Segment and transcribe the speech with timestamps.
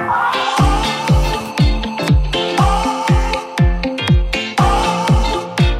[0.00, 0.47] Oh!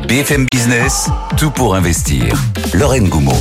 [0.09, 2.35] BFM Business, tout pour investir.
[2.73, 3.37] Lorraine Goumeau.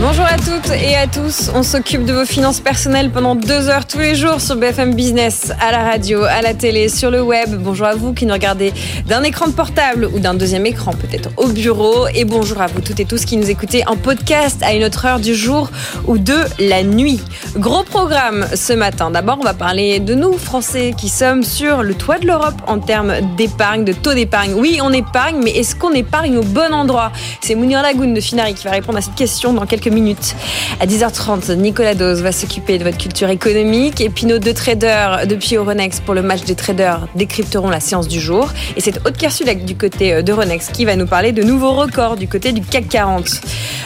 [0.00, 1.50] Bonjour à toutes et à tous.
[1.54, 5.52] On s'occupe de vos finances personnelles pendant deux heures tous les jours sur BFM Business,
[5.60, 7.56] à la radio, à la télé, sur le web.
[7.58, 8.72] Bonjour à vous qui nous regardez
[9.06, 12.08] d'un écran de portable ou d'un deuxième écran, peut-être au bureau.
[12.14, 15.04] Et bonjour à vous toutes et tous qui nous écoutez en podcast à une autre
[15.04, 15.70] heure du jour
[16.06, 17.20] ou de la nuit.
[17.56, 19.10] Gros programme ce matin.
[19.10, 22.78] D'abord, on va parler de nous, Français, qui sommes sur le toit de l'Europe en
[22.78, 24.54] termes d'épargne, de taux d'épargne.
[24.54, 26.05] Oui, on épargne, mais est-ce qu'on épargne
[26.38, 29.66] au bon endroit C'est Mounir Lagoun de Finari qui va répondre à cette question dans
[29.66, 30.34] quelques minutes.
[30.80, 35.26] À 10h30, Nicolas Dose va s'occuper de votre culture économique et puis nos deux traders
[35.26, 38.48] depuis Euronext pour le match des traders décrypteront la séance du jour.
[38.76, 42.28] Et c'est Aude Kersulek du côté d'Euronext qui va nous parler de nouveaux records du
[42.28, 43.28] côté du CAC 40.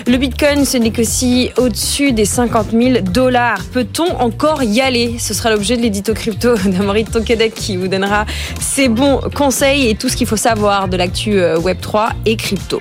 [0.06, 3.60] Le Bitcoin se négocie au-dessus des 50 000 dollars.
[3.72, 5.16] Peut-on encore y aller?
[5.18, 8.24] Ce sera l'objet de l'édito crypto d'Amory Tonkedek qui vous donnera
[8.60, 12.80] ses bons conseils et tout ce qu'il faut savoir de l'actu Web3 et crypto.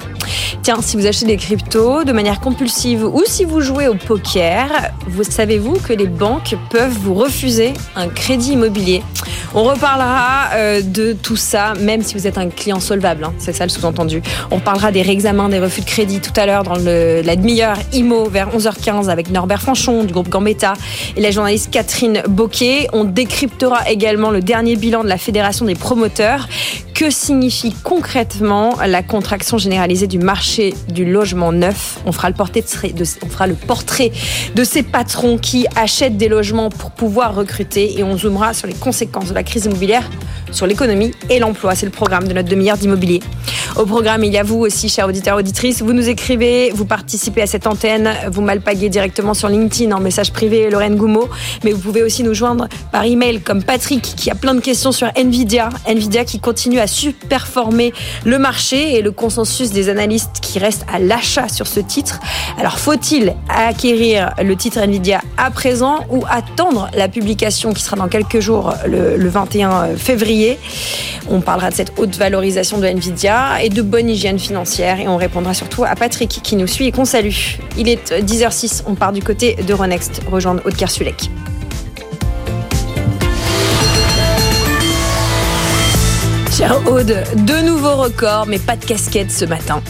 [0.62, 4.68] Tiens, si vous achetez des cryptos de manière compulsive ou si vous jouez au poker,
[5.08, 9.04] vous savez-vous que les banques peuvent vous refuser un crédit immobilier?
[9.56, 13.54] On reparlera euh, de tout ça, même si vous êtes un client solvable, hein, c'est
[13.54, 14.22] ça le sous-entendu.
[14.52, 18.30] On parlera des réexamens des refus de crédit tout à l'heure dans la demi-heure IMO
[18.30, 20.74] vers 11h15 avec Norbert Franchon du groupe Gambetta
[21.16, 22.88] et la journaliste Catherine Boquet.
[22.94, 26.48] On décryptera également le dernier bilan de la Fédération des promoteurs.
[27.00, 31.98] Que signifie concrètement la contraction généralisée du marché du logement neuf?
[32.06, 38.04] On fera le portrait de, ces patrons qui achètent des logements pour pouvoir recruter et
[38.04, 40.04] on zoomera sur les conséquences de la crise immobilière
[40.52, 41.74] sur l'économie et l'emploi.
[41.74, 43.22] C'est le programme de notre demi-heure d'immobilier.
[43.78, 45.82] Au programme, il y a vous aussi, chers auditeurs auditrices.
[45.82, 50.34] Vous nous écrivez, vous participez à cette antenne, vous m'alpaguez directement sur LinkedIn en message
[50.34, 51.30] privé Lorraine Goumeau,
[51.64, 54.92] mais vous pouvez aussi nous joindre par email comme Patrick qui a plein de questions
[54.92, 55.70] sur Nvidia.
[55.88, 57.94] Nvidia qui continue à surperformer
[58.26, 62.20] le marché et le consensus des analystes qui restent à l'achat sur ce titre.
[62.58, 68.08] Alors faut-il acquérir le titre Nvidia à présent ou attendre la publication qui sera dans
[68.08, 70.58] quelques jours, le, le 21 février?
[71.30, 75.18] On parlera de cette haute valorisation de Nvidia et de bonne hygiène financière et on
[75.18, 77.36] répondra surtout à Patrick qui nous suit et qu'on salue.
[77.78, 81.30] Il est 10h06, on part du côté d'Euronext, rejoindre Aude Kersulek.
[86.60, 89.82] Cher Aude, de nouveaux records, mais pas de casquette ce matin.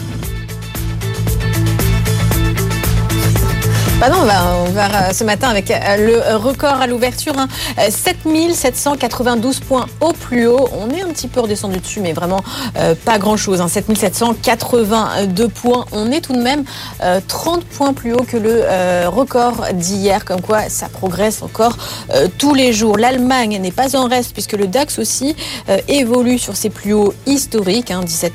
[4.00, 7.48] Bah non, on va, ce matin avec le record à l'ouverture, hein,
[7.90, 10.70] 7792 points au plus haut.
[10.72, 12.40] On est un petit peu redescendu dessus, mais vraiment
[12.78, 13.60] euh, pas grand-chose.
[13.60, 15.84] Hein, 7782 points.
[15.92, 16.64] On est tout de même
[17.02, 20.24] euh, 30 points plus haut que le euh, record d'hier.
[20.24, 21.76] Comme quoi, ça progresse encore
[22.14, 22.96] euh, tous les jours.
[22.96, 25.36] L'Allemagne n'est pas en reste puisque le DAX aussi
[25.68, 28.32] euh, évolue sur ses plus hauts historiques, hein, 17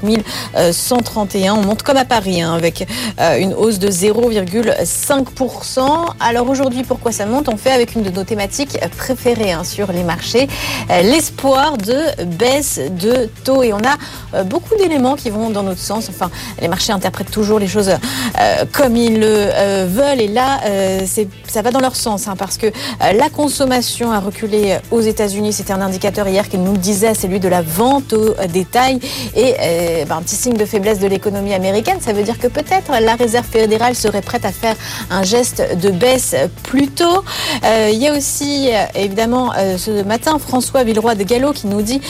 [0.72, 1.56] 131.
[1.56, 2.88] On monte comme à Paris hein, avec
[3.20, 5.55] euh, une hausse de 0,5%.
[6.20, 7.50] Alors aujourd'hui, pourquoi ça monte?
[7.50, 10.48] On fait avec une de nos thématiques préférées hein, sur les marchés,
[10.90, 13.64] euh, l'espoir de baisse de taux.
[13.64, 13.96] Et on a
[14.34, 16.08] euh, beaucoup d'éléments qui vont dans notre sens.
[16.10, 16.30] Enfin,
[16.62, 20.22] les marchés interprètent toujours les choses euh, comme ils le veulent.
[20.22, 20.60] Et là,
[21.48, 22.68] ça va dans leur sens, hein, parce que
[23.00, 25.54] la consommation a reculé aux États-Unis.
[25.54, 29.00] C'était un indicateur hier qui nous le disait, celui de la vente au détail.
[29.36, 29.56] Et
[30.08, 33.16] ben, un petit signe de faiblesse de l'économie américaine, ça veut dire que peut-être la
[33.16, 34.76] Réserve fédérale serait prête à faire
[35.10, 37.24] un geste de baisse plus tôt.
[37.64, 41.68] Euh, il y a aussi, euh, évidemment, euh, ce matin, François Villeroy de Gallo qui
[41.68, 42.02] nous dit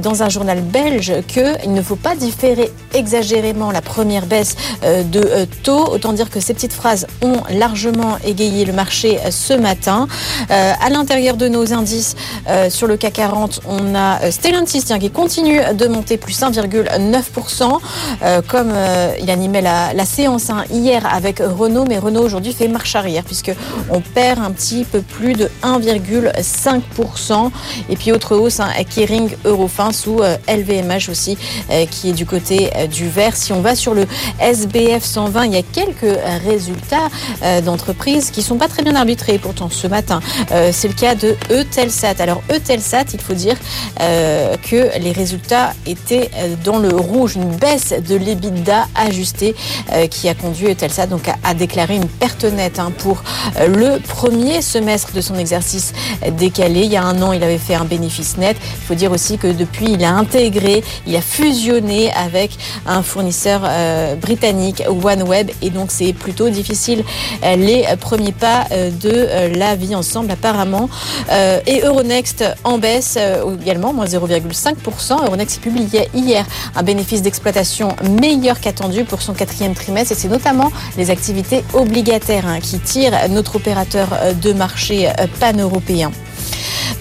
[0.00, 5.86] dans un journal belge qu'il ne faut pas différer exagérément la première baisse de taux.
[5.92, 10.06] Autant dire que ces petites phrases ont largement égayé le marché ce matin.
[10.48, 12.14] à l'intérieur de nos indices,
[12.68, 17.78] sur le CAC 40, on a Stellantis qui continue de monter plus 1,9%,
[18.48, 18.72] comme
[19.20, 23.24] il animait la, la séance hein, hier avec Renault, mais Renault aujourd'hui fait marche arrière
[23.24, 23.52] puisque
[23.90, 27.50] on perd un petit peu plus de 1,5%.
[27.88, 31.36] Et puis autre hausse, hein, Kering Eurofin sous euh, LVMH aussi
[31.70, 33.36] euh, qui est du côté euh, du vert.
[33.36, 34.06] Si on va sur le
[34.40, 37.08] SBF 120, il y a quelques résultats
[37.42, 40.20] euh, d'entreprises qui sont pas très bien arbitrés pourtant ce matin.
[40.50, 42.14] Euh, C'est le cas de Eutelsat.
[42.18, 43.56] Alors Eutelsat, il faut dire
[44.00, 46.30] euh, que les résultats étaient
[46.64, 49.54] dans le rouge, une baisse de l'EBITDA ajustée
[50.10, 53.22] qui a conduit Eutelsat donc à déclarer une perte nette hein, pour
[53.58, 55.92] le premier semestre de son exercice
[56.38, 56.82] décalé.
[56.82, 58.56] Il y a un an, il avait fait un bénéfice net.
[58.60, 62.50] Il faut dire aussi que depuis, il a intégré, il a fusionné avec
[62.86, 63.62] un fournisseur
[64.20, 67.04] britannique, OneWeb, et donc c'est plutôt difficile
[67.42, 70.88] les premiers pas de la vie ensemble apparemment.
[71.66, 73.18] Et Euronext en baisse
[73.62, 75.24] également, moins 0,5%.
[75.24, 76.44] Euronext publiait hier
[76.74, 82.46] un bénéfice d'exploitation meilleur qu'attendu pour son quatrième trimestre et c'est notamment les activités obligataires
[82.46, 84.08] hein, qui tirent notre opérateur
[84.40, 85.10] de marché
[85.40, 86.10] pan-européen.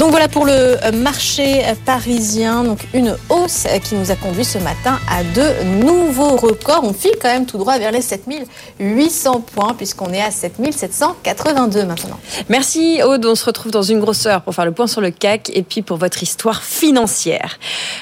[0.02, 2.64] Donc voilà pour le marché parisien.
[2.64, 6.84] Donc une hausse qui nous a conduit ce matin à de nouveaux records.
[6.84, 12.20] On file quand même tout droit vers les 7800 points puisqu'on est à 7782 maintenant.
[12.50, 13.26] Merci Aude.
[13.26, 15.62] On se retrouve dans une grosse heure pour faire le point sur le CAC et
[15.62, 17.60] puis pour votre histoire financière.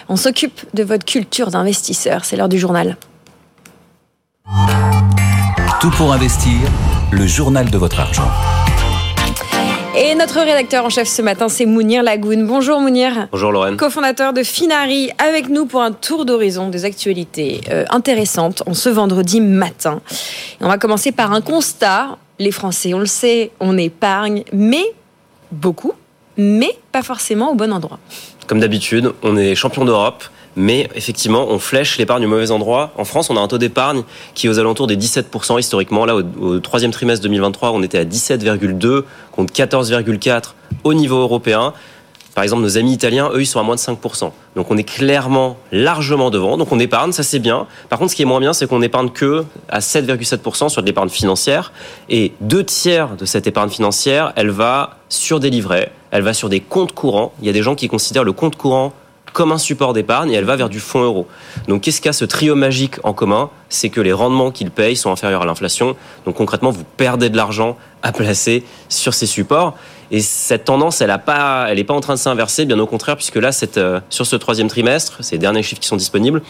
[0.08, 2.24] On s'occupe de votre culture d'investisseur.
[2.24, 2.98] C'est l'heure du journal.
[5.82, 6.60] Tout pour investir,
[7.12, 8.30] le journal de votre argent.
[9.98, 12.46] Et notre rédacteur en chef ce matin, c'est Mounir Lagoun.
[12.46, 13.28] Bonjour Mounir.
[13.32, 13.78] Bonjour Lorraine.
[13.78, 18.90] Cofondateur de Finari, avec nous pour un tour d'horizon des actualités euh, intéressantes en ce
[18.90, 20.02] vendredi matin.
[20.62, 22.18] on va commencer par un constat.
[22.38, 24.84] Les Français, on le sait, on épargne, mais
[25.52, 25.94] beaucoup,
[26.38, 28.00] mais pas forcément au bon endroit.
[28.48, 30.24] Comme d'habitude, on est champion d'Europe
[30.56, 32.92] mais effectivement, on flèche l'épargne au mauvais endroit.
[32.98, 34.04] En France, on a un taux d'épargne
[34.34, 36.06] qui est aux alentours des 17% historiquement.
[36.06, 40.54] Là, au, troisième trimestre 2023, on était à 17,2 contre 14,4
[40.84, 41.74] au niveau européen.
[42.36, 44.32] Par exemple, nos amis italiens, eux, ils sont à moins de 5%.
[44.56, 46.58] Donc on est clairement largement devant.
[46.58, 47.68] Donc on épargne, ça c'est bien.
[47.90, 50.88] Par contre, ce qui est moins bien, c'est qu'on épargne que à 7,7% sur de
[50.88, 51.74] l'épargne financière.
[52.08, 56.50] Et deux tiers de cette épargne financière, elle va sur des livrets, elle va sur
[56.50, 57.34] des comptes courants.
[57.42, 58.94] Il y a des gens qui considèrent le compte courant
[59.34, 61.28] comme un support d'épargne et elle va vers du fonds euro.
[61.68, 63.50] Donc qu'est-ce qu'a ce trio magique en commun?
[63.70, 65.96] C'est que les rendements qu'ils payent sont inférieurs à l'inflation.
[66.26, 69.76] Donc concrètement, vous perdez de l'argent à placer sur ces supports.
[70.12, 73.36] Et cette tendance, elle n'est pas, pas en train de s'inverser, bien au contraire, puisque
[73.36, 76.42] là, euh, sur ce troisième trimestre, ces derniers chiffres qui sont disponibles,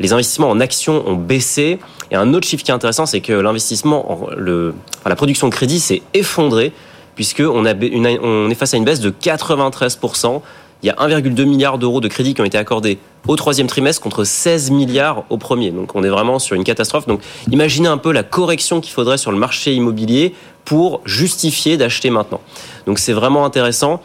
[0.00, 1.78] les investissements en actions ont baissé.
[2.10, 6.02] Et un autre chiffre qui est intéressant, c'est que l'investissement, la production de crédit s'est
[6.12, 6.72] effondrée,
[7.14, 10.42] puisqu'on on est face à une baisse de 93%
[10.84, 14.02] il y a 1,2 milliard d'euros de crédits qui ont été accordés au troisième trimestre
[14.02, 15.70] contre 16 milliards au premier.
[15.70, 17.06] Donc on est vraiment sur une catastrophe.
[17.06, 20.34] Donc imaginez un peu la correction qu'il faudrait sur le marché immobilier
[20.66, 22.42] pour justifier d'acheter maintenant.
[22.84, 24.02] Donc c'est vraiment intéressant.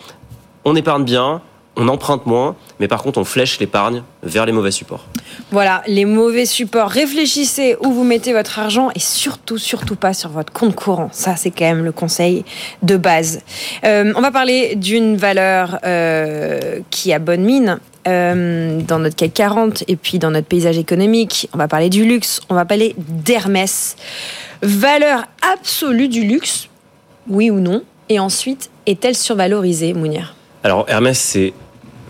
[0.63, 1.41] On épargne bien,
[1.79, 5.05] on emprunte moins, mais par contre, on flèche l'épargne vers les mauvais supports.
[5.49, 6.89] Voilà, les mauvais supports.
[6.89, 11.09] Réfléchissez où vous mettez votre argent et surtout, surtout pas sur votre compte courant.
[11.13, 12.43] Ça, c'est quand même le conseil
[12.83, 13.41] de base.
[13.85, 17.79] Euh, on va parler d'une valeur euh, qui a bonne mine.
[18.07, 22.05] Euh, dans notre CAC 40 et puis dans notre paysage économique, on va parler du
[22.05, 23.97] luxe, on va parler d'Hermès.
[24.61, 26.69] Valeur absolue du luxe,
[27.27, 27.83] oui ou non?
[28.07, 30.33] Et ensuite, est-elle survalorisée, Mounir?
[30.63, 31.53] Alors Hermès, c'est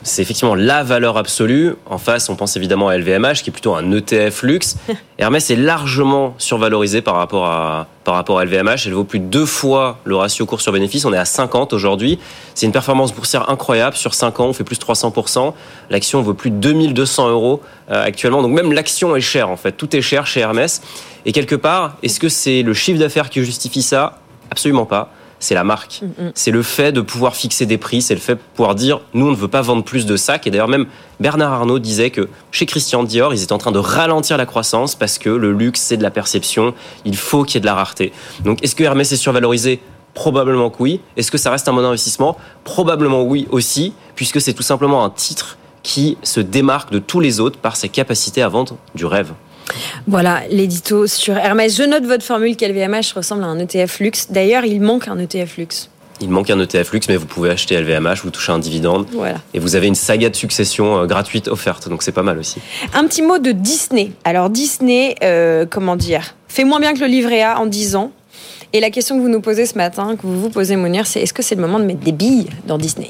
[0.03, 1.75] c'est effectivement la valeur absolue.
[1.85, 4.77] En face, on pense évidemment à LVMH, qui est plutôt un ETF luxe.
[5.17, 8.85] Hermès est largement survalorisé par rapport à, par rapport à LVMH.
[8.85, 11.05] Elle vaut plus de deux fois le ratio cours sur bénéfice.
[11.05, 12.19] On est à 50 aujourd'hui.
[12.55, 13.95] C'est une performance boursière incroyable.
[13.95, 15.53] Sur 5 ans, on fait plus de 300%.
[15.89, 17.61] L'action vaut plus de 2200 euros
[17.91, 18.41] euh, actuellement.
[18.41, 19.73] Donc même l'action est chère, en fait.
[19.73, 20.81] Tout est cher chez Hermès.
[21.25, 24.19] Et quelque part, est-ce que c'est le chiffre d'affaires qui justifie ça?
[24.51, 26.01] Absolument pas c'est la marque.
[26.01, 26.31] Mm, mm.
[26.35, 29.27] C'est le fait de pouvoir fixer des prix, c'est le fait de pouvoir dire nous
[29.27, 30.47] on ne veut pas vendre plus de sacs.
[30.47, 30.85] Et d'ailleurs même
[31.19, 34.95] Bernard Arnault disait que chez Christian Dior ils étaient en train de ralentir la croissance
[34.95, 36.73] parce que le luxe c'est de la perception,
[37.05, 38.11] il faut qu'il y ait de la rareté.
[38.43, 39.79] Donc est-ce que Hermès est survalorisé?
[40.13, 41.01] Probablement que oui.
[41.17, 42.35] Est-ce que ça reste un bon investissement?
[42.63, 47.39] Probablement oui aussi, puisque c'est tout simplement un titre qui se démarque de tous les
[47.39, 49.31] autres par sa capacité à vendre du rêve.
[50.07, 51.75] Voilà, l'édito sur Hermès.
[51.75, 54.27] Je note votre formule qu'LVMH ressemble à un ETF luxe.
[54.29, 55.89] D'ailleurs, il manque un ETF luxe.
[56.21, 59.07] Il manque un ETF luxe, mais vous pouvez acheter LVMH, vous touchez un dividende.
[59.13, 59.37] Voilà.
[59.53, 62.59] Et vous avez une saga de succession euh, gratuite offerte, donc c'est pas mal aussi.
[62.93, 64.11] Un petit mot de Disney.
[64.25, 68.11] Alors Disney, euh, comment dire, fait moins bien que le livret A en 10 ans.
[68.73, 71.21] Et la question que vous nous posez ce matin, que vous vous posez, Monir, c'est
[71.21, 73.09] est-ce que c'est le moment de mettre des billes dans Disney?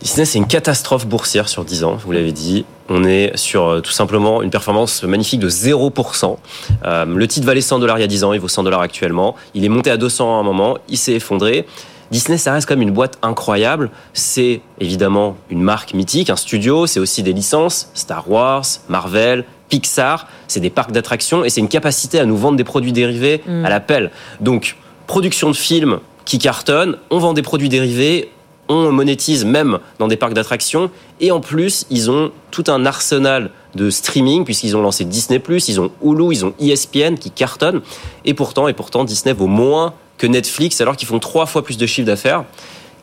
[0.00, 2.66] Disney, c'est une catastrophe boursière sur 10 ans, vous l'avez dit.
[2.88, 6.36] On est sur euh, tout simplement une performance magnifique de 0%.
[6.84, 8.80] Euh, le titre valait 100 dollars il y a 10 ans, il vaut 100 dollars
[8.80, 9.34] actuellement.
[9.54, 11.66] Il est monté à 200 à un moment, il s'est effondré.
[12.10, 13.90] Disney, ça reste comme une boîte incroyable.
[14.12, 20.28] C'est évidemment une marque mythique, un studio, c'est aussi des licences, Star Wars, Marvel, Pixar,
[20.46, 23.64] c'est des parcs d'attractions et c'est une capacité à nous vendre des produits dérivés mm.
[23.64, 24.10] à l'appel.
[24.40, 24.76] Donc,
[25.06, 28.30] production de films qui cartonnent, on vend des produits dérivés,
[28.68, 30.90] on monétise même dans des parcs d'attractions.
[31.20, 35.80] Et en plus, ils ont tout un arsenal de streaming puisqu'ils ont lancé Disney+, ils
[35.80, 37.82] ont Hulu, ils ont ESPN qui cartonnent.
[38.24, 41.76] Et pourtant, et pourtant, Disney vaut moins que Netflix alors qu'ils font trois fois plus
[41.76, 42.44] de chiffre d'affaires.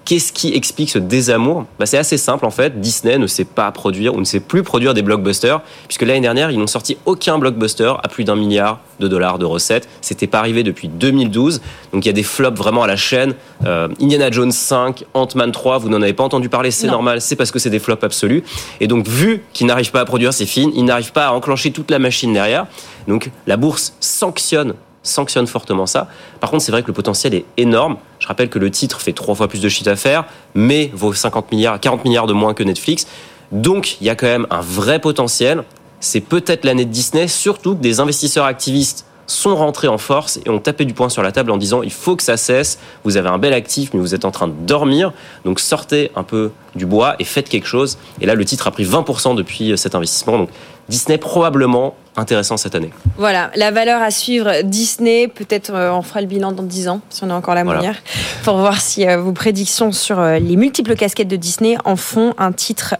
[0.03, 2.81] Qu'est-ce qui explique ce désamour bah, C'est assez simple en fait.
[2.81, 6.49] Disney ne sait pas produire ou ne sait plus produire des blockbusters, puisque l'année dernière,
[6.51, 9.87] ils n'ont sorti aucun blockbuster à plus d'un milliard de dollars de recettes.
[10.01, 11.61] C'était pas arrivé depuis 2012.
[11.93, 13.35] Donc il y a des flops vraiment à la chaîne.
[13.65, 17.35] Euh, Indiana Jones 5, Ant-Man 3, vous n'en avez pas entendu parler, c'est normal, c'est
[17.35, 18.43] parce que c'est des flops absolus.
[18.79, 21.71] Et donc vu qu'ils n'arrivent pas à produire ces films, ils n'arrivent pas à enclencher
[21.71, 22.65] toute la machine derrière.
[23.07, 26.07] Donc la bourse sanctionne sanctionne fortement ça.
[26.39, 27.97] Par contre, c'est vrai que le potentiel est énorme.
[28.31, 30.23] Rappelle que le titre fait trois fois plus de chiffre d'affaires,
[30.55, 33.05] mais vaut 50 milliards, 40 milliards de moins que Netflix.
[33.51, 35.65] Donc, il y a quand même un vrai potentiel.
[35.99, 40.49] C'est peut-être l'année de Disney, surtout que des investisseurs activistes sont rentrés en force et
[40.49, 43.17] ont tapé du poing sur la table en disant il faut que ça cesse, vous
[43.17, 45.13] avez un bel actif mais vous êtes en train de dormir,
[45.45, 47.97] donc sortez un peu du bois et faites quelque chose.
[48.19, 50.47] Et là le titre a pris 20% depuis cet investissement,
[50.89, 52.91] Disney probablement intéressant cette année.
[53.17, 57.01] Voilà, la valeur à suivre Disney, peut-être euh, on fera le bilan dans 10 ans,
[57.09, 57.95] si on a encore la manière,
[58.43, 62.33] pour voir si euh, vos prédictions sur euh, les multiples casquettes de Disney en font
[62.37, 62.95] un titre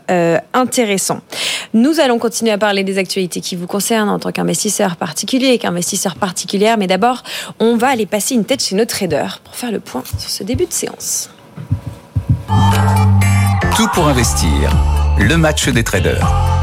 [0.53, 1.21] intéressant.
[1.73, 6.15] Nous allons continuer à parler des actualités qui vous concernent en tant qu'investisseur particulier, qu'investisseur
[6.15, 7.23] particulière, mais d'abord,
[7.59, 10.43] on va aller passer une tête chez nos traders pour faire le point sur ce
[10.43, 11.29] début de séance.
[13.75, 14.71] Tout pour investir,
[15.17, 16.60] le match des traders.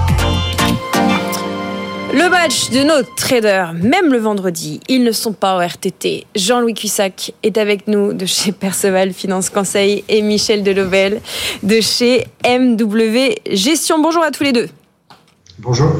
[2.18, 6.26] Le match de nos traders, même le vendredi, ils ne sont pas au RTT.
[6.34, 11.20] Jean-Louis Cussac est avec nous de chez Perceval Finance Conseil et Michel Delovel
[11.62, 14.00] de chez MW Gestion.
[14.00, 14.68] Bonjour à tous les deux.
[15.60, 15.90] Bonjour.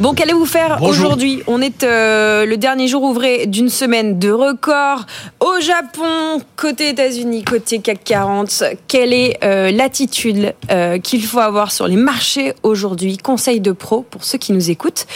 [0.00, 1.44] Bon, qu'allez-vous faire aujourd'hui?
[1.46, 5.06] On est euh, le dernier jour ouvré d'une semaine de record
[5.38, 8.64] au Japon, côté États-Unis, côté CAC 40.
[8.88, 13.18] Quelle est euh, l'attitude euh, qu'il faut avoir sur les marchés aujourd'hui?
[13.18, 15.06] Conseil de pro pour ceux qui nous écoutent.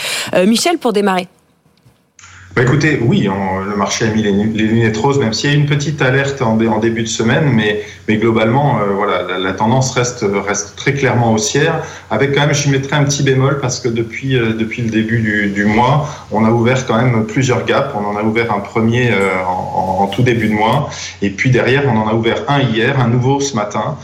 [0.47, 1.27] Michel, pour démarrer.
[2.55, 3.31] Bah écoutez, oui,
[3.67, 6.57] le marché a mis les, lunettes roses, même s'il y a une petite alerte en,
[6.81, 11.83] début de semaine, mais, mais globalement, euh, voilà, la, tendance reste, reste très clairement haussière,
[12.11, 15.49] avec quand même, je mettrai un petit bémol, parce que depuis, euh, depuis le début
[15.49, 17.95] du, mois, on a ouvert quand même plusieurs gaps.
[17.95, 20.91] On en a ouvert un premier euh, en, tout début de mois,
[21.23, 23.97] et puis derrière, on en a ouvert un hier, un nouveau ce matin.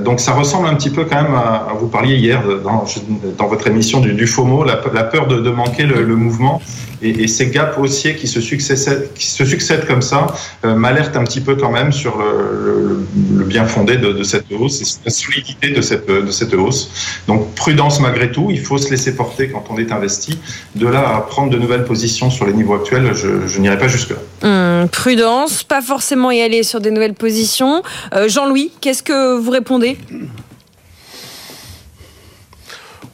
[0.00, 4.00] Donc ça ressemble un petit peu quand même à, vous parliez hier dans, votre émission
[4.00, 6.60] du, FOMO, la, peur de, manquer le, le mouvement.
[7.02, 10.28] Et, ces gaps haussiers qui se succèdent, qui se succèdent comme ça
[10.64, 13.06] euh, m'alertent un petit peu quand même sur le,
[13.44, 17.20] bien fondé de, cette hausse et la solidité de cette, de cette hausse.
[17.28, 20.38] Donc prudence malgré tout, il faut se laisser porter quand on est investi.
[20.74, 24.16] De là à prendre de nouvelles positions sur les niveaux actuels, je, n'irai pas jusque-là.
[24.42, 27.82] Hum, prudence, pas forcément y aller sur des nouvelles positions.
[28.14, 29.75] Euh, Jean-Louis, qu'est-ce que vous répondez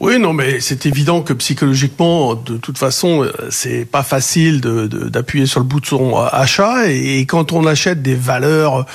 [0.03, 5.45] oui, non, mais c'est évident que psychologiquement, de toute façon, euh, c'est pas facile d'appuyer
[5.45, 6.89] de, sur le bouton achat.
[6.89, 8.85] Et, quand on achète des valeurs,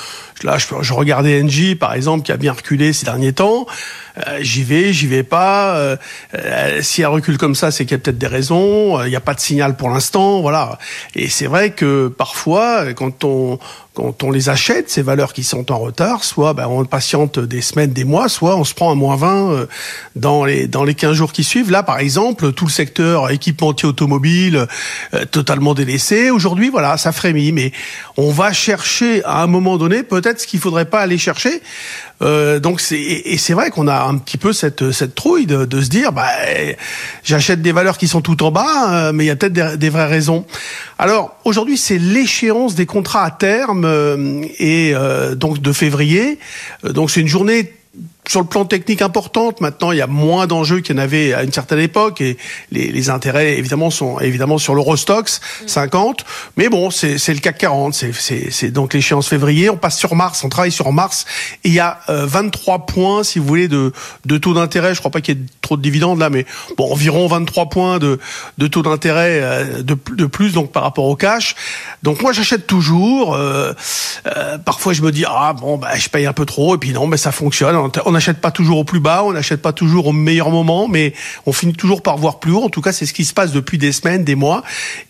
[0.42, 3.66] là, je, je regardais Engie par exemple, qui a bien reculé ces derniers temps.
[4.26, 5.76] Euh, j'y vais, j'y vais pas.
[5.76, 5.96] Euh,
[6.34, 9.02] euh, si elle recule comme ça, c'est qu'il y a peut-être des raisons.
[9.04, 10.78] Il n'y a pas de signal pour l'instant, voilà.
[11.14, 13.58] Et c'est vrai que parfois, quand on
[13.94, 17.60] quand on les achète, ces valeurs qui sont en retard, soit ben, on patiente des
[17.60, 19.66] semaines, des mois, soit on se prend un moins 20
[20.14, 21.72] dans les dans les 15 jours qui suivent.
[21.72, 24.68] Là, par exemple, tout le secteur équipementier automobile
[25.32, 26.30] totalement délaissé.
[26.30, 27.72] Aujourd'hui, voilà, ça frémit, mais
[28.16, 31.60] on va chercher à un moment donné peut-être ce qu'il faudrait pas aller chercher.
[32.20, 35.64] Euh, donc c'est et c'est vrai qu'on a un petit peu cette cette trouille de,
[35.64, 36.26] de se dire bah
[37.22, 39.76] j'achète des valeurs qui sont tout en bas, euh, mais il y a peut-être des,
[39.76, 40.44] des, vraies raisons.
[40.98, 44.94] Alors aujourd'hui c'est l'échéance des contrats à terme euh, et
[45.36, 46.38] donc de février.
[46.82, 47.72] donc c'est une journée
[48.28, 49.60] sur le plan technique importante.
[49.60, 52.36] Maintenant, il y a moins d'enjeux qu'il y en avait à une certaine époque et
[52.70, 56.24] les, les intérêts évidemment sont évidemment sur l'Eurostox 50.
[56.56, 57.94] Mais bon, c'est le CAC 40.
[57.94, 59.70] C'est donc l'échéance février.
[59.70, 60.44] On passe sur Mars.
[60.44, 61.24] On travaille sur Mars.
[61.64, 63.92] Et il y a 23 euh, points, si vous voulez, de,
[64.26, 64.94] de taux d'intérêt.
[64.94, 67.98] Je crois pas qu'il y ait trop de dividendes là, mais bon, environ 23 points
[67.98, 68.18] de,
[68.58, 71.54] de taux d'intérêt euh, de, de plus donc par rapport au cash.
[72.02, 73.34] Donc moi, j'achète toujours.
[73.34, 73.72] Euh,
[74.26, 76.74] euh, parfois, je me dis ah bon, bah je paye un peu trop.
[76.74, 77.76] Et puis non, mais ça fonctionne.
[78.04, 81.14] On n'achète pas toujours au plus bas, on n'achète pas toujours au meilleur moment, mais
[81.46, 82.62] on finit toujours par voir plus haut.
[82.62, 84.62] En tout cas, c'est ce qui se passe depuis des semaines, des mois.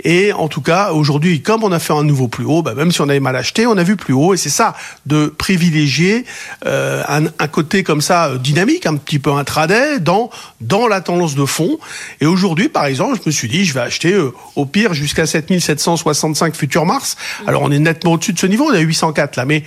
[0.05, 2.93] Et en tout cas, aujourd'hui, comme on a fait un nouveau plus haut, bah, même
[2.93, 4.35] si on avait mal acheté, on a vu plus haut.
[4.35, 4.75] Et c'est ça,
[5.07, 6.25] de privilégier
[6.67, 11.01] euh, un, un, côté comme ça euh, dynamique, un petit peu intraday, dans dans la
[11.01, 11.79] tendance de fond.
[12.21, 15.27] Et aujourd'hui, par exemple, je me suis dit, je vais acheter euh, au pire jusqu'à
[15.27, 17.17] 7765 futur mars.
[17.47, 19.65] Alors on est nettement au-dessus de ce niveau, on est à 804 là, mais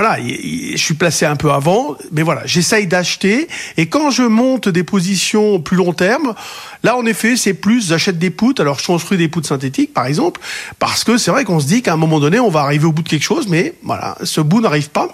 [0.00, 3.48] voilà, je suis placé un peu avant, mais voilà, j'essaye d'acheter.
[3.76, 6.34] Et quand je monte des positions plus long terme,
[6.84, 8.62] là, en effet, c'est plus, j'achète des poutres.
[8.62, 10.40] Alors, je construis des poutres synthétiques, par exemple,
[10.78, 12.92] parce que c'est vrai qu'on se dit qu'à un moment donné, on va arriver au
[12.92, 15.12] bout de quelque chose, mais voilà, ce bout n'arrive pas.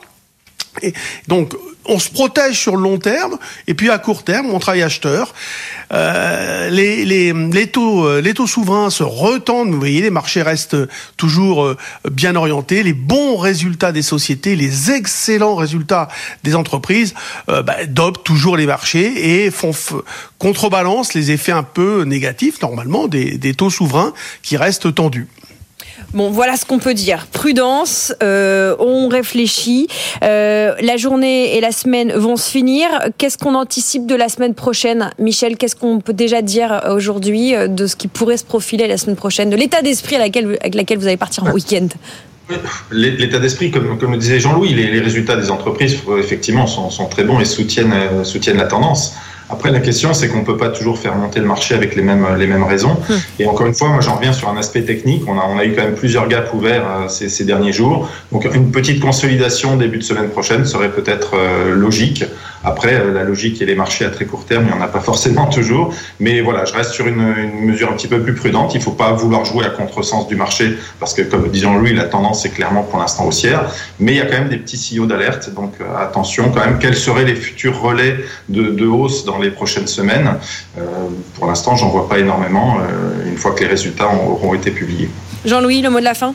[1.29, 1.55] Donc,
[1.87, 5.35] on se protège sur le long terme, et puis à court terme, on travaille acheteur.
[5.93, 10.77] Euh, les, euh, taux souverains se retendent, vous voyez, les marchés restent
[11.17, 11.77] toujours euh,
[12.11, 12.83] bien orientés.
[12.83, 16.09] Les bons résultats des sociétés, les excellents résultats
[16.43, 17.15] des entreprises
[17.49, 19.73] euh, bah, dopent toujours les marchés et font
[20.39, 24.13] contrebalance les effets un peu négatifs, normalement, des taux souverains
[24.43, 25.29] qui restent tendus.
[26.15, 27.27] Bon, voilà ce qu'on peut dire.
[27.33, 29.89] Prudence, euh, on réfléchit.
[30.23, 32.87] Euh, la journée et la semaine vont se finir.
[33.19, 37.67] Qu'est-ce qu'on anticipe de la semaine prochaine Michel, qu'est-ce qu'on peut déjà dire aujourd'hui euh,
[37.67, 40.37] de ce qui pourrait se profiler la semaine prochaine, de l'état d'esprit avec
[40.73, 41.89] laquelle vous allez partir en week-end?
[42.93, 47.25] L'état d'esprit, comme, comme le disait Jean-Louis, les, résultats des entreprises, effectivement, sont, sont très
[47.25, 49.17] bons et soutiennent, soutiennent la tendance.
[49.51, 52.03] Après, la question, c'est qu'on ne peut pas toujours faire monter le marché avec les
[52.03, 52.97] mêmes, les mêmes raisons.
[53.09, 53.15] Hmm.
[53.39, 55.25] Et encore une fois, moi, j'en reviens sur un aspect technique.
[55.29, 58.09] On a, on a eu quand même plusieurs gaps ouverts euh, ces, ces, derniers jours.
[58.33, 62.25] Donc, une petite consolidation début de semaine prochaine serait peut-être euh, logique.
[62.65, 64.89] Après, euh, la logique et les marchés à très court terme, il n'y en a
[64.89, 65.93] pas forcément toujours.
[66.21, 68.75] Mais voilà, je reste sur une, une mesure un petit peu plus prudente.
[68.75, 71.93] Il ne faut pas vouloir jouer à contresens du marché parce que, comme disons lui,
[71.95, 73.71] la tendance est clairement pour l'instant haussière.
[74.01, 75.51] Mais il y a quand même des petits signaux d'alerte.
[75.55, 76.79] Donc, attention quand même.
[76.79, 78.17] Quels seraient les futurs relais
[78.49, 80.39] de, de hausse dans dans les prochaines semaines.
[80.79, 80.83] Euh,
[81.35, 85.11] pour l'instant, j'en vois pas énormément euh, une fois que les résultats auront été publiés.
[85.45, 86.35] Jean-Louis, le mot de la fin?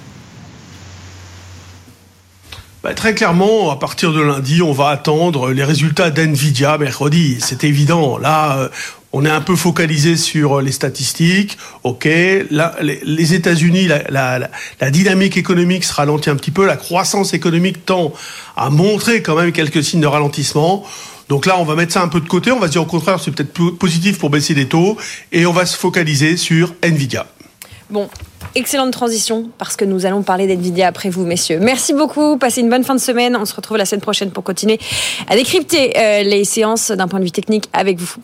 [2.84, 7.38] Bah, très clairement, à partir de lundi, on va attendre les résultats d'NVIDIA mercredi.
[7.40, 8.18] C'est évident.
[8.18, 8.70] Là, euh,
[9.12, 11.58] on est un peu focalisé sur les statistiques.
[11.84, 12.08] OK.
[12.52, 14.40] Là, les, États-Unis, la,
[14.80, 16.66] la, dynamique économique se ralentit un petit peu.
[16.66, 18.14] La croissance économique tend
[18.56, 20.86] à montrer quand même quelques signes de ralentissement.
[21.30, 22.52] Donc là, on va mettre ça un peu de côté.
[22.52, 24.98] On va se dire au contraire, c'est peut-être positif pour baisser les taux.
[25.32, 27.28] Et on va se focaliser sur Nvidia.
[27.92, 28.10] Bon,
[28.56, 31.60] excellente transition parce que nous allons parler d'NVIDIA après vous, messieurs.
[31.60, 32.38] Merci beaucoup.
[32.38, 33.36] Passez une bonne fin de semaine.
[33.36, 34.80] On se retrouve la semaine prochaine pour continuer
[35.28, 38.16] à décrypter euh, les séances d'un point de vue technique avec vous.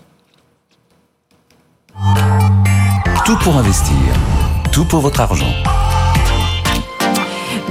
[3.25, 3.95] Tout pour investir.
[4.71, 5.53] Tout pour votre argent.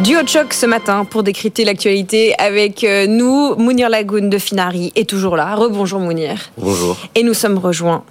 [0.05, 3.55] Duo de choc ce matin pour décrypter l'actualité avec euh, nous.
[3.57, 5.55] Mounir Lagoun de Finari est toujours là.
[5.55, 6.51] Rebonjour Mounir.
[6.59, 6.99] Bonjour.
[7.15, 8.05] Et nous sommes rejoints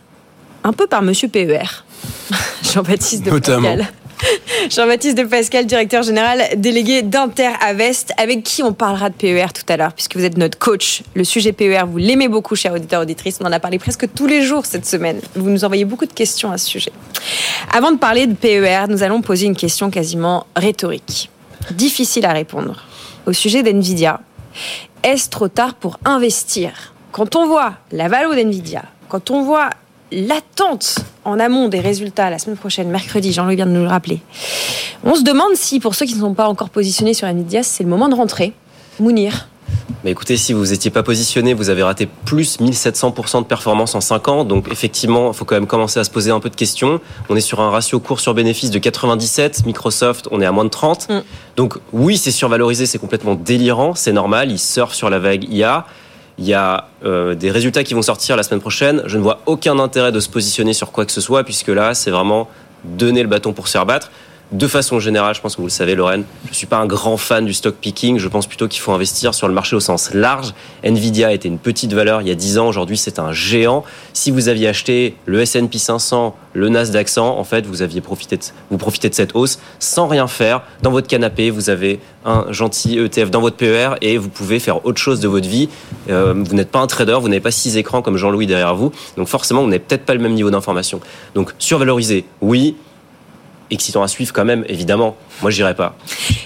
[0.63, 1.85] un peu par Monsieur PER,
[2.73, 3.87] Jean-Baptiste de Pascal.
[4.71, 9.71] Jean-Baptiste de Pascal, directeur général délégué d'Inter Avest, avec qui on parlera de PER tout
[9.71, 11.03] à l'heure, puisque vous êtes notre coach.
[11.13, 13.37] Le sujet PER, vous l'aimez beaucoup, cher auditeur auditrice.
[13.39, 15.21] On en a parlé presque tous les jours cette semaine.
[15.35, 16.91] Vous nous envoyez beaucoup de questions à ce sujet.
[17.71, 21.29] Avant de parler de PER, nous allons poser une question quasiment rhétorique
[21.71, 22.83] difficile à répondre.
[23.25, 24.19] Au sujet d'NVIDIA,
[25.03, 26.93] est-ce trop tard pour investir?
[27.11, 29.69] Quand on voit la valeur d'NVIDIA, quand on voit
[30.11, 34.21] l'attente en amont des résultats la semaine prochaine, mercredi, Jean-Louis vient de nous le rappeler,
[35.03, 37.83] on se demande si, pour ceux qui ne sont pas encore positionnés sur NVIDIA, c'est
[37.83, 38.53] le moment de rentrer.
[38.99, 39.47] Mounir
[40.03, 44.01] mais écoutez, si vous n'étiez pas positionné, vous avez raté plus 1700% de performance en
[44.01, 44.43] 5 ans.
[44.43, 46.99] Donc effectivement, il faut quand même commencer à se poser un peu de questions.
[47.29, 49.65] On est sur un ratio cours sur bénéfice de 97.
[49.65, 51.09] Microsoft, on est à moins de 30.
[51.09, 51.21] Mm.
[51.55, 54.51] Donc oui, c'est survalorisé, c'est complètement délirant, c'est normal.
[54.51, 55.85] Ils surfent sur la vague IA.
[56.37, 59.03] Il y a euh, des résultats qui vont sortir la semaine prochaine.
[59.05, 61.93] Je ne vois aucun intérêt de se positionner sur quoi que ce soit, puisque là,
[61.93, 62.49] c'est vraiment
[62.83, 64.11] donner le bâton pour se faire battre.
[64.53, 66.85] De façon générale, je pense que vous le savez, Lorraine, je ne suis pas un
[66.85, 68.19] grand fan du stock picking.
[68.19, 70.53] Je pense plutôt qu'il faut investir sur le marché au sens large.
[70.83, 72.67] Nvidia était une petite valeur il y a 10 ans.
[72.67, 73.83] Aujourd'hui, c'est un géant.
[74.13, 78.37] Si vous aviez acheté le S&P 500, le Nasdaq 100, en fait, vous aviez profité
[78.37, 80.61] de, vous profitez de cette hausse sans rien faire.
[80.83, 84.85] Dans votre canapé, vous avez un gentil ETF dans votre PER et vous pouvez faire
[84.85, 85.67] autre chose de votre vie.
[86.11, 88.91] Euh, vous n'êtes pas un trader, vous n'avez pas six écrans comme Jean-Louis derrière vous.
[89.17, 90.99] Donc forcément, vous n'avez peut-être pas le même niveau d'information.
[91.33, 92.75] Donc survaloriser, oui
[93.71, 95.15] excitant à suivre quand même, évidemment.
[95.43, 95.97] Moi, je dirais pas.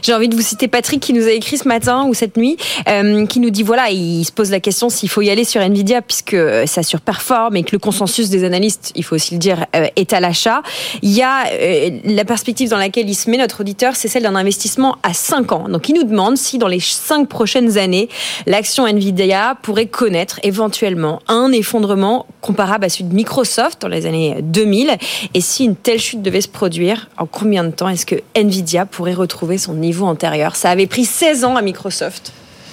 [0.01, 2.57] J'ai envie de vous citer Patrick qui nous a écrit ce matin ou cette nuit,
[2.89, 5.61] euh, qui nous dit voilà, il se pose la question s'il faut y aller sur
[5.61, 9.67] Nvidia puisque ça surperforme et que le consensus des analystes, il faut aussi le dire,
[9.75, 10.63] euh, est à l'achat.
[11.03, 14.23] Il y a euh, la perspective dans laquelle il se met notre auditeur, c'est celle
[14.23, 15.69] d'un investissement à 5 ans.
[15.69, 18.09] Donc, il nous demande si dans les 5 prochaines années,
[18.47, 24.37] l'action Nvidia pourrait connaître éventuellement un effondrement comparable à celui de Microsoft dans les années
[24.41, 24.97] 2000
[25.35, 28.86] et si une telle chute devait se produire, en combien de temps est-ce que Nvidia
[28.87, 32.31] pourrait retrouver son niveau antérieur Ça avait pris 16 ans à Microsoft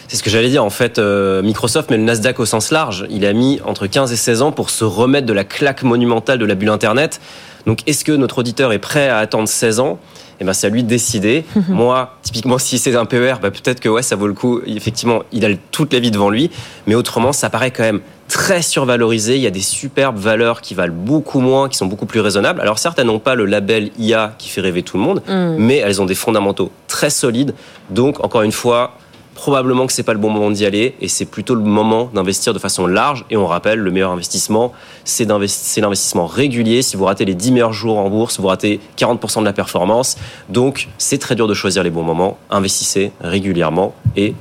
[0.09, 0.65] C'est ce que j'allais dire.
[0.65, 3.07] En fait, euh, Microsoft met le Nasdaq au sens large.
[3.11, 6.39] Il a mis entre 15 et 16 ans pour se remettre de la claque monumentale
[6.39, 7.21] de la bulle Internet.
[7.67, 9.99] Donc, est-ce que notre auditeur est prêt à attendre 16 ans?
[10.41, 11.45] Eh ben, c'est à lui de décider.
[11.69, 14.61] Moi, typiquement, si c'est un PER, bah, peut-être que ouais, ça vaut le coup.
[14.67, 16.51] Effectivement, il a toute la vie devant lui.
[16.87, 19.37] Mais autrement, ça paraît quand même très survalorisé.
[19.37, 22.61] Il y a des superbes valeurs qui valent beaucoup moins, qui sont beaucoup plus raisonnables.
[22.61, 25.57] Alors certes, elles n'ont pas le label IA qui fait rêver tout le monde, mm.
[25.59, 27.55] mais elles ont des fondamentaux très solides.
[27.91, 28.97] Donc, encore une fois,
[29.35, 32.55] probablement que c'est pas le bon moment d'y aller et c'est plutôt le moment d'investir
[32.55, 33.25] de façon large.
[33.31, 34.73] Et on rappelle, le meilleur investissement,
[35.05, 36.83] c'est l'investissement régulier.
[36.83, 40.17] Si vous ratez les 10 meilleurs jours en bourse, vous ratez 40% de la performance.
[40.49, 42.39] Donc, c'est très dur de choisir les bons moments.
[42.51, 44.35] Investissez régulièrement et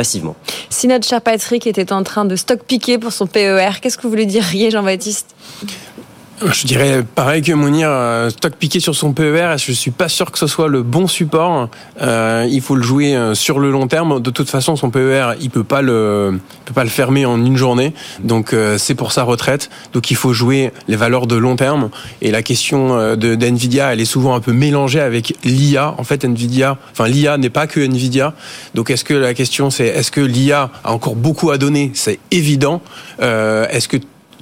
[0.00, 0.34] passivement.
[0.70, 4.06] Si notre cher Patrick était en train de stock piquer pour son PER, qu'est-ce que
[4.06, 5.34] vous lui diriez, Jean-Baptiste
[6.46, 10.30] je dirais pareil que Mounir, euh, stock piqué sur son PER, je suis pas sûr
[10.30, 11.68] que ce soit le bon support.
[12.00, 14.20] Euh, il faut le jouer euh, sur le long terme.
[14.20, 17.56] De toute façon, son PER, il peut pas le, peut pas le fermer en une
[17.56, 17.92] journée.
[18.24, 19.70] Donc c'est pour sa retraite.
[19.92, 21.90] Donc il faut jouer les valeurs de long terme.
[22.22, 25.94] Et la question de d'Nvidia, elle est souvent un peu mélangée avec l'IA.
[25.98, 28.34] En fait, Nvidia, enfin l'IA n'est pas que Nvidia.
[28.74, 31.90] Donc est-ce que la question c'est est-ce que l'IA a encore beaucoup à donner?
[31.94, 32.80] C'est évident.
[33.20, 33.98] est-ce que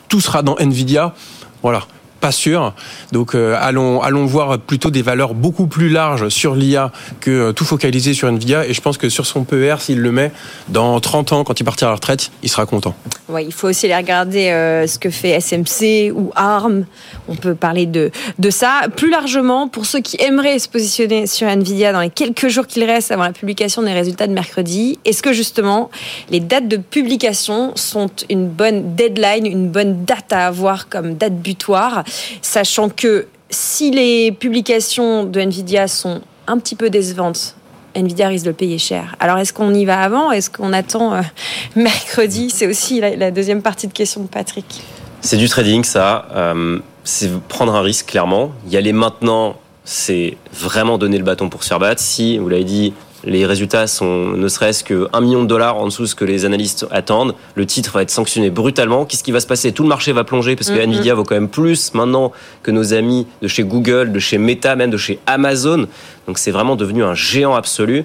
[0.08, 1.14] tout sera dans Nvidia?
[1.62, 1.82] Voilà
[2.20, 2.74] pas sûr.
[3.12, 7.52] Donc euh, allons allons voir plutôt des valeurs beaucoup plus larges sur l'IA que euh,
[7.52, 10.32] tout focaliser sur Nvidia et je pense que sur son PER s'il le met
[10.68, 12.94] dans 30 ans quand il partira à la retraite, il sera content.
[13.28, 16.86] Ouais, il faut aussi aller regarder euh, ce que fait SMC ou ARM.
[17.28, 21.46] On peut parler de de ça plus largement pour ceux qui aimeraient se positionner sur
[21.46, 24.98] Nvidia dans les quelques jours qu'il reste avant la publication des résultats de mercredi.
[25.04, 25.90] Est-ce que justement
[26.30, 31.34] les dates de publication sont une bonne deadline, une bonne date à avoir comme date
[31.34, 32.04] butoir?
[32.42, 37.56] Sachant que si les publications de Nvidia sont un petit peu décevantes,
[37.94, 39.16] Nvidia risque de le payer cher.
[39.20, 41.22] Alors est-ce qu'on y va avant Est-ce qu'on attend euh,
[41.76, 42.50] mercredi?
[42.50, 44.82] C'est aussi la, deuxième partie de question de Patrick.
[45.20, 46.28] C'est du trading, ça.
[46.32, 48.52] Euh, c'est prendre un risque, clairement.
[48.70, 52.00] Y aller maintenant, c'est vraiment donner le bâton pour se faire battre.
[52.00, 52.92] Si, vous l'avez dit,
[53.24, 56.24] les résultats sont ne serait-ce que 1 million de dollars en dessous de ce que
[56.24, 57.34] les analystes attendent.
[57.54, 59.04] Le titre va être sanctionné brutalement.
[59.04, 59.72] Qu'est-ce qui va se passer?
[59.72, 60.84] Tout le marché va plonger parce que mm-hmm.
[60.84, 64.76] Nvidia vaut quand même plus maintenant que nos amis de chez Google, de chez Meta,
[64.76, 65.86] même de chez Amazon.
[66.26, 68.04] Donc c'est vraiment devenu un géant absolu.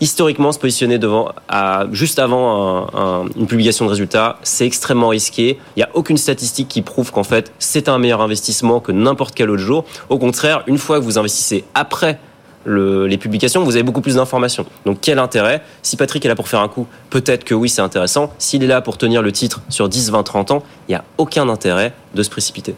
[0.00, 2.88] Historiquement, se positionner devant, à, juste avant
[3.36, 5.58] une publication de résultats, c'est extrêmement risqué.
[5.76, 9.34] Il n'y a aucune statistique qui prouve qu'en fait c'est un meilleur investissement que n'importe
[9.36, 9.84] quel autre jour.
[10.08, 12.18] Au contraire, une fois que vous investissez après
[12.66, 14.64] les publications, vous avez beaucoup plus d'informations.
[14.86, 15.62] Donc quel intérêt?
[15.82, 18.32] Si Patrick est là pour faire un coup, peut-être que oui, c'est intéressant.
[18.38, 21.04] S'il est là pour tenir le titre sur 10, 20, 30 ans, il n'y a
[21.18, 22.74] aucun intérêt de se précipiter.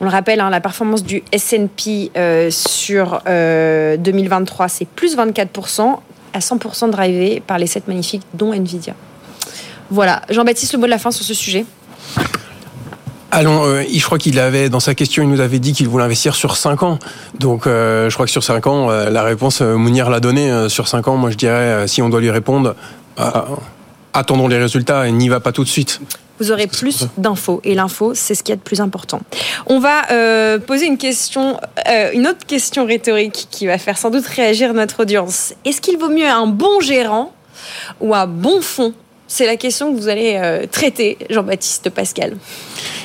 [0.00, 5.98] On le rappelle, hein, la performance du S&P euh, sur 2023, euh, c'est plus 24%,
[6.32, 8.94] à 100% drivé par les 7 magnifiques, dont Nvidia.
[9.90, 11.64] Voilà, Jean-Baptiste, le mot de la fin sur ce sujet?
[13.32, 16.04] Allons, euh, je crois qu'il avait dans sa question, il nous avait dit qu'il voulait
[16.04, 16.98] investir sur 5 ans.
[17.38, 20.68] Donc, euh, je crois que sur 5 ans, euh, la réponse, Mounir l'a donnée.
[20.68, 22.74] sur 5 ans, moi, je dirais, si on doit lui répondre,
[24.12, 26.00] attendons les résultats et n'y va pas tout de suite.
[26.40, 29.20] Vous aurez plus d'infos et l'info, c'est ce qui est de plus important.
[29.66, 30.02] On va
[30.66, 35.54] poser une question, une autre question rhétorique qui va faire sans doute réagir notre audience.
[35.64, 37.32] Est-ce qu'il vaut mieux un bon gérant
[38.00, 38.94] ou un bon fonds
[39.32, 40.40] C'est la question que vous allez
[40.72, 42.36] traiter, Jean-Baptiste Pascal.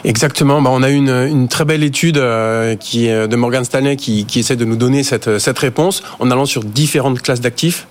[0.03, 0.59] Exactement.
[0.59, 4.25] Bah, on a une, une très belle étude euh, qui est de Morgan Stanley qui,
[4.25, 7.87] qui essaie de nous donner cette, cette réponse en allant sur différentes classes d'actifs.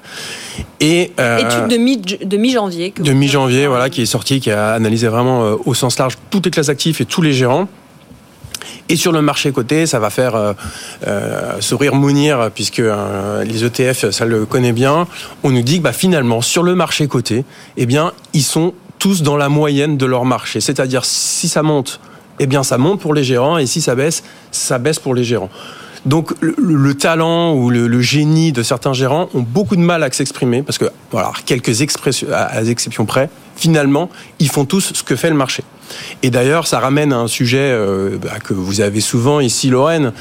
[0.80, 2.92] Et euh, étude de mi de mi-janvier.
[2.98, 6.46] De mi-janvier, voilà, qui est sortie, qui a analysé vraiment euh, au sens large toutes
[6.46, 7.68] les classes d'actifs et tous les gérants.
[8.88, 10.52] Et sur le marché coté, ça va faire euh,
[11.06, 12.82] euh sourire Mounir, puisque
[13.44, 15.06] les ETF, ça le connaît bien.
[15.42, 17.44] On nous dit que bah, finalement, sur le marché coté,
[17.76, 20.60] eh bien, ils sont tous dans la moyenne de leur marché.
[20.60, 22.00] C'est-à-dire, si ça monte,
[22.40, 25.24] eh bien, ça monte pour les gérants, et si ça baisse, ça baisse pour les
[25.24, 25.50] gérants.
[26.06, 30.62] Donc le, talent ou le, génie de certains gérants ont beaucoup de mal à s'exprimer
[30.62, 35.64] parce que voilà quelques expressions près, finalement ils font tous ce que fait le marché.
[36.22, 40.12] Et d'ailleurs ça ramène à un sujet euh, bah, que vous avez souvent ici Lorraine.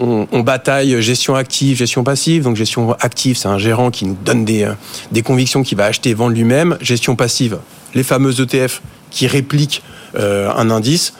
[0.00, 2.44] On, on, bataille gestion active, gestion passive.
[2.44, 4.72] Donc gestion active, c'est un gérant qui nous donne des, euh,
[5.10, 6.78] des convictions qu'il va acheter et vendre lui-même.
[6.80, 7.58] Gestion passive,
[7.94, 9.82] les fameux ETF qui répliquent
[10.16, 11.14] euh, un indice.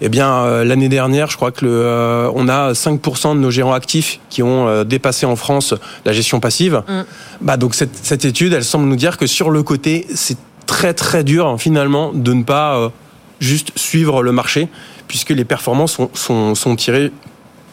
[0.00, 3.50] Eh bien, euh, l'année dernière, je crois que le, euh, on a 5% de nos
[3.50, 6.82] gérants actifs qui ont dépassé en France la gestion passive.
[6.88, 7.00] Mm.
[7.40, 10.94] Bah, donc cette, cette, étude, elle semble nous dire que sur le côté, c'est très
[10.94, 12.92] très dur finalement de ne pas
[13.40, 14.68] juste suivre le marché,
[15.06, 17.12] puisque les performances sont, sont, sont tirées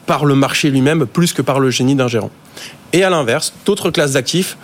[0.05, 2.31] par le marché lui-même plus que par le génie d'un gérant.
[2.93, 4.57] Et à l'inverse, d'autres classes d'actifs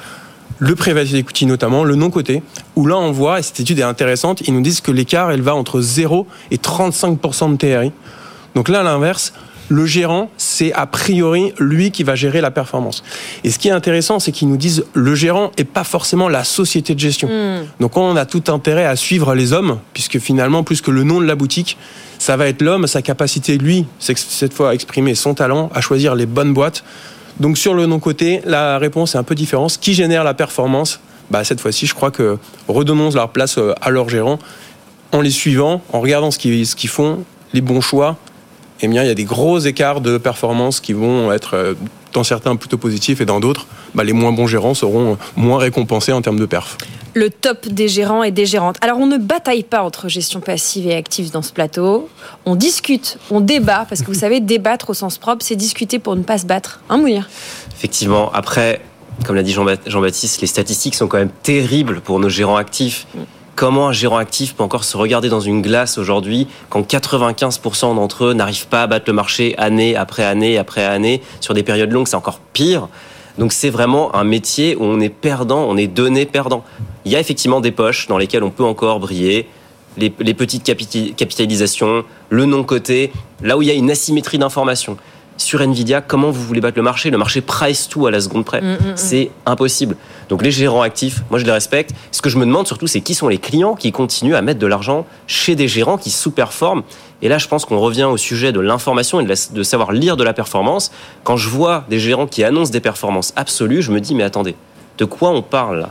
[0.61, 2.43] le private equity notamment, le non-coté,
[2.75, 5.41] où là on voit, et cette étude est intéressante, ils nous disent que l'écart, elle
[5.41, 7.91] va entre 0 et 35% de TRI.
[8.53, 9.33] Donc là, à l'inverse,
[9.69, 13.03] le gérant, c'est a priori lui qui va gérer la performance.
[13.43, 16.43] Et ce qui est intéressant, c'est qu'ils nous disent le gérant et pas forcément la
[16.43, 17.27] société de gestion.
[17.27, 17.65] Hmm.
[17.79, 21.21] Donc on a tout intérêt à suivre les hommes, puisque finalement, plus que le nom
[21.21, 21.77] de la boutique,
[22.19, 26.15] ça va être l'homme, sa capacité, lui, cette fois à exprimer son talent, à choisir
[26.15, 26.83] les bonnes boîtes.
[27.39, 29.77] Donc sur le non-côté, la réponse est un peu différente.
[29.79, 30.99] Qui génère la performance
[31.31, 34.37] bah, Cette fois-ci, je crois que redonnons leur place euh, à leurs gérants
[35.11, 38.17] en les suivant, en regardant ce qu'ils font, les bons choix.
[38.81, 41.73] Eh bien, il y a des gros écarts de performance qui vont être euh,
[42.13, 46.11] dans certains plutôt positifs et dans d'autres, bah, les moins bons gérants seront moins récompensés
[46.13, 46.77] en termes de perf.
[47.13, 48.77] le top des gérants et des gérantes.
[48.81, 52.09] Alors on ne bataille pas entre gestion passive et active dans ce plateau.
[52.45, 56.15] On discute, on débat, parce que vous savez, débattre au sens propre, c'est discuter pour
[56.15, 56.81] ne pas se battre.
[56.89, 57.29] Hein, Mourir
[57.75, 58.81] Effectivement, après,
[59.25, 63.05] comme l'a dit Jean- Jean-Baptiste, les statistiques sont quand même terribles pour nos gérants actifs.
[63.55, 68.25] Comment un gérant actif peut encore se regarder dans une glace aujourd'hui quand 95% d'entre
[68.25, 71.91] eux n'arrivent pas à battre le marché année après année après année sur des périodes
[71.91, 72.87] longues, c'est encore pire.
[73.37, 76.63] Donc c'est vraiment un métier où on est perdant, on est donné perdant.
[77.05, 79.47] Il y a effectivement des poches dans lesquelles on peut encore briller,
[79.97, 83.11] les, petites capitalisations, le non-coté,
[83.41, 84.97] là où il y a une asymétrie d'information.
[85.41, 87.09] Sur Nvidia, comment vous voulez battre le marché?
[87.09, 88.61] Le marché price tout à la seconde près.
[88.95, 89.97] C'est impossible.
[90.29, 91.95] Donc les gérants actifs, moi je les respecte.
[92.11, 94.59] Ce que je me demande surtout, c'est qui sont les clients qui continuent à mettre
[94.59, 96.83] de l'argent chez des gérants qui sous-performent.
[97.23, 99.91] Et là, je pense qu'on revient au sujet de l'information et de, la- de savoir
[99.93, 100.91] lire de la performance.
[101.23, 104.55] Quand je vois des gérants qui annoncent des performances absolues, je me dis, mais attendez,
[104.99, 105.89] de quoi on parle là?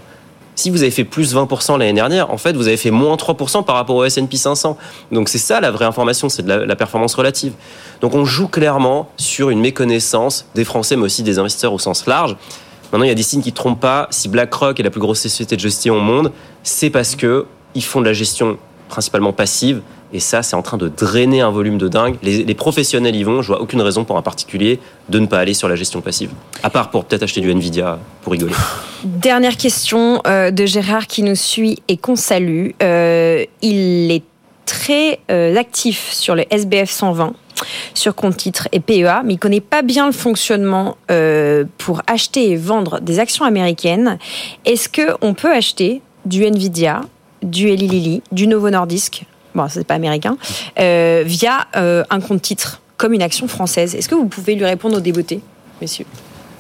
[0.55, 3.65] Si vous avez fait plus 20% l'année dernière, en fait, vous avez fait moins 3%
[3.65, 4.77] par rapport au S&P 500.
[5.13, 7.53] Donc c'est ça la vraie information, c'est de la, performance relative.
[8.01, 12.07] Donc on joue clairement sur une méconnaissance des Français, mais aussi des investisseurs au sens
[12.07, 12.37] large.
[12.93, 14.09] Maintenant, il y a des signes qui ne trompent pas.
[14.11, 16.33] Si BlackRock est la plus grosse société de gestion au monde,
[16.63, 18.59] c'est parce que ils font de la gestion
[18.89, 19.81] principalement passive.
[20.13, 22.17] Et ça, c'est en train de drainer un volume de dingue.
[22.23, 23.43] Les, professionnels y vont.
[23.43, 26.31] Je vois aucune raison pour un particulier de ne pas aller sur la gestion passive.
[26.63, 28.55] À part pour peut-être acheter du Nvidia pour rigoler.
[29.05, 32.71] Dernière question euh, de Gérard qui nous suit et qu'on salue.
[32.83, 34.25] Euh, il est
[34.67, 37.33] très euh, actif sur le SBF 120
[37.93, 40.97] sur compte titre et PEA, mais il connaît pas bien le fonctionnement
[41.77, 44.17] pour acheter et vendre des actions américaines.
[44.65, 47.03] Est-ce que on peut acheter du Nvidia,
[47.43, 50.37] du Eli Lilly, du Novo Nordisk, bon c'est pas américain,
[50.79, 54.65] euh, via euh, un compte titre comme une action française Est-ce que vous pouvez lui
[54.65, 55.41] répondre au débeauté,
[55.81, 56.05] messieurs?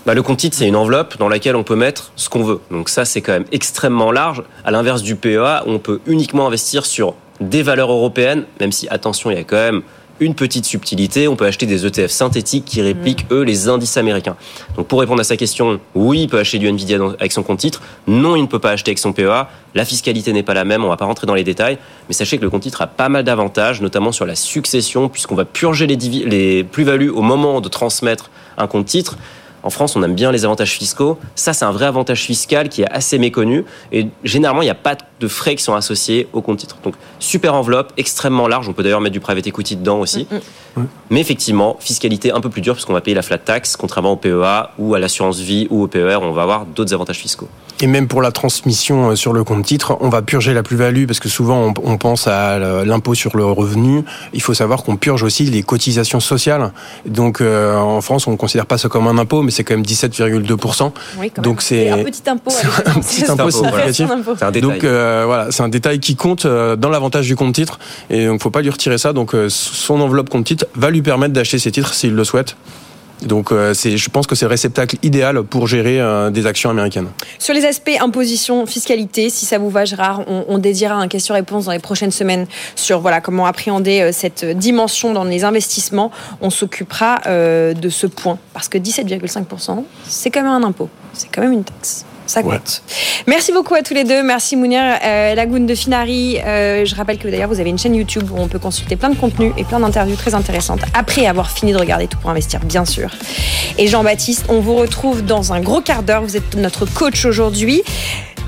[0.06, 2.60] Bah, le compte titre, c'est une enveloppe dans laquelle on peut mettre ce qu'on veut.
[2.70, 4.42] Donc ça, c'est quand même extrêmement large.
[4.64, 9.30] À l'inverse du PEA, on peut uniquement investir sur des valeurs européennes, même si, attention,
[9.30, 9.82] il y a quand même
[10.20, 11.26] une petite subtilité.
[11.26, 14.36] On peut acheter des ETF synthétiques qui répliquent, eux, les indices américains.
[14.76, 17.58] Donc pour répondre à sa question, oui, il peut acheter du Nvidia avec son compte
[17.58, 17.80] titre.
[18.06, 19.48] Non, il ne peut pas acheter avec son PEA.
[19.74, 21.78] La fiscalité n'est pas la même, on va pas rentrer dans les détails.
[22.08, 25.34] Mais sachez que le compte titre a pas mal d'avantages, notamment sur la succession, puisqu'on
[25.34, 29.16] va purger les plus-values au moment de transmettre un compte titre.
[29.62, 31.18] En France, on aime bien les avantages fiscaux.
[31.34, 33.64] Ça, c'est un vrai avantage fiscal qui est assez méconnu.
[33.92, 36.76] Et généralement, il n'y a pas de frais qui sont associés au compte titre.
[36.82, 38.68] Donc, super enveloppe, extrêmement large.
[38.68, 40.26] On peut d'ailleurs mettre du private equity dedans aussi.
[41.10, 44.16] Mais effectivement, fiscalité un peu plus dure puisqu'on va payer la flat tax, contrairement au
[44.16, 47.48] PEA ou à l'assurance vie ou au PER, on va avoir d'autres avantages fiscaux.
[47.82, 51.06] Et même pour la transmission euh, sur le compte titre, on va purger la plus-value
[51.06, 54.02] parce que souvent on, on pense à l'impôt sur le revenu.
[54.34, 56.72] Il faut savoir qu'on purge aussi les cotisations sociales.
[57.06, 59.74] Donc euh, en France, on ne considère pas ça comme un impôt, mais c'est quand
[59.74, 60.92] même 17,2%.
[61.18, 61.60] Oui, quand Donc même.
[61.60, 62.50] c'est- un petit impôt.
[62.86, 64.10] un petit impôt significatif.
[64.10, 64.34] un impôt.
[64.38, 64.70] C'est un détail.
[64.70, 67.78] Donc euh, voilà, c'est un détail qui compte euh, dans l'avantage du compte titre
[68.10, 69.12] et donc faut pas lui retirer ça.
[69.14, 72.56] Donc euh, son enveloppe compte titre va lui permettre d'acheter ses titres s'il le souhaite.
[73.22, 77.08] Donc euh, je pense que c'est le réceptacle idéal pour gérer euh, des actions américaines.
[77.38, 81.66] Sur les aspects imposition, fiscalité, si ça vous va, Gérard, on, on dédiera un question-réponse
[81.66, 86.10] dans les prochaines semaines sur voilà comment appréhender euh, cette dimension dans les investissements.
[86.40, 91.42] On s'occupera de ce point parce que 17,5%, c'est quand même un impôt, c'est quand
[91.42, 92.04] même une taxe.
[92.30, 92.52] Ça compte.
[92.52, 93.24] Ouais.
[93.26, 94.22] Merci beaucoup à tous les deux.
[94.22, 96.38] Merci Mounir euh, Lagoun de Finari.
[96.38, 99.10] Euh, je rappelle que d'ailleurs vous avez une chaîne YouTube où on peut consulter plein
[99.10, 102.60] de contenus et plein d'interviews très intéressantes après avoir fini de regarder Tout pour investir,
[102.60, 103.10] bien sûr.
[103.78, 106.22] Et Jean-Baptiste, on vous retrouve dans un gros quart d'heure.
[106.22, 107.82] Vous êtes notre coach aujourd'hui.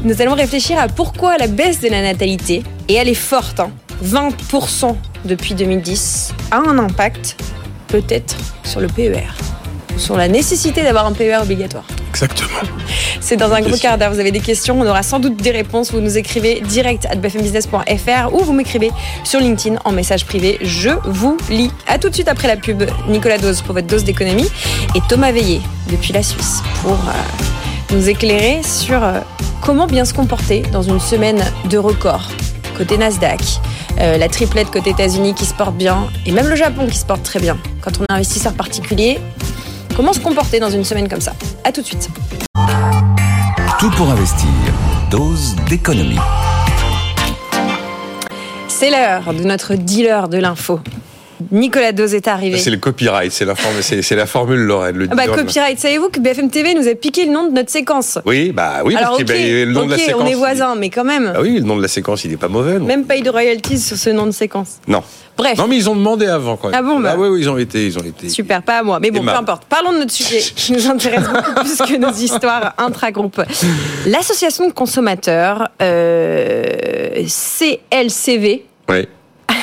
[0.05, 3.73] Nous allons réfléchir à pourquoi la baisse de la natalité, et elle est forte, hein,
[4.05, 7.37] 20% depuis 2010, a un impact
[7.89, 9.29] peut-être sur le PER,
[9.97, 11.85] sur la nécessité d'avoir un PER obligatoire.
[12.11, 12.61] Exactement.
[13.21, 14.13] C'est dans un gros quart d'heure.
[14.13, 15.93] Vous avez des questions, on aura sans doute des réponses.
[15.93, 18.91] Vous nous écrivez direct à bfmbusiness.fr ou vous m'écrivez
[19.25, 20.59] sur LinkedIn en message privé.
[20.61, 21.71] Je vous lis.
[21.87, 22.85] À tout de suite après la pub.
[23.09, 24.49] Nicolas Dose pour votre dose d'économie
[24.95, 29.21] et Thomas Veillé depuis la Suisse pour euh, nous éclairer sur euh,
[29.61, 32.29] comment bien se comporter dans une semaine de record
[32.77, 33.41] côté Nasdaq,
[33.99, 37.05] euh, la triplette côté États-Unis qui se porte bien, et même le Japon qui se
[37.05, 37.57] porte très bien.
[37.81, 39.19] Quand on est investisseur particulier,
[39.95, 41.33] comment se comporter dans une semaine comme ça?
[41.65, 42.09] À tout de suite.
[43.79, 44.49] Tout pour investir.
[45.11, 46.19] Dose d'économie.
[48.69, 50.81] C'est l'heure de notre dealer de l'info.
[51.51, 52.59] Nicolas Dose est arrivé.
[52.59, 54.97] C'est le copyright, c'est la, formule, c'est, c'est la formule Lorraine.
[54.97, 57.71] Le Ah bah, copyright, savez-vous que BFM TV nous a piqué le nom de notre
[57.71, 58.19] séquence?
[58.25, 60.23] Oui, bah oui, Alors parce que bah, le nom de la séquence.
[60.23, 62.37] on est voisins, mais quand même, Ah oui, le nom de la séquence, il n'est
[62.37, 62.79] pas mauvais.
[62.79, 64.77] non même pas eu de royalties sur ce nom de séquence.
[64.87, 65.03] Non.
[65.37, 66.77] Bref, Non, mais ils ont demandé avant quand même.
[66.79, 67.15] Ah bon, bah.
[67.17, 68.29] oui, oui, ils ont été, ils ont été.
[68.29, 68.99] super, pas à moi.
[69.01, 69.65] Mais bon, peu importe.
[69.65, 73.41] Parlons de notre sujet qui nous intéresse beaucoup plus que nos histoires intra-groupes.
[74.07, 76.65] L'association de consommateurs euh,
[77.27, 79.09] CLCV Ouais.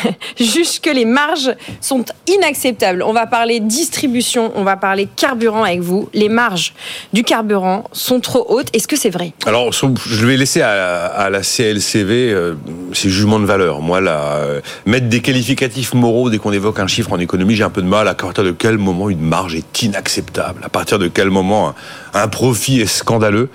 [0.39, 3.03] juge que les marges sont inacceptables.
[3.03, 6.09] On va parler distribution, on va parler carburant avec vous.
[6.13, 6.73] Les marges
[7.13, 8.67] du carburant sont trop hautes.
[8.73, 9.33] Est-ce que c'est vrai?
[9.45, 12.55] Alors, je vais laisser à, la CLCV euh,
[12.93, 13.81] ses jugements de valeur.
[13.81, 17.63] Moi, là, euh, mettre des qualificatifs moraux dès qu'on évoque un chiffre en économie, j'ai
[17.63, 18.07] un peu de mal.
[18.07, 20.61] À partir de quel moment une marge est inacceptable?
[20.63, 21.73] À partir de quel moment
[22.13, 23.49] un profit est scandaleux?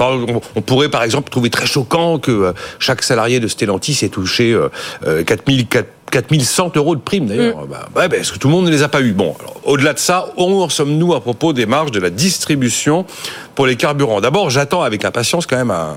[0.00, 4.08] On, on pourrait par exemple trouver très choquant que euh, chaque salarié de Stellantis ait
[4.08, 4.68] touché euh,
[5.06, 7.66] euh, 4000 4 4100 euros de primes d'ailleurs.
[7.66, 9.92] Bah, ouais, bah, est-ce que tout le monde ne les a pas eu Bon, au-delà
[9.92, 13.04] de ça, où en sommes-nous à propos des marges de la distribution
[13.54, 14.20] pour les carburants?
[14.20, 15.94] D'abord, j'attends avec impatience quand même un,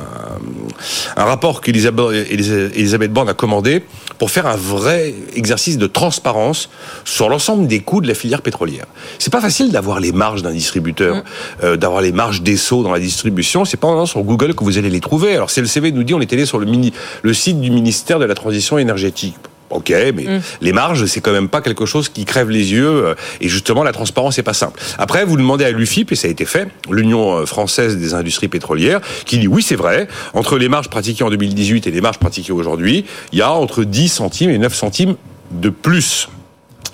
[1.15, 3.83] un rapport qu'Elisabeth Elisabeth Borne a commandé
[4.17, 6.69] pour faire un vrai exercice de transparence
[7.05, 8.85] sur l'ensemble des coûts de la filière pétrolière.
[9.19, 11.23] C'est pas facile d'avoir les marges d'un distributeur,
[11.63, 13.65] euh, d'avoir les marges des sauts dans la distribution.
[13.65, 15.35] C'est pas en allant sur Google que vous allez les trouver.
[15.35, 18.25] Alors CLCV nous dit on est allé sur le, mini, le site du ministère de
[18.25, 19.35] la Transition énergétique.
[19.71, 20.25] Ok, mais
[20.61, 23.05] les marges, c'est quand même pas quelque chose qui crève les yeux.
[23.05, 24.79] euh, Et justement, la transparence, c'est pas simple.
[24.97, 28.49] Après, vous demandez à l'UFIP, et ça a été fait, l'Union euh, française des industries
[28.49, 32.19] pétrolières, qui dit oui, c'est vrai, entre les marges pratiquées en 2018 et les marges
[32.19, 35.15] pratiquées aujourd'hui, il y a entre 10 centimes et 9 centimes
[35.51, 36.27] de plus.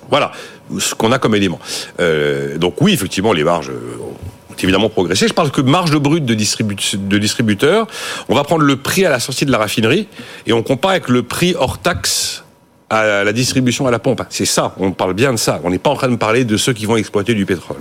[0.09, 0.31] Voilà
[0.79, 1.59] ce qu'on a comme élément.
[1.99, 4.15] Euh, donc oui, effectivement, les marges ont
[4.61, 5.27] évidemment progressé.
[5.27, 6.33] Je parle que marge brute de
[7.17, 7.87] distributeur.
[8.27, 10.07] On va prendre le prix à la sortie de la raffinerie
[10.45, 12.43] et on compare avec le prix hors taxe
[12.89, 14.23] à la distribution à la pompe.
[14.29, 15.59] C'est ça, on parle bien de ça.
[15.63, 17.77] On n'est pas en train de parler de ceux qui vont exploiter du pétrole.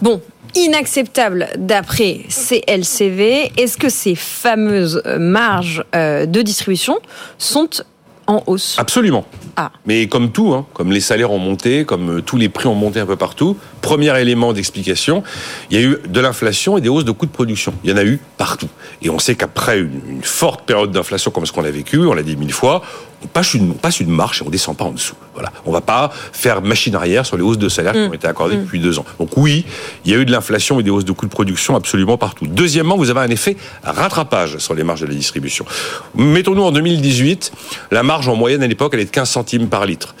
[0.00, 0.20] Bon,
[0.54, 3.52] inacceptable d'après CLCV.
[3.56, 6.98] Est-ce que ces fameuses euh, marges euh, de distribution
[7.38, 7.68] sont
[8.26, 8.76] en hausse?
[8.78, 9.24] Absolument.
[9.56, 9.72] Ah.
[9.86, 12.74] Mais comme tout, hein, comme les salaires ont monté, comme euh, tous les prix ont
[12.74, 15.22] monté un peu partout, premier élément d'explication,
[15.70, 17.74] il y a eu de l'inflation et des hausses de coûts de production.
[17.82, 18.68] Il y en a eu partout.
[19.02, 22.12] Et on sait qu'après une, une forte période d'inflation comme ce qu'on a vécu, on
[22.14, 22.82] l'a dit mille fois,
[23.22, 25.14] on passe une, on passe une marche et on descend pas en dessous.
[25.34, 25.52] Voilà.
[25.66, 28.56] On va pas faire machine arrière sur les hausses de salaires qui ont été accordées
[28.56, 29.04] depuis deux ans.
[29.18, 29.64] Donc oui,
[30.04, 32.46] il y a eu de l'inflation et des hausses de coûts de production absolument partout.
[32.46, 35.64] Deuxièmement, vous avez un effet rattrapage sur les marges de la distribution.
[36.16, 37.52] Mettons-nous en 2018,
[37.90, 40.14] la marge en moyenne à l'époque, elle est de 15 centimes par litre.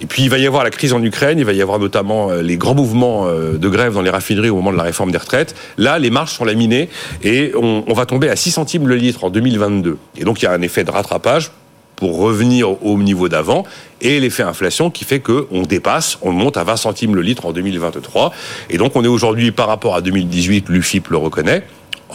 [0.00, 2.30] Et puis il va y avoir la crise en Ukraine, il va y avoir notamment
[2.30, 5.10] euh, les grands mouvements euh, de grève dans les raffineries au moment de la réforme
[5.10, 5.54] des retraites.
[5.76, 6.88] Là, les marges sont laminées
[7.22, 9.98] et on, on va tomber à 6 centimes le litre en 2022.
[10.16, 11.52] Et donc il y a un effet de rattrapage
[11.96, 13.64] pour revenir au niveau d'avant
[14.00, 17.46] et l'effet inflation qui fait que on dépasse, on monte à 20 centimes le litre
[17.46, 18.32] en 2023
[18.70, 21.64] et donc on est aujourd'hui par rapport à 2018, l'UFIP le reconnaît,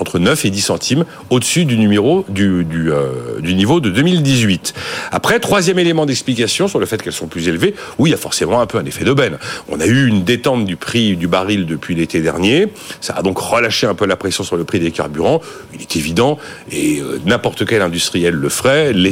[0.02, 4.74] entre 9 et 10 centimes au-dessus du numéro du, euh, niveau de 2018.
[5.12, 8.18] Après, troisième élément d'explication sur le fait qu'elles sont plus élevées, oui, il y a
[8.18, 9.38] forcément un peu un effet d'aubaine.
[9.68, 12.68] On a eu une détente du prix du baril depuis l'été dernier,
[13.02, 15.42] ça a donc relâché un peu la pression sur le prix des carburants.
[15.74, 16.38] Il est évident,
[16.72, 19.12] et euh, n'importe quel industriel le ferait, les,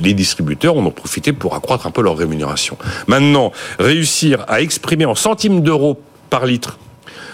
[0.00, 2.76] les distributeurs en ont profité pour accroître un peu leur rémunération.
[3.06, 6.00] Maintenant, réussir à exprimer en centimes d'euros
[6.30, 6.78] par litre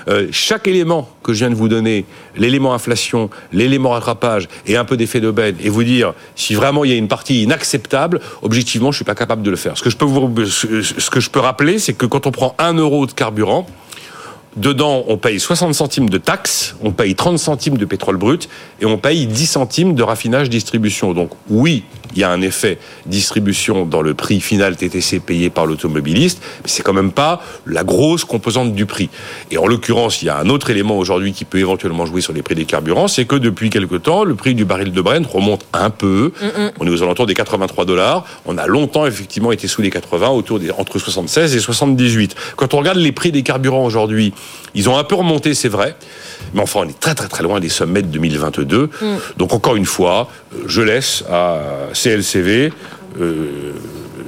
[0.09, 2.05] euh, chaque élément que je viens de vous donner,
[2.37, 6.91] l'élément inflation, l'élément rattrapage et un peu d'effet d'aubaine, et vous dire si vraiment il
[6.91, 9.77] y a une partie inacceptable, objectivement, je suis pas capable de le faire.
[9.77, 12.55] Ce que je peux vous, ce que je peux rappeler, c'est que quand on prend
[12.59, 13.67] un euro de carburant,
[14.57, 18.49] Dedans, on paye 60 centimes de taxes, on paye 30 centimes de pétrole brut
[18.81, 21.13] et on paye 10 centimes de raffinage distribution.
[21.13, 25.67] Donc oui, il y a un effet distribution dans le prix final TTC payé par
[25.67, 29.09] l'automobiliste, mais c'est quand même pas la grosse composante du prix.
[29.51, 32.33] Et en l'occurrence, il y a un autre élément aujourd'hui qui peut éventuellement jouer sur
[32.33, 35.27] les prix des carburants, c'est que depuis quelque temps, le prix du baril de Brent
[35.27, 36.33] remonte un peu.
[36.81, 38.25] On est aux alentours des 83 dollars.
[38.47, 42.35] On a longtemps effectivement été sous les 80, autour des entre 76 et 78.
[42.57, 44.33] Quand on regarde les prix des carburants aujourd'hui,
[44.75, 45.97] ils ont un peu remonté, c'est vrai,
[46.53, 48.91] mais enfin, on est très très très loin des sommets de 2022.
[49.37, 50.29] Donc encore une fois,
[50.67, 51.61] je laisse à
[51.93, 52.73] CLCV
[53.21, 53.73] euh,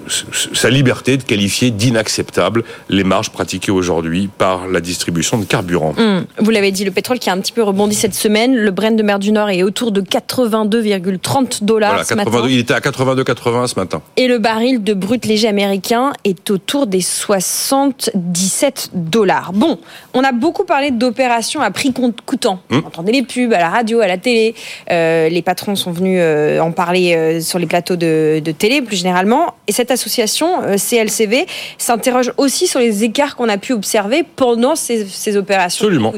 [0.09, 5.95] sa liberté de qualifier d'inacceptable les marges pratiquées aujourd'hui par la distribution de carburant.
[5.99, 8.71] Hum, vous l'avez dit, le pétrole qui a un petit peu rebondi cette semaine, le
[8.71, 12.31] Brent de mer du Nord est autour de 82,30 dollars Voilà, ce matin.
[12.31, 14.03] 82, il était à 82,80 ce matin.
[14.17, 19.53] Et le baril de brut léger américain est autour des 77 dollars.
[19.53, 19.79] Bon,
[20.15, 21.93] on a beaucoup parlé d'opérations à prix
[22.27, 22.61] coûtant.
[22.71, 22.81] Hmm.
[22.85, 24.55] On entendait les pubs à la radio, à la télé.
[24.91, 28.83] Euh, les patrons sont venus euh, en parler euh, sur les plateaux de, de télé
[28.83, 29.55] plus généralement.
[29.67, 31.47] Et cette association, euh, CLCV,
[31.79, 35.87] s'interroge aussi sur les écarts qu'on a pu observer pendant ces, ces opérations.
[35.87, 36.15] Absolument.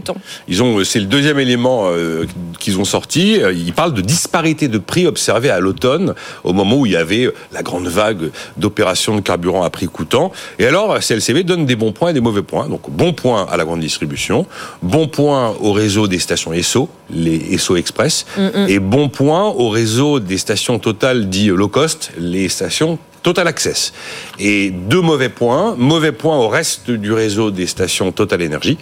[0.48, 2.26] Ils ont, c'est le deuxième élément euh,
[2.58, 3.40] qu'ils ont sorti.
[3.54, 6.14] Ils parlent de disparité de prix observée à l'automne,
[6.44, 10.32] au moment où il y avait la grande vague d'opérations de carburant à prix coûtant.
[10.58, 12.68] Et alors, CLCV donne des bons points et des mauvais points.
[12.68, 14.46] Donc, bon point à la grande distribution,
[14.82, 18.26] bon point au réseau des stations ESSO, les ESSO Express,
[18.68, 22.98] et bon point au réseau des stations Total dit low cost, les stations
[23.28, 23.92] Total Access.
[24.38, 25.74] Et deux mauvais points.
[25.76, 28.78] Mauvais point au reste du réseau des stations Total Energy.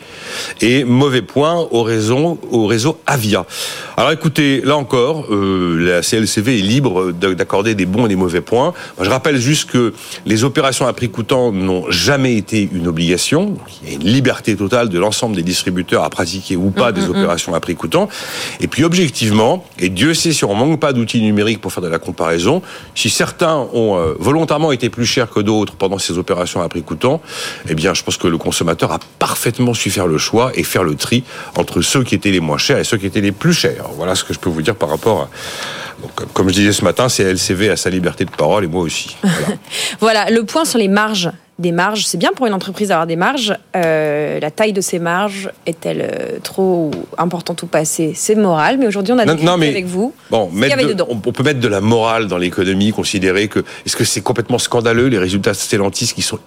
[0.61, 3.45] Et mauvais point au réseau, au réseau Avia.
[3.97, 8.15] Alors écoutez, là encore, euh, la CLCV est libre de- d'accorder des bons et des
[8.15, 8.73] mauvais points.
[9.01, 9.93] Je rappelle juste que
[10.27, 13.57] les opérations à prix coûtant n'ont jamais été une obligation.
[13.83, 17.09] Il y a une liberté totale de l'ensemble des distributeurs à pratiquer ou pas des
[17.09, 18.09] opérations à prix coûtant.
[18.61, 21.89] Et puis objectivement, et Dieu sait si on manque pas d'outils numériques pour faire de
[21.89, 22.63] la comparaison,
[22.95, 24.36] si certains ont euh, volontairement
[24.73, 27.21] été plus chers que d'autres pendant ces opérations à prix coûtant,
[27.69, 30.85] eh bien je pense que le consommateur a parfaitement su faire le choix et faire
[30.85, 31.25] le tri
[31.57, 33.85] entre ceux qui étaient les moins chers et ceux qui étaient les plus chers.
[33.97, 35.29] Voilà ce que je peux vous dire par rapport à...
[36.35, 39.17] Comme je disais ce matin, c'est LCV à sa liberté de parole et moi aussi.
[40.01, 41.31] Voilà, le point sur les marges.
[41.59, 43.55] Des marges, c'est bien pour une entreprise d'avoir des marges.
[43.75, 47.87] Euh, la taille de ces marges est-elle euh, trop importante ou pas?
[47.87, 50.13] C'est c'est moral, mais aujourd'hui on a Non, non, mais- avec vous.
[50.31, 51.07] Bon, y mettre avait de- dedans.
[51.09, 55.07] on, peut mettre de la morale dans l'économie, considérer que est-ce que c'est complètement scandaleux
[55.07, 56.39] les résultats de Stellantis qui sont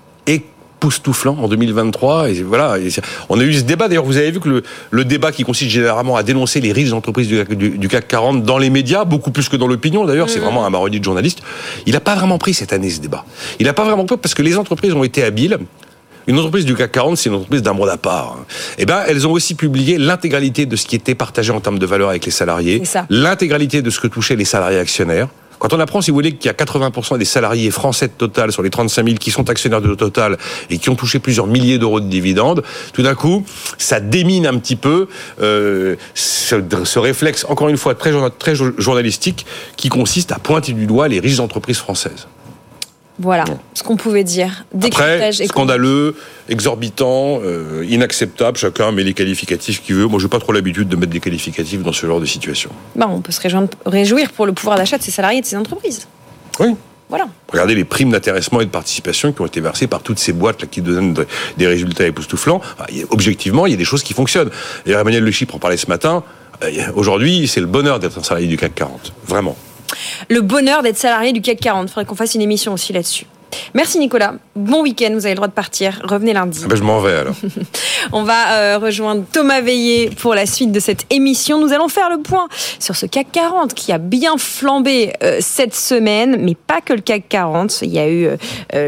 [0.79, 2.89] époustouflants en 2023 et voilà, et
[3.27, 3.87] on a eu ce débat.
[3.89, 6.91] D'ailleurs, vous avez vu que le, le débat qui consiste généralement à dénoncer les risques
[6.91, 10.05] d'entreprises du, CAC- du- du CAC 40 dans les médias, beaucoup plus que dans l'opinion.
[10.05, 11.39] D'ailleurs, c'est vraiment un marronnier de journalistes.
[11.85, 13.25] Il n'a pas vraiment pris cette année ce débat.
[13.59, 15.57] Il n'a pas vraiment pris parce que les entreprises ont été habiles.
[16.27, 18.37] Une entreprise du CAC 40, c'est une entreprise d'un monde à part.
[18.77, 21.85] Eh ben, elles ont aussi publié l'intégralité de ce qui était partagé en termes de
[21.85, 25.27] valeur avec les salariés, l'intégralité de ce que touchaient les salariés actionnaires.
[25.59, 28.51] Quand on apprend, si vous voulez, qu'il y a 80% des salariés français de Total
[28.51, 30.37] sur les 35 000 qui sont actionnaires de Total
[30.69, 33.43] et qui ont touché plusieurs milliers d'euros de dividendes, tout d'un coup,
[33.77, 35.07] ça démine un petit peu
[35.41, 39.45] euh, ce, réflexe, encore une fois, très, journa- très jo- journalistique,
[39.75, 42.27] qui consiste à pointer du doigt les riches entreprises françaises.
[43.19, 43.43] Voilà
[43.73, 44.65] ce qu'on pouvait dire.
[44.81, 46.15] Après, scandaleux,
[46.47, 50.07] exorbitant, euh, inacceptable, chacun met les qualificatifs qu'il veut.
[50.07, 52.69] Moi, j'ai pas trop l'habitude de mettre des qualificatifs dans ce genre de situation.
[52.95, 53.41] Bah, on peut se
[53.85, 56.07] réjouir pour le pouvoir d'achat de ces salariés et de ces entreprises.
[56.59, 56.75] Oui.
[57.09, 57.27] Voilà.
[57.51, 60.61] Regardez les primes d'intéressement et de participation qui ont été versées par toutes ces boîtes
[60.61, 61.25] là qui donnent de-
[61.57, 62.61] des résultats époustouflants.
[63.09, 64.51] Objectivement, il y a des choses qui fonctionnent.
[64.85, 66.23] Et Emmanuel Le Chypre en parlait ce matin.
[66.63, 69.11] Euh, Aujourd'hui, c'est le bonheur d'être un salarié du CAC 40.
[69.25, 69.57] Vraiment.
[70.27, 71.85] Le bonheur d'être salarié du CAC 40.
[71.85, 73.25] Il faudrait qu'on fasse une émission aussi là-dessus.
[73.73, 74.35] Merci Nicolas.
[74.55, 75.11] Bon week-end.
[75.13, 75.99] Vous avez le droit de partir.
[76.03, 76.61] Revenez lundi.
[76.63, 77.35] Ah ben, je m'en vais alors.
[78.11, 81.59] On va euh, rejoindre Thomas Veillé pour la suite de cette émission.
[81.59, 82.47] Nous allons faire le point
[82.79, 87.01] sur ce CAC 40 qui a bien flambé euh, cette semaine, mais pas que le
[87.01, 87.81] CAC 40.
[87.83, 88.37] Il y a eu euh,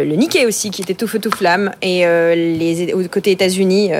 [0.05, 2.01] le Nikkei aussi qui était tout feu tout flamme et
[2.35, 3.91] les côté États-Unis,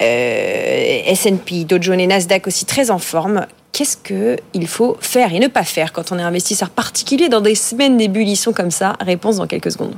[0.00, 3.46] S&P, Dow Jones et Nasdaq aussi très en forme.
[3.82, 7.40] Qu'est-ce que il faut faire et ne pas faire quand on est investisseur particulier dans
[7.40, 9.96] des semaines d'ébullition comme ça Réponse dans quelques secondes.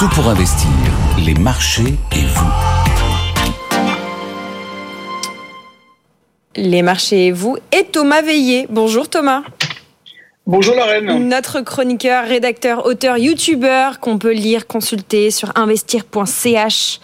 [0.00, 0.68] Tout pour investir,
[1.24, 2.50] les marchés et vous.
[6.56, 8.66] Les marchés et vous et Thomas Veillé.
[8.68, 9.44] Bonjour Thomas.
[10.44, 11.28] Bonjour la reine.
[11.28, 16.98] Notre chroniqueur, rédacteur, auteur, youtubeur qu'on peut lire, consulter sur investir.ch.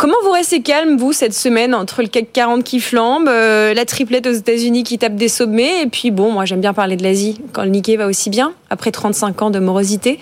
[0.00, 3.84] Comment vous restez calme, vous, cette semaine, entre le CAC 40 qui flambe, euh, la
[3.84, 7.02] triplette aux États-Unis qui tape des sommets, et puis bon, moi j'aime bien parler de
[7.02, 10.18] l'Asie, quand le Nikkei va aussi bien, après 35 ans de morosité?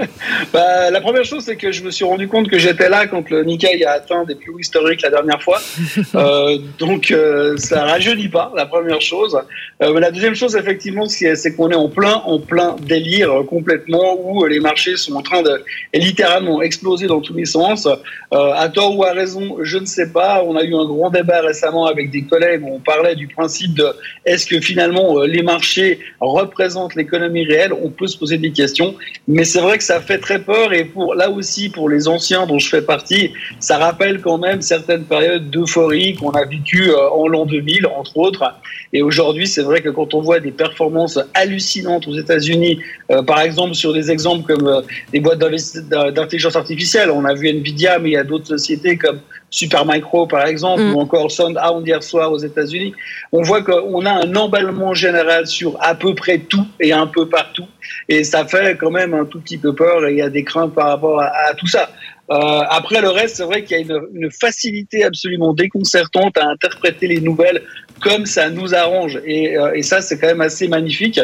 [0.52, 3.28] Bah, la première chose, c'est que je me suis rendu compte que j'étais là quand
[3.30, 5.60] le Nikkei a atteint des plus hauts historiques la dernière fois.
[6.14, 9.38] Euh, donc, euh, ça rajeunit pas, la première chose.
[9.82, 13.44] Euh, mais la deuxième chose, effectivement, c'est qu'on est en plein, en plein délire euh,
[13.44, 15.62] complètement où euh, les marchés sont en train de
[15.94, 17.88] littéralement exploser dans tous les sens.
[18.32, 20.42] À tort ou à raison, je ne sais pas.
[20.44, 23.74] On a eu un grand débat récemment avec des collègues où on parlait du principe
[23.74, 23.86] de
[24.24, 27.72] est-ce que finalement les marchés représentent l'économie réelle?
[27.72, 28.94] On peut se poser des questions,
[29.26, 32.46] mais c'est vrai que ça fait très peur et pour là aussi pour les anciens
[32.46, 37.10] dont je fais partie, ça rappelle quand même certaines périodes d'euphorie qu'on a vécues euh,
[37.10, 38.44] en l'an 2000 entre autres.
[38.92, 42.78] Et aujourd'hui, c'est vrai que quand on voit des performances hallucinantes aux États-Unis,
[43.10, 44.82] euh, par exemple sur des exemples comme euh,
[45.12, 49.18] des boîtes d'intelligence artificielle, on a vu Nvidia, mais il y a d'autres sociétés comme
[49.50, 50.94] Supermicro par exemple, mm.
[50.94, 52.94] ou encore SoundHound hier soir aux États-Unis,
[53.32, 57.28] on voit qu'on a un emballement général sur à peu près tout et un peu
[57.28, 57.66] partout,
[58.08, 60.06] et ça fait quand même un tout petit peu peur.
[60.06, 61.90] Et il y a des craintes par rapport à, tout ça.
[62.30, 66.46] Euh, après le reste, c'est vrai qu'il y a une, une, facilité absolument déconcertante à
[66.46, 67.62] interpréter les nouvelles
[68.00, 71.20] comme ça nous arrange, et, euh, et ça c'est quand même assez magnifique.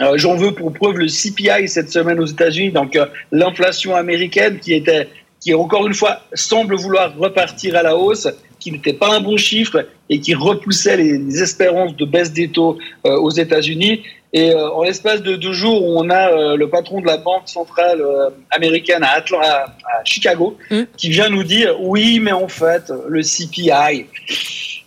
[0.00, 4.58] Euh, J'en veux pour preuve le CPI cette semaine aux États-Unis, donc euh, l'inflation américaine
[4.58, 5.08] qui était
[5.40, 8.28] qui encore une fois semble vouloir repartir à la hausse,
[8.58, 12.78] qui n'était pas un bon chiffre et qui repoussait les, espérances de baisse des taux
[13.06, 14.02] euh, aux États-Unis.
[14.32, 17.48] Et euh, en l'espace de deux jours, on a euh, le patron de la banque
[17.48, 18.04] centrale
[18.50, 20.82] américaine à, Atlanta, à Chicago, mmh.
[20.96, 24.06] qui vient nous dire oui, mais en fait, le CPI,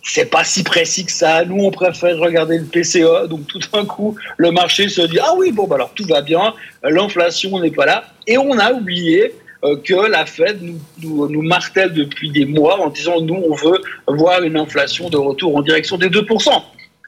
[0.04, 1.44] c'est pas si précis que ça.
[1.44, 3.26] Nous, on préfère regarder le PCE.
[3.28, 6.22] Donc, tout d'un coup, le marché se dit ah oui, bon, bah alors tout va
[6.22, 8.04] bien, l'inflation n'est pas là.
[8.26, 9.43] Et on a oublié euh,
[9.82, 14.42] que la Fed nous, nous, martèle depuis des mois en disant nous, on veut voir
[14.42, 16.50] une inflation de retour en direction des 2%.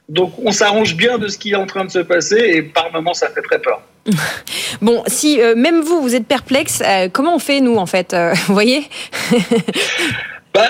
[0.09, 2.91] Donc on s'arrange bien de ce qui est en train de se passer et par
[2.91, 3.81] moments ça fait très peur.
[4.81, 8.15] Bon, si euh, même vous, vous êtes perplexe, euh, comment on fait nous en fait
[8.47, 8.83] Vous voyez?
[10.53, 10.67] Bah,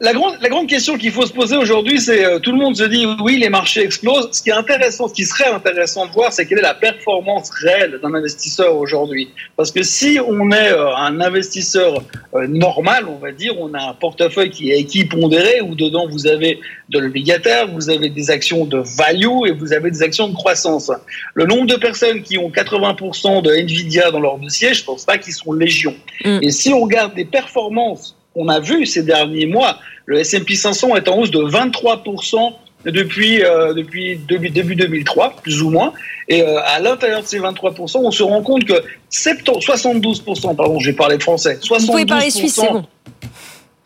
[0.00, 2.76] la, grande, la grande question qu'il faut se poser aujourd'hui, c'est euh, tout le monde
[2.76, 4.28] se dit oui, les marchés explosent.
[4.32, 7.50] Ce qui est intéressant, ce qui serait intéressant de voir, c'est quelle est la performance
[7.50, 9.30] réelle d'un investisseur aujourd'hui.
[9.56, 12.02] Parce que si on est euh, un investisseur
[12.34, 16.26] euh, normal, on va dire, on a un portefeuille qui est équipondéré, où dedans vous
[16.26, 16.60] avez
[16.90, 20.90] de l'obligataire, vous avez des actions de value et vous avez des actions de croissance.
[21.32, 25.16] Le nombre de personnes qui ont 80% de Nvidia dans leur dossier, je pense pas
[25.16, 25.94] qu'ils sont légion.
[26.24, 26.40] Mm.
[26.42, 30.96] Et si on regarde des performances on a vu ces derniers mois, le S&P 500
[30.96, 32.54] est en hausse de 23%
[32.84, 35.92] depuis, euh, depuis début, 2003, plus ou moins.
[36.28, 40.78] Et euh, à l'intérieur de ces 23%, on se rend compte que 70, 72%, pardon,
[40.78, 42.84] j'ai parlé de français, 72%, Vous pouvez parler suisse, c'est bon.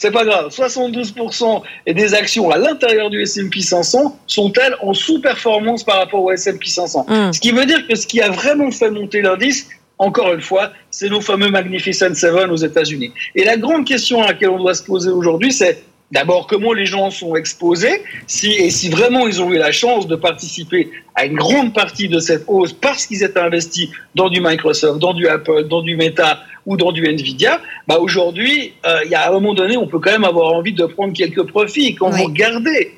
[0.00, 0.48] C'est pas grave.
[0.50, 6.68] 72% des actions à l'intérieur du S&P 500 sont-elles en sous-performance par rapport au S&P
[6.68, 7.06] 500.
[7.08, 7.32] Hmm.
[7.32, 9.68] Ce qui veut dire que ce qui a vraiment fait monter l'indice,
[9.98, 13.12] encore une fois, c'est nos fameux Magnificent Seven aux États-Unis.
[13.34, 16.86] Et la grande question à laquelle on doit se poser aujourd'hui, c'est d'abord comment les
[16.86, 21.26] gens sont exposés, si, et si vraiment ils ont eu la chance de participer à
[21.26, 25.28] une grande partie de cette hausse parce qu'ils étaient investis dans du Microsoft, dans du
[25.28, 29.32] Apple, dans du Meta ou dans du Nvidia, bah aujourd'hui, euh, il y a un
[29.32, 31.94] moment donné, on peut quand même avoir envie de prendre quelques profits.
[31.94, 32.97] Quand vous regardez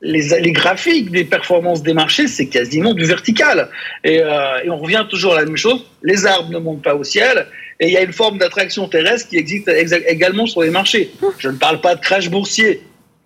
[0.00, 3.68] les, graphiques des performances des marchés, c'est quasiment du vertical.
[4.06, 5.84] Euh, et, on revient toujours à la même chose.
[6.02, 7.46] Les arbres ne montent pas au ciel.
[7.80, 11.12] Et il y a une forme d'attraction terrestre qui existe également sur les marchés.
[11.38, 12.82] Je ne parle pas de crash boursier.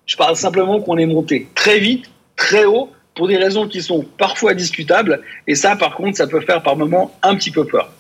[0.07, 2.07] Je parle simplement qu'on est monté très vite,
[2.37, 5.21] très haut, pour des raisons qui sont parfois discutables.
[5.47, 7.91] Et ça, par contre, ça peut faire par moments un petit peu peur.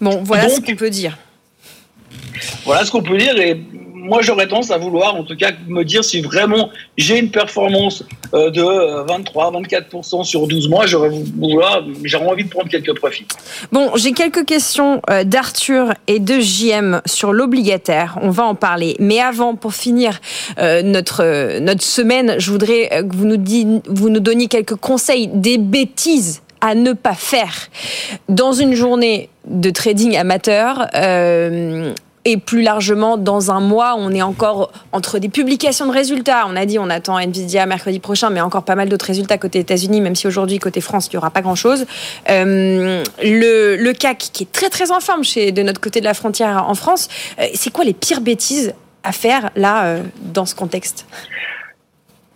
[0.00, 1.16] Bon, voilà ce qu'on peut dire.
[2.64, 3.38] Voilà ce qu'on peut dire.
[3.38, 3.60] Et
[4.06, 8.04] moi, j'aurais tendance à vouloir, en tout cas, me dire si vraiment j'ai une performance
[8.34, 13.26] euh, de 23-24% euh, sur 12 mois, j'aurais envie de prendre quelques profits.
[13.72, 18.18] Bon, j'ai quelques questions euh, d'Arthur et de JM sur l'obligataire.
[18.22, 18.96] On va en parler.
[19.00, 20.20] Mais avant, pour finir
[20.58, 26.42] notre, notre semaine, je voudrais que vous nous, vous nous donniez quelques conseils, des bêtises
[26.60, 27.68] à ne pas faire
[28.28, 30.86] dans une journée de trading amateur
[32.26, 36.44] et plus largement dans un mois, on est encore entre des publications de résultats.
[36.48, 39.60] On a dit on attend Nvidia mercredi prochain, mais encore pas mal d'autres résultats côté
[39.60, 41.86] États-Unis, même si aujourd'hui côté France il n'y aura pas grand-chose.
[42.28, 46.04] Euh, le, le, CAC qui est très très en forme chez de notre côté de
[46.04, 47.08] la frontière en France.
[47.38, 48.74] Euh, c'est quoi les pires bêtises
[49.04, 51.06] à faire là euh, dans ce contexte?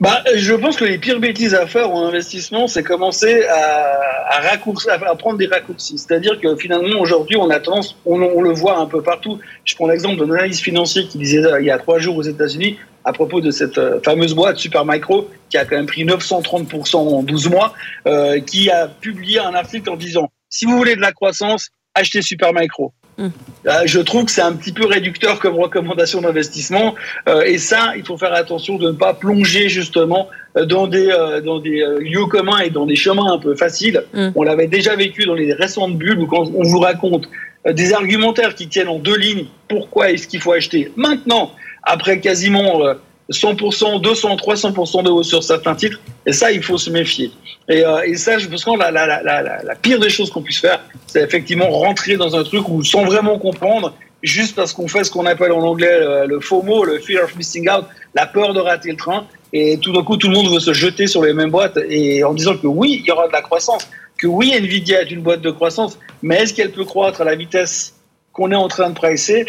[0.01, 5.39] Bah, je pense que les pires bêtises à faire en investissement, c'est commencer à, prendre
[5.39, 5.99] des raccourcis.
[5.99, 9.39] C'est-à-dire que finalement, aujourd'hui, on a tendance, on, le voit un peu partout.
[9.65, 12.79] Je prends l'exemple d'un analyse financier qui disait il y a trois jours aux États-Unis
[13.05, 17.23] à propos de cette euh, fameuse boîte Supermicro qui a quand même pris 930% en
[17.23, 17.73] 12 mois,
[18.07, 22.23] euh, qui a publié un article en disant si vous voulez de la croissance, achetez
[22.23, 22.93] Supermicro.
[23.21, 26.95] Euh, je trouve que c'est un petit peu réducteur comme recommandation d'investissement.
[27.29, 31.09] Euh, et ça, il faut faire attention de ne pas plonger justement euh, dans des,
[31.45, 34.05] dans des lieux communs et dans des chemins un peu faciles.
[34.15, 34.31] Mm.
[34.35, 37.29] On l'avait déjà vécu dans les récentes bulles où quand on vous raconte
[37.67, 41.53] des argumentaires qui tiennent en deux lignes, pourquoi est-ce qu'il faut acheter maintenant,
[41.83, 42.83] après quasiment
[43.31, 46.01] 100%, 200, 300% de hausse sur certains titres.
[46.27, 47.31] Et ça, il faut se méfier.
[47.69, 51.71] Et, euh, ça, je pense que la, pire des choses qu'on puisse faire, c'est effectivement
[51.71, 55.53] rentrer dans un truc où, sans vraiment comprendre, juste parce qu'on fait ce qu'on appelle
[55.53, 58.97] en anglais le, le FOMO, le fear of missing out, la peur de rater le
[58.97, 59.27] train.
[59.53, 62.23] Et tout d'un coup, tout le monde veut se jeter sur les mêmes boîtes et
[62.25, 65.23] en disant que oui, il y aura de la croissance, que oui, Nvidia est une
[65.23, 67.95] boîte de croissance, mais est-ce qu'elle peut croître à la vitesse
[68.33, 69.47] qu'on est en train de pricer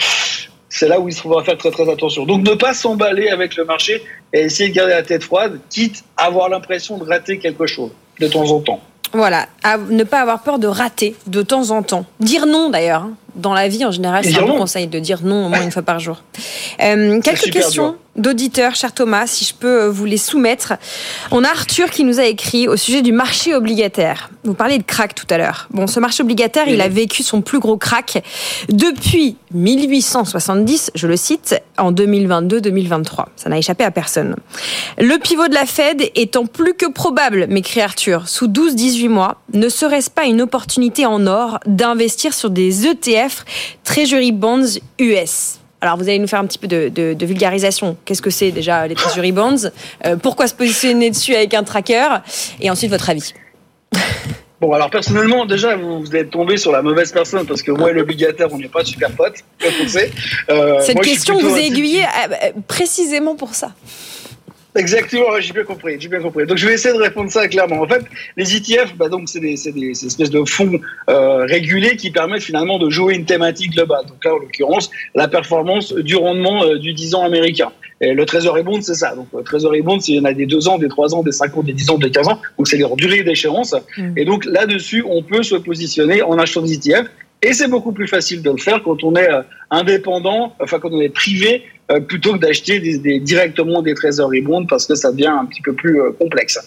[0.72, 2.26] c'est là où il faudra faire très très attention.
[2.26, 4.02] Donc ne pas s'emballer avec le marché
[4.34, 7.92] et essayer de garder la tête froide, quitte à avoir l'impression de rater quelque chose
[8.20, 8.80] de temps en temps.
[9.14, 9.48] Voilà,
[9.90, 12.06] ne pas avoir peur de rater de temps en temps.
[12.22, 13.08] Dire non d'ailleurs.
[13.36, 15.72] Dans la vie en général, c'est un bon conseil de dire non au moins une
[15.72, 16.24] fois par jour.
[16.82, 20.74] Euh, quelques questions d'auditeurs, cher Thomas, si je peux euh, vous les soumettre.
[21.32, 24.30] On a Arthur qui nous a écrit au sujet du marché obligataire.
[24.44, 25.68] Vous parlez de crack tout à l'heure.
[25.72, 28.22] Bon, ce marché obligataire, il a vécu son plus gros crack
[28.70, 33.26] depuis 1870, je le cite, en 2022-2023.
[33.36, 34.36] Ça n'a échappé à personne.
[34.98, 39.70] Le pivot de la Fed étant plus que probable, m'écrit Arthur, sous 12-18 mois, ne
[39.70, 43.21] serait-ce pas une opportunité en or d'investir sur des ETF
[43.84, 47.98] Treasury Bonds US alors vous allez nous faire un petit peu de, de- de vulgarisation.
[48.06, 49.72] Qu'est-ce que c'est déjà les Treasury Bonds?
[50.06, 52.08] Euh, Pourquoi se positionner dessus avec un tracker?
[52.60, 53.34] Et ensuite votre avis.
[54.60, 57.90] Bon, alors personnellement, déjà, vous, vous êtes tombé sur la mauvaise personne parce que moi
[57.90, 60.12] et l'obligataire, on n'est pas super potes, comme on sait.
[60.52, 63.72] Euh, Cette moi, question vous est aiguillée euh, précisément pour ça.
[64.74, 66.46] Exactement, j'ai bien compris, j'ai bien compris.
[66.46, 67.82] Donc je vais essayer de répondre ça clairement.
[67.82, 68.04] En fait,
[68.38, 72.80] les ETF, bah, donc c'est des, des, espèces de fonds euh, régulés qui permettent finalement
[72.80, 74.06] de jouer une thématique globale.
[74.06, 77.72] Donc là, en l'occurrence, la performance du rendement euh, du 10 ans américain.
[78.00, 79.14] Et le Treasury Bond, c'est ça.
[79.14, 81.34] Donc le Treasury Bond, il y en a des 2 ans, des 3 ans, des
[81.34, 82.42] 5 ans, des 10 ans, des 15 ans.
[82.58, 83.76] Donc c'est leur durée d'échéance.
[83.98, 84.18] Mm.
[84.18, 87.08] Et donc là-dessus, on peut se positionner en achetant des ETF.
[87.44, 90.92] Et c'est beaucoup plus facile de le faire quand on est euh, indépendant, enfin quand
[90.92, 94.94] on est privé, euh, plutôt que d'acheter des, des- directement des treasury bonds parce que
[94.96, 96.60] ça devient un petit peu plus euh, complexe.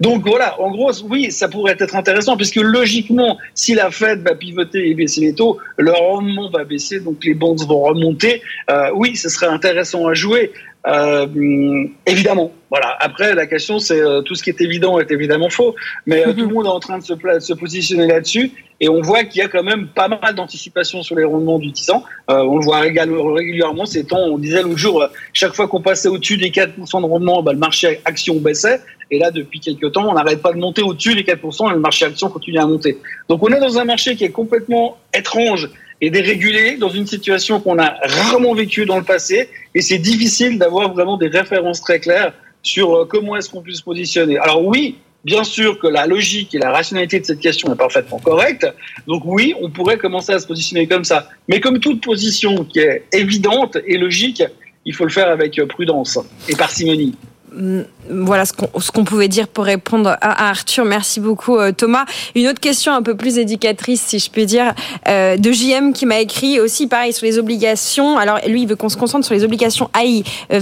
[0.00, 4.34] Donc voilà, en gros, oui, ça pourrait être intéressant puisque logiquement, si la Fed va
[4.34, 8.40] pivoter et baisser les taux, le rendement va baisser, donc les bonds vont remonter.
[8.70, 10.52] Euh, oui, ce serait intéressant à jouer.
[10.86, 12.96] Euh, évidemment, voilà.
[13.00, 15.74] Après, la question, c'est euh, tout ce qui est évident est évidemment faux,
[16.06, 18.88] mais euh, tout le monde est en train de se, de se positionner là-dessus, et
[18.88, 21.90] on voit qu'il y a quand même pas mal d'anticipation sur les rendements du 10
[21.90, 22.04] ans.
[22.30, 24.18] Euh, on le voit régulièrement ces temps.
[24.18, 27.52] On disait l'autre jour, euh, chaque fois qu'on passait au-dessus des 4% de rendement, bah,
[27.52, 28.80] le marché action baissait.
[29.10, 31.80] Et là, depuis quelques temps, on n'arrête pas de monter au-dessus des 4% et le
[31.80, 32.98] marché action continue à monter.
[33.28, 35.70] Donc, on est dans un marché qui est complètement étrange
[36.06, 39.48] et dans une situation qu'on a rarement vécue dans le passé.
[39.74, 42.32] Et c'est difficile d'avoir vraiment des références très claires
[42.62, 44.38] sur euh, comment est-ce qu'on peut se positionner.
[44.38, 48.18] Alors oui, bien sûr que la logique et la rationalité de cette question est parfaitement
[48.18, 48.66] correcte.
[49.06, 51.28] Donc oui, on pourrait commencer à se positionner comme ça.
[51.48, 54.42] Mais comme toute position qui est évidente et logique,
[54.84, 57.14] il faut le faire avec euh, prudence et parcimonie.
[57.56, 58.52] Hum, Voilà ce
[58.90, 60.14] qu'on pouvait dire pour répondre à,
[60.46, 60.84] à Arthur.
[60.84, 62.04] Merci beaucoup euh, Thomas.
[62.34, 64.74] Une autre question un peu plus éducatrice, si je peux dire,
[65.08, 68.18] euh, de JM qui m'a écrit aussi pareil sur les obligations.
[68.18, 70.60] Alors lui, il veut qu'on se concentre sur les obligations high, euh.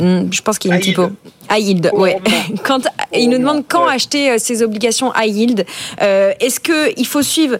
[0.00, 1.10] Hum, Je pense qu'il y a High typo.
[1.50, 2.14] High yield, Oh, ouais.
[2.50, 2.56] non.
[2.64, 2.80] Quand,
[3.14, 3.94] il nous non, demande quand ouais.
[3.94, 5.66] acheter euh, ces obligations high yield.
[6.00, 7.56] Euh, Est-ce que il faut suivre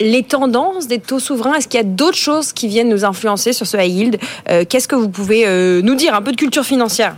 [0.00, 1.54] les tendances des taux souverains?
[1.54, 4.18] Est-ce qu'il y a d'autres choses qui viennent nous influencer sur ce high yield
[4.50, 6.14] Euh, Qu'est-ce que vous pouvez euh, nous dire?
[6.14, 7.16] Un peu de culture financière.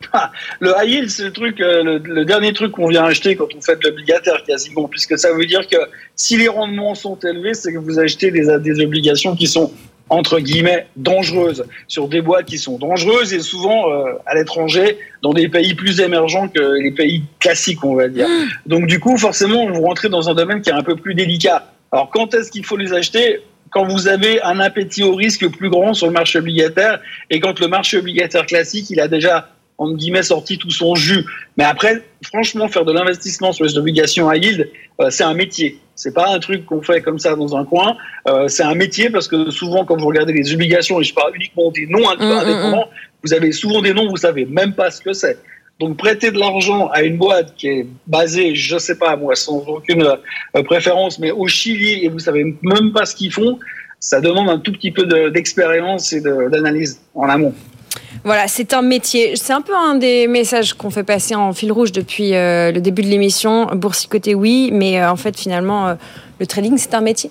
[0.60, 3.48] Le high yield, c'est le truc, euh, le, le dernier truc qu'on vient acheter quand
[3.56, 5.76] on fait de l'obligataire quasiment, puisque ça veut dire que
[6.14, 9.72] si les rendements sont élevés, c'est que vous achetez des, des obligations qui sont
[10.10, 15.32] entre guillemets dangereuses sur des boîtes qui sont dangereuses et souvent euh, à l'étranger dans
[15.32, 18.26] des pays plus émergents que les pays classiques on va dire.
[18.66, 21.72] Donc du coup forcément vous rentrez dans un domaine qui est un peu plus délicat.
[21.92, 23.40] Alors quand est-ce qu'il faut les acheter?
[23.70, 27.60] Quand vous avez un appétit au risque plus grand sur le marché obligataire et quand
[27.60, 31.24] le marché obligataire classique il a déjà entre guillemets sorti tout son jus.
[31.56, 34.68] Mais après, franchement, faire de l'investissement sur les obligations à yield,
[35.00, 35.78] euh, c'est un métier.
[35.94, 37.96] C'est pas un truc qu'on fait comme ça dans un coin.
[38.28, 41.34] Euh, c'est un métier parce que souvent, quand vous regardez les obligations, et je parle
[41.36, 42.88] uniquement des noms Mm, mm, indépendants,
[43.24, 45.38] vous avez souvent des noms, vous savez même pas ce que c'est.
[45.80, 49.58] Donc prêter de l'argent à une boîte qui est basée, je sais pas moi, sans
[49.68, 53.58] aucune euh, préférence, mais au Chili et vous savez même pas ce qu'ils font,
[54.00, 57.54] ça demande un tout petit peu de- d'expérience et de- d'analyse en amont.
[58.24, 59.36] Voilà, c'est un métier.
[59.36, 62.80] C'est un peu un des messages qu'on fait passer en fil rouge depuis euh, le
[62.80, 63.66] début de l'émission.
[63.74, 65.94] Boursicoter, oui, mais euh, en fait, finalement, euh,
[66.38, 67.30] le trading, c'est un métier.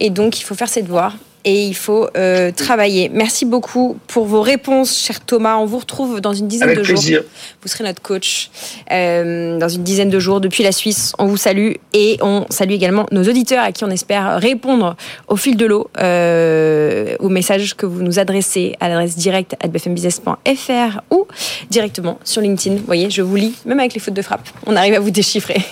[0.00, 1.14] Et donc, il faut faire ses devoirs.
[1.48, 3.08] Et il faut euh, travailler.
[3.08, 5.56] Merci beaucoup pour vos réponses, cher Thomas.
[5.56, 7.22] On vous retrouve dans une dizaine Avec de plaisir.
[7.22, 7.30] jours.
[7.62, 8.50] Vous serez notre coach
[8.92, 11.14] euh, dans une dizaine de jours depuis la Suisse.
[11.18, 14.94] On vous salue et on salue également nos auditeurs à qui on espère répondre
[15.26, 19.68] au fil de l'eau euh, aux messages que vous nous adressez à l'adresse directe à
[19.68, 21.26] bfmbusiness.fr ou
[21.70, 22.76] directement sur LinkedIn.
[22.76, 24.46] Vous voyez, je vous lis, même avec les fautes de frappe.
[24.66, 25.62] On arrive à vous déchiffrer.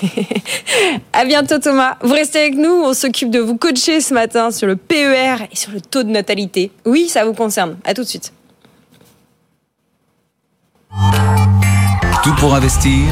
[1.13, 1.97] à bientôt Thomas.
[2.01, 2.73] Vous restez avec nous.
[2.83, 6.11] On s'occupe de vous coacher ce matin sur le PER et sur le taux de
[6.11, 6.71] natalité.
[6.85, 7.77] Oui, ça vous concerne.
[7.85, 8.33] À tout de suite.
[12.23, 13.05] Tout pour investir,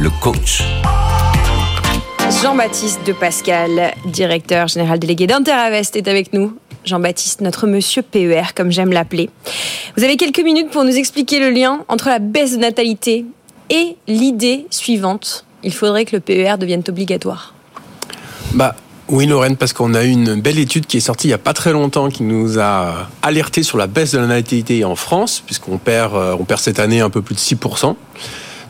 [0.00, 0.62] le coach.
[2.42, 6.56] Jean-Baptiste de Pascal, directeur général délégué d'Interavest, est avec nous.
[6.84, 9.28] Jean-Baptiste, notre monsieur PER, comme j'aime l'appeler.
[9.96, 13.26] Vous avez quelques minutes pour nous expliquer le lien entre la baisse de natalité
[13.70, 15.44] et l'idée suivante.
[15.62, 17.54] Il faudrait que le PER devienne obligatoire.
[18.54, 18.76] Bah
[19.08, 21.38] oui Lorraine, parce qu'on a eu une belle étude qui est sortie il n'y a
[21.38, 25.42] pas très longtemps qui nous a alerté sur la baisse de la natalité en France,
[25.44, 27.96] puisqu'on perd, euh, on perd cette année un peu plus de 6%.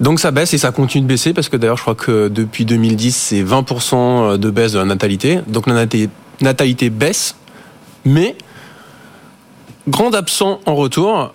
[0.01, 2.65] Donc ça baisse et ça continue de baisser parce que d'ailleurs je crois que depuis
[2.65, 5.41] 2010 c'est 20% de baisse de la natalité.
[5.49, 5.87] Donc la
[6.41, 7.35] natalité, baisse,
[8.05, 8.37] mais
[9.89, 11.35] grand absent en retour,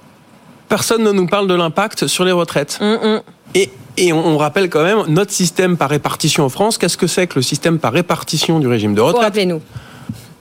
[0.69, 2.79] personne ne nous parle de l'impact sur les retraites.
[2.81, 3.21] Hum.
[3.53, 6.77] Et, et on, on rappelle quand même notre système par répartition en France.
[6.77, 9.61] Qu'est-ce que c'est que le système par répartition du régime de retraite rappelez-nous.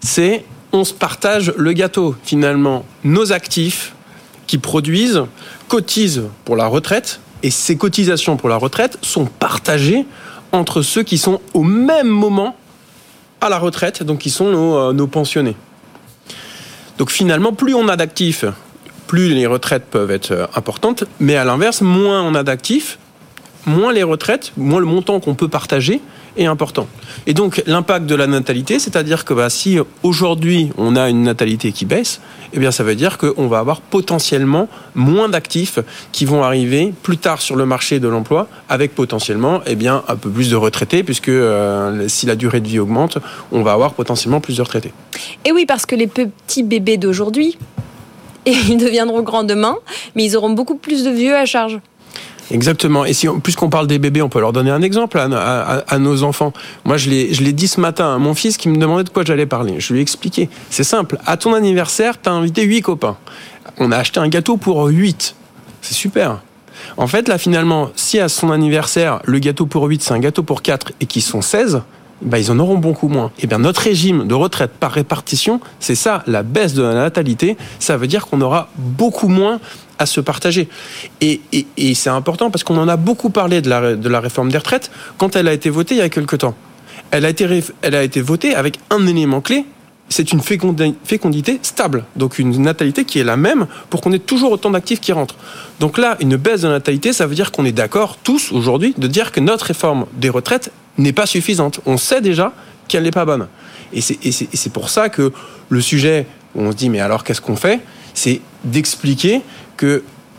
[0.00, 2.16] C'est on se partage le gâteau.
[2.24, 3.94] Finalement, nos actifs
[4.46, 5.22] qui produisent
[5.68, 10.06] cotisent pour la retraite et ces cotisations pour la retraite sont partagées
[10.52, 12.56] entre ceux qui sont au même moment
[13.40, 15.56] à la retraite, donc qui sont nos, euh, nos pensionnés.
[16.98, 18.44] Donc finalement, plus on a d'actifs,
[19.06, 22.98] plus les retraites peuvent être euh, importantes, mais à l'inverse, moins on a d'actifs,
[23.66, 26.00] moins les retraites, moins le montant qu'on peut partager
[26.36, 26.86] est important.
[27.26, 31.72] Et donc l'impact de la natalité, c'est-à-dire que bah, si aujourd'hui on a une natalité
[31.72, 32.20] qui baisse,
[32.54, 35.78] eh bien ça veut dire qu'on va avoir potentiellement moins d'actifs
[36.10, 40.16] qui vont arriver plus tard sur le marché de l'emploi, avec potentiellement eh bien un
[40.16, 43.18] peu plus de retraités, puisque euh, si la durée de vie augmente,
[43.50, 44.92] on va avoir potentiellement plus de retraités.
[45.44, 47.58] Et oui, parce que les petits bébés d'aujourd'hui,
[48.46, 49.76] ils deviendront grands demain,
[50.14, 51.80] mais ils auront beaucoup plus de vieux à charge.
[52.50, 53.04] Exactement.
[53.04, 56.52] Et si, puisqu'on parle des bébés, on peut leur donner un exemple à, nos enfants.
[56.84, 59.10] Moi, je l'ai, je l'ai dit ce matin à mon fils qui me demandait de
[59.10, 59.76] quoi j'allais parler.
[59.78, 60.48] Je lui ai expliqué.
[60.70, 61.18] C'est simple.
[61.26, 63.16] À ton anniversaire, t'as invité huit copains.
[63.78, 65.34] On a acheté un gâteau pour 8.
[65.80, 66.40] C'est super.
[66.96, 70.42] En fait, là, finalement, si à son anniversaire, le gâteau pour 8, c'est un gâteau
[70.42, 71.82] pour 4 et qu'ils sont 16,
[72.22, 73.30] bah, ils en auront beaucoup moins.
[73.40, 77.56] Et bien, notre régime de retraite par répartition, c'est ça, la baisse de la natalité.
[77.78, 79.60] Ça veut dire qu'on aura beaucoup moins
[80.02, 80.68] à se partager.
[81.20, 81.40] Et,
[81.94, 84.90] c'est important parce qu'on en a beaucoup parlé de la, de la réforme des retraites
[85.18, 86.54] quand elle a été votée il y a quelque temps.
[87.10, 89.66] Elle a été, elle a été votée avec un élément clé,
[90.08, 94.18] c'est une fécondi- fécondité stable, donc une natalité qui est la même pour qu'on ait
[94.18, 95.36] toujours autant d'actifs qui rentrent.
[95.80, 99.06] Donc là, une baisse de natalité, ça veut dire qu'on est d'accord tous aujourd'hui de
[99.06, 101.80] dire que notre réforme des retraites n'est pas suffisante.
[101.86, 102.52] On sait déjà
[102.88, 103.46] qu'elle n'est pas bonne.
[103.92, 105.32] Et c'est pour ça que
[105.68, 107.80] le sujet, où on se dit mais alors qu'est-ce qu'on fait?
[108.14, 109.40] C'est d'expliquer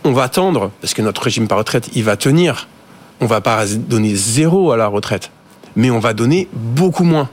[0.04, 2.68] on va attendre, parce que notre régime par retraite, il va tenir.
[3.22, 5.32] On va pas donner zéro à la retraite,
[5.76, 7.30] mais on va donner beaucoup moins.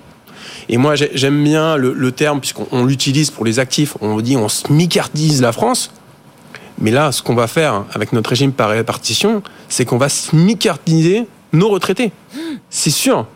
[0.69, 4.21] Et moi, j'ai- j'aime bien le, le terme, puisqu'on on l'utilise pour les actifs, on
[4.21, 5.91] dit on smicardise la France.
[6.79, 11.27] Mais là, ce qu'on va faire avec notre régime par répartition, c'est qu'on va smicardiser
[11.53, 12.13] nos retraités.
[12.71, 13.27] C'est sûr.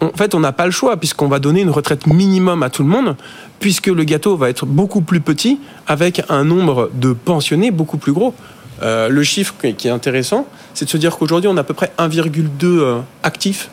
[0.00, 2.82] En fait, on n'a pas le choix, puisqu'on va donner une retraite minimum à tout
[2.82, 3.16] le monde,
[3.58, 8.12] puisque le gâteau va être beaucoup plus petit, avec un nombre de pensionnés beaucoup plus
[8.12, 8.34] gros.
[8.82, 11.74] Euh, le chiffre qui est intéressant, c'est de se dire qu'aujourd'hui, on a à peu
[11.74, 13.70] près 1,2 euh, actifs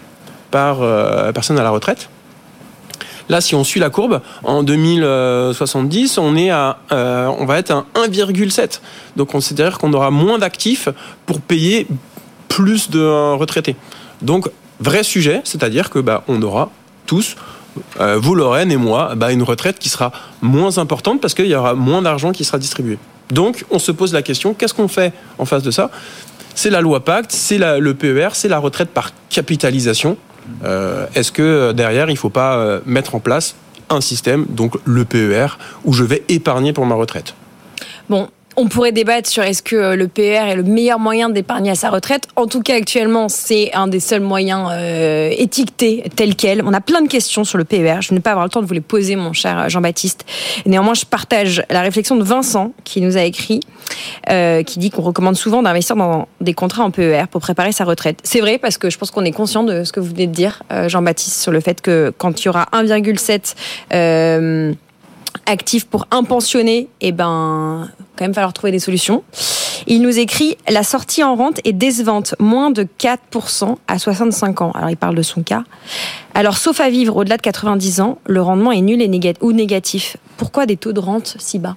[0.50, 2.10] par euh, personne à la retraite.
[3.30, 7.86] Là, si on suit la courbe, en 2070, on, est à, on va être à
[7.96, 8.82] 1,7.
[9.16, 10.90] Donc, on c'est-à-dire qu'on aura moins d'actifs
[11.26, 11.88] pour payer
[12.48, 13.76] plus de retraités.
[14.22, 14.50] Donc,
[14.80, 16.70] vrai sujet, c'est-à-dire que bah, on aura
[17.06, 17.36] tous,
[18.00, 20.12] euh, vous Lorraine et moi, bah, une retraite qui sera
[20.42, 22.98] moins importante parce qu'il y aura moins d'argent qui sera distribué.
[23.32, 25.90] Donc, on se pose la question qu'est-ce qu'on fait en face de ça?
[26.54, 30.18] C'est la loi Pacte, c'est le PER, c'est la retraite par capitalisation.
[30.64, 33.56] Euh, Est-ce que euh, derrière, il ne faut pas mettre en place
[33.90, 37.36] un système, donc le PER, où je vais épargner pour ma retraite?
[38.10, 41.72] Bon, on pourrait débattre sur est-ce que euh, le PER est le meilleur moyen d'épargner
[41.72, 42.28] à sa retraite.
[42.36, 46.62] En tout cas, actuellement, c'est un des seuls moyens euh, étiquetés tel quel.
[46.64, 48.02] On a plein de questions sur le PER.
[48.02, 50.26] Je ne vais pas avoir le temps de vous les poser, mon cher Jean-Baptiste.
[50.66, 53.60] Néanmoins, je partage la réflexion de Vincent qui nous a écrit,
[54.30, 57.84] euh, qui dit qu'on recommande souvent d'investir dans des contrats en PER pour préparer sa
[57.84, 58.20] retraite.
[58.24, 60.34] C'est vrai parce que je pense qu'on est conscient de ce que vous venez de
[60.34, 63.56] dire, euh, Jean-Baptiste, sur le fait que quand il y aura 1,7
[63.94, 64.74] euh,
[65.46, 69.24] actifs pour un pensionné, eh ben, quand même falloir trouver des solutions.
[69.88, 74.72] Il nous écrit la sortie en rente est décevante, moins de 4% à 65 ans.
[74.72, 75.64] Alors il parle de son cas.
[76.34, 80.18] Alors sauf à vivre au-delà de 90 ans, le rendement est nul et ou négatif.
[80.38, 81.76] Pourquoi des taux de rente si bas?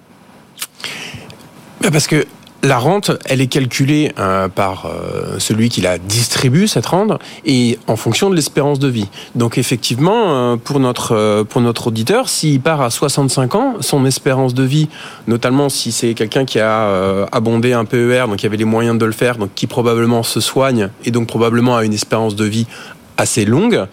[1.80, 2.26] Bah, Parce que
[2.62, 7.78] la rente, elle est calculée euh, par euh, celui qui la distribue, cette rente, et
[7.86, 9.08] en fonction de l'espérance de vie.
[9.36, 14.04] Donc effectivement, euh, pour, notre, euh, pour notre auditeur, s'il part à 65 ans, son
[14.04, 14.88] espérance de vie,
[15.28, 18.98] notamment si c'est quelqu'un qui a euh, abondé un PER, donc qui avait les moyens
[18.98, 22.44] de le faire, donc qui probablement se soigne, et donc probablement a une espérance de
[22.44, 22.66] vie
[23.16, 23.86] assez longue,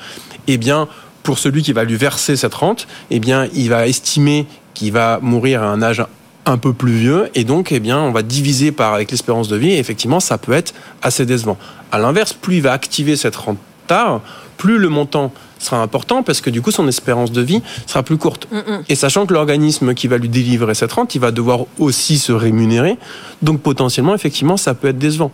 [0.48, 0.88] eh bien,
[1.22, 5.20] pour celui qui va lui verser cette rente, eh bien, il va estimer qu'il va
[5.22, 6.04] mourir à un âge
[6.46, 9.56] un peu plus vieux et donc eh bien on va diviser par avec l'espérance de
[9.56, 11.58] vie et effectivement ça peut être assez décevant.
[11.92, 14.22] À l'inverse, plus il va activer cette rente tard,
[14.58, 18.18] plus le montant sera important parce que du coup son espérance de vie sera plus
[18.18, 18.48] courte.
[18.90, 22.32] Et sachant que l'organisme qui va lui délivrer cette rente, il va devoir aussi se
[22.32, 22.98] rémunérer,
[23.42, 25.32] donc potentiellement effectivement ça peut être décevant.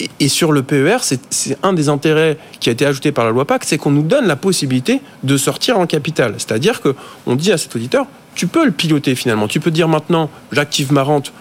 [0.00, 3.24] Et, et sur le PER, c'est c'est un des intérêts qui a été ajouté par
[3.24, 6.34] la loi PAC, c'est qu'on nous donne la possibilité de sortir en capital.
[6.38, 6.94] C'est-à-dire que
[7.26, 9.48] on dit à cet auditeur, tu peux le piloter finalement.
[9.48, 11.32] Tu peux dire maintenant, j'active ma rente,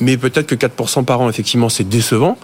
[0.00, 2.38] mais peut-être que 4% par an, effectivement, c'est décevant.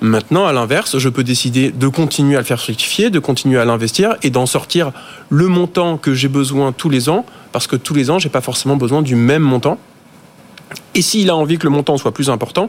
[0.00, 3.64] Maintenant, à l'inverse, je peux décider de continuer à le faire fructifier, de continuer à
[3.64, 4.90] l'investir et d'en sortir
[5.30, 8.40] le montant que j'ai besoin tous les ans, parce que tous les ans, j'ai pas
[8.40, 9.78] forcément besoin du même montant.
[10.94, 12.68] Et s'il a envie que le montant soit plus important,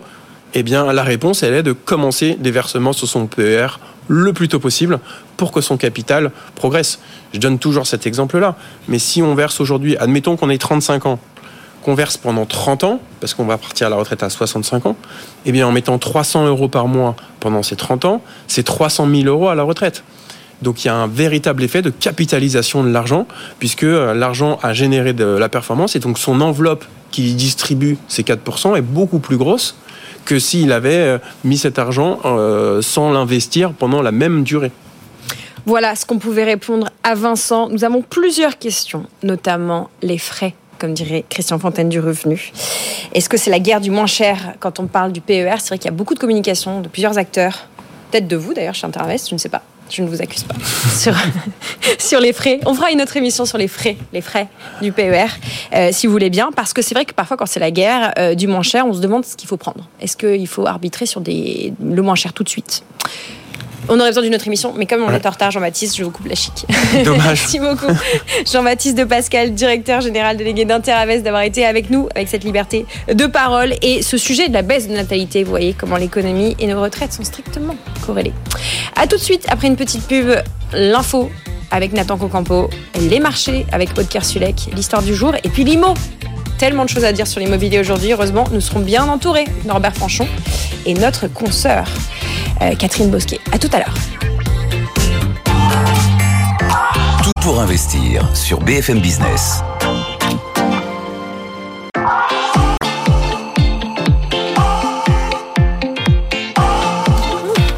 [0.54, 4.48] eh bien, la réponse, elle est de commencer des versements sur son PER le plus
[4.48, 5.00] tôt possible
[5.38, 7.00] pour que son capital progresse.
[7.34, 8.56] Je donne toujours cet exemple-là.
[8.88, 11.20] Mais si on verse aujourd'hui, admettons qu'on ait 35 ans,
[11.84, 14.96] qu'on verse pendant 30 ans, parce qu'on va partir à la retraite à 65 ans,
[15.46, 19.24] eh bien, en mettant 300 euros par mois pendant ces 30 ans, c'est 300 000
[19.24, 20.04] euros à la retraite.
[20.62, 23.28] Donc il y a un véritable effet de capitalisation de l'argent,
[23.60, 28.24] puisque euh, l'argent a généré de la performance, et donc son enveloppe qui distribue ces
[28.24, 29.76] 4% est beaucoup plus grosse
[30.26, 34.72] que s'il avait euh, mis cet argent euh, sans l'investir pendant la même durée.
[35.66, 37.70] Voilà ce qu'on pouvait répondre à Vincent.
[37.70, 42.52] Nous avons plusieurs questions, notamment les frais, comme dirait Christian Fontaine du revenu.
[43.14, 45.78] Est-ce que c'est la guerre du moins cher quand on parle du PER C'est vrai
[45.78, 47.68] qu'il y a beaucoup de communication de plusieurs acteurs,
[48.12, 49.62] peut-être de vous d'ailleurs chez Intervest, je ne sais pas.
[49.94, 50.56] Je ne vous accuse pas.
[52.00, 52.60] sur, les frais.
[52.66, 54.48] On fera une autre émission sur les frais, les frais
[54.82, 55.28] du PER,
[55.74, 58.12] euh, si vous voulez bien, parce que c'est vrai que parfois, quand c'est la guerre
[58.18, 59.88] euh, du moins cher, on se demande ce qu'il faut prendre.
[60.02, 62.84] Est-ce qu'il faut arbitrer sur le moins cher tout de suite?
[63.90, 66.12] On aurait besoin d'une autre émission, mais comme on est en retard, Jean-Baptiste, je vous
[66.12, 66.66] coupe la chic.
[67.04, 67.26] Dommage.
[67.26, 67.92] Merci beaucoup,
[68.52, 73.26] Jean-Baptiste de Pascal, directeur général délégué d'Interavest, d'avoir été avec nous avec cette liberté de
[73.26, 75.44] parole et ce sujet de la baisse de natalité.
[75.44, 77.76] Vous voyez comment l'économie et nos retraites sont strictement
[78.06, 78.34] corrélées.
[78.96, 80.32] À tout de suite après une petite pub,
[80.74, 81.30] l'info
[81.72, 82.70] avec Nathan Cocampo,
[83.00, 85.96] les marchés avec Aude Kersulek, l'histoire du jour et puis l'IMO.
[86.64, 88.14] Tellement de choses à dire sur l'immobilier aujourd'hui.
[88.14, 89.44] Heureusement, nous serons bien entourés.
[89.66, 90.26] Norbert Franchon
[90.86, 91.86] et notre consoeur
[92.62, 93.42] euh, Catherine Bosquet.
[93.52, 93.94] À tout à l'heure.
[97.22, 99.60] Tout pour investir sur BFM Business.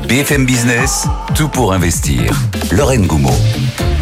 [0.07, 2.39] BFM Business, tout pour investir.
[2.69, 3.33] Lorraine Goumeau.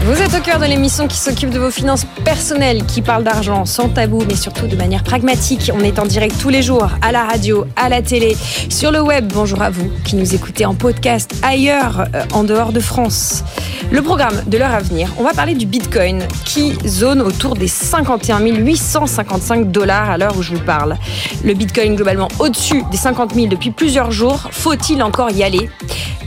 [0.05, 3.63] Vous êtes au cœur de l'émission qui s'occupe de vos finances personnelles, qui parle d'argent
[3.63, 5.71] sans tabou, mais surtout de manière pragmatique.
[5.73, 8.35] On est en direct tous les jours, à la radio, à la télé,
[8.67, 9.31] sur le web.
[9.33, 13.45] Bonjour à vous qui nous écoutez en podcast ailleurs, euh, en dehors de France.
[13.91, 17.69] Le programme de l'heure à venir, on va parler du Bitcoin qui zone autour des
[17.69, 20.97] 51 855 dollars à l'heure où je vous parle.
[21.45, 24.49] Le Bitcoin globalement au-dessus des 50 000 depuis plusieurs jours.
[24.51, 25.69] Faut-il encore y aller?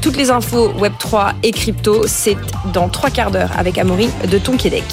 [0.06, 2.36] Toutes les infos Web3 et crypto, c'est
[2.72, 4.84] dans trois quarts d'heure avec Amaury de Tonquédec.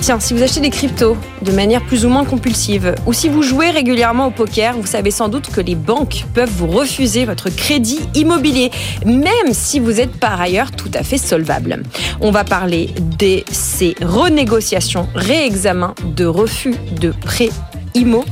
[0.00, 3.44] Tiens, si vous achetez des cryptos de manière plus ou moins compulsive, ou si vous
[3.44, 7.48] jouez régulièrement au poker, vous savez sans doute que les banques peuvent vous refuser votre
[7.48, 8.72] crédit immobilier,
[9.06, 11.84] même si vous êtes par ailleurs tout à fait solvable.
[12.20, 12.90] On va parler
[13.20, 17.50] de ces renégociations, réexamens de refus de prêt
[17.94, 18.24] IMO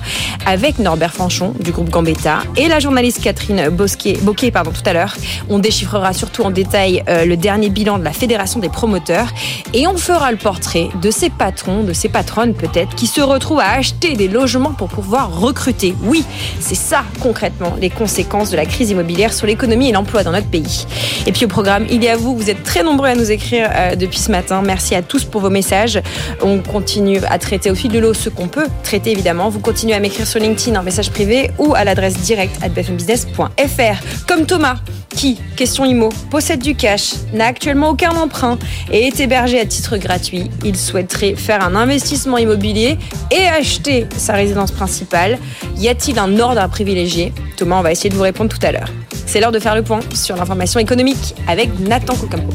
[0.47, 4.93] avec Norbert Franchon du groupe Gambetta et la journaliste Catherine Bosquet, Bocquet pardon, tout à
[4.93, 5.15] l'heure.
[5.49, 9.29] On déchiffrera surtout en détail euh, le dernier bilan de la Fédération des promoteurs
[9.75, 13.61] et on fera le portrait de ces patrons, de ces patronnes peut-être, qui se retrouvent
[13.61, 15.95] à acheter des logements pour pouvoir recruter.
[16.05, 16.25] Oui,
[16.61, 20.49] c'est ça concrètement les conséquences de la crise immobilière sur l'économie et l'emploi dans notre
[20.49, 20.87] pays.
[21.27, 23.69] Et puis au programme, il y a vous, vous êtes très nombreux à nous écrire
[23.75, 24.63] euh, depuis ce matin.
[24.65, 26.01] Merci à tous pour vos messages.
[26.43, 29.95] On continue à traiter au fil de l'eau ce qu'on peut traiter évidemment vous continuez
[29.95, 34.27] à m'écrire sur LinkedIn en message privé ou à l'adresse directe at bfmbusiness.fr.
[34.27, 34.77] Comme Thomas,
[35.11, 38.59] qui, question IMO, possède du cash, n'a actuellement aucun emprunt
[38.93, 40.51] et est hébergé à titre gratuit.
[40.65, 42.99] Il souhaiterait faire un investissement immobilier
[43.31, 45.39] et acheter sa résidence principale.
[45.77, 47.33] Y a-t-il un ordre à privilégier?
[47.57, 48.91] Thomas, on va essayer de vous répondre tout à l'heure.
[49.27, 52.53] C'est l'heure de faire le point sur l'information économique avec Nathan Kokampo.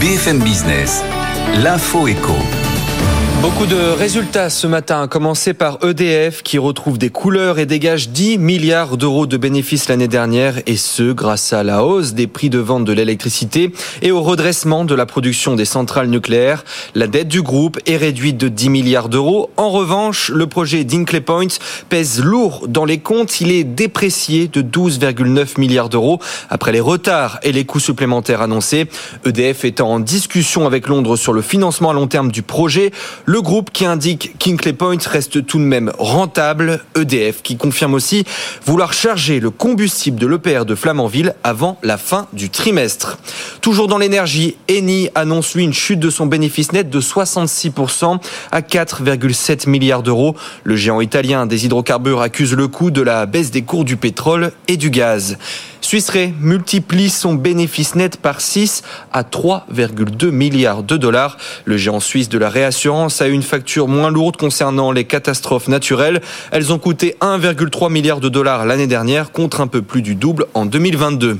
[0.00, 1.02] BFM Business,
[1.62, 2.34] l'info éco.
[3.46, 8.08] Beaucoup de résultats ce matin, à commencer par EDF qui retrouve des couleurs et dégage
[8.08, 12.50] 10 milliards d'euros de bénéfices l'année dernière et ce grâce à la hausse des prix
[12.50, 13.72] de vente de l'électricité
[14.02, 16.64] et au redressement de la production des centrales nucléaires.
[16.96, 19.50] La dette du groupe est réduite de 10 milliards d'euros.
[19.56, 21.46] En revanche, le projet d'Inkley Point
[21.88, 23.40] pèse lourd dans les comptes.
[23.40, 26.18] Il est déprécié de 12,9 milliards d'euros
[26.50, 28.88] après les retards et les coûts supplémentaires annoncés.
[29.24, 32.90] EDF est en discussion avec Londres sur le financement à long terme du projet.
[33.40, 36.80] Groupe qui indique qu'Inkley Point reste tout de même rentable.
[36.96, 38.24] EDF qui confirme aussi
[38.64, 43.18] vouloir charger le combustible de l'EPR de Flamanville avant la fin du trimestre.
[43.60, 48.18] Toujours dans l'énergie, Eni annonce lui une chute de son bénéfice net de 66%
[48.52, 50.36] à 4,7 milliards d'euros.
[50.64, 54.52] Le géant italien des hydrocarbures accuse le coût de la baisse des cours du pétrole
[54.68, 55.38] et du gaz.
[55.80, 56.10] Suisse
[56.40, 61.36] multiplie son bénéfice net par 6 à 3,2 milliards de dollars.
[61.64, 65.68] Le géant suisse de la réassurance a eu une facture moins lourde concernant les catastrophes
[65.68, 66.20] naturelles.
[66.52, 70.46] Elles ont coûté 1,3 milliard de dollars l'année dernière contre un peu plus du double
[70.54, 71.38] en 2022.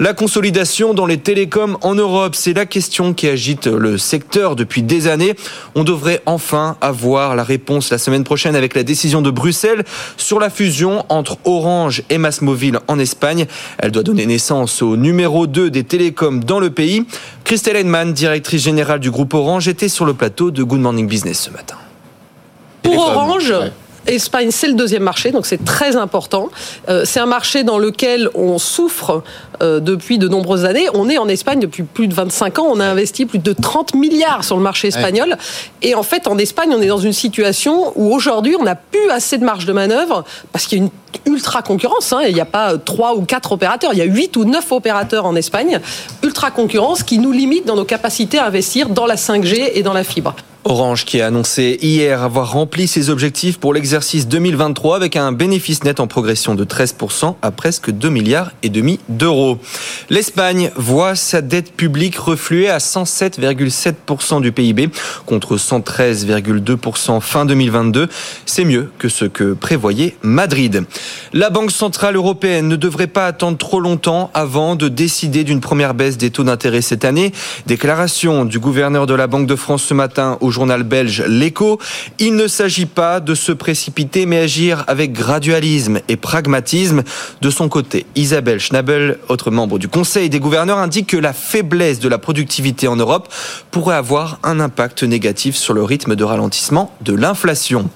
[0.00, 4.82] La consolidation dans les télécoms en Europe, c'est la question qui agite le secteur depuis
[4.82, 5.34] des années.
[5.74, 9.84] On devrait enfin avoir la réponse la semaine prochaine avec la décision de Bruxelles
[10.16, 13.46] sur la fusion entre Orange et Massmobile en Espagne.
[13.78, 17.04] Elle doit donner naissance au numéro 2 des télécoms dans le pays.
[17.44, 21.40] Christelle Henman, directrice générale du groupe Orange, était sur le plateau de Good Morning Business
[21.40, 21.76] ce matin.
[22.82, 23.52] Pour Orange,
[24.06, 26.48] Espagne, c'est le deuxième marché, donc c'est très important.
[26.88, 29.22] Euh, c'est un marché dans lequel on souffre
[29.62, 30.88] euh, depuis de nombreuses années.
[30.94, 32.66] On est en Espagne depuis plus de 25 ans.
[32.70, 35.36] On a investi plus de 30 milliards sur le marché espagnol.
[35.82, 39.10] Et en fait, en Espagne, on est dans une situation où aujourd'hui, on n'a plus
[39.10, 40.90] assez de marge de manœuvre parce qu'il y a une
[41.26, 42.12] ultra concurrence.
[42.12, 42.20] Hein.
[42.28, 43.90] Il n'y a pas trois ou quatre opérateurs.
[43.92, 45.80] Il y a huit ou neuf opérateurs en Espagne.
[46.22, 49.92] Ultra concurrence qui nous limite dans nos capacités à investir dans la 5G et dans
[49.92, 50.34] la fibre.
[50.64, 55.84] Orange qui a annoncé hier avoir rempli ses objectifs pour l'exercice 2023 avec un bénéfice
[55.84, 59.58] net en progression de 13% à presque 2 milliards et demi d'euros.
[60.10, 64.90] L'Espagne voit sa dette publique refluer à 107,7% du PIB
[65.24, 68.08] contre 113,2% fin 2022.
[68.44, 70.84] C'est mieux que ce que prévoyait Madrid.
[71.32, 75.94] La Banque centrale européenne ne devrait pas attendre trop longtemps avant de décider d'une première
[75.94, 77.32] baisse des taux d'intérêt cette année.
[77.66, 81.78] Déclaration du gouverneur de la Banque de France ce matin au journal belge L'Echo.
[82.18, 87.02] Il ne s'agit pas de se précipiter, mais agir avec gradualisme et pragmatisme.
[87.40, 92.00] De son côté, Isabelle Schnabel, autre membre du Conseil des gouverneurs, indique que la faiblesse
[92.00, 93.32] de la productivité en Europe
[93.70, 97.88] pourrait avoir un impact négatif sur le rythme de ralentissement de l'inflation.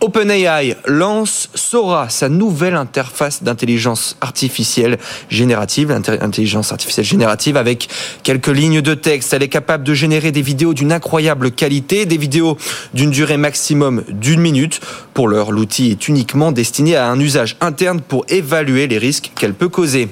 [0.00, 4.96] OpenAI lance Sora, sa nouvelle interface d'intelligence artificielle
[5.28, 7.88] générative, intelligence artificielle générative avec
[8.22, 9.32] quelques lignes de texte.
[9.32, 12.56] Elle est capable de générer des vidéos d'une incroyable qualité, des vidéos
[12.94, 14.80] d'une durée maximum d'une minute.
[15.14, 19.54] Pour l'heure, l'outil est uniquement destiné à un usage interne pour évaluer les risques qu'elle
[19.54, 20.08] peut causer.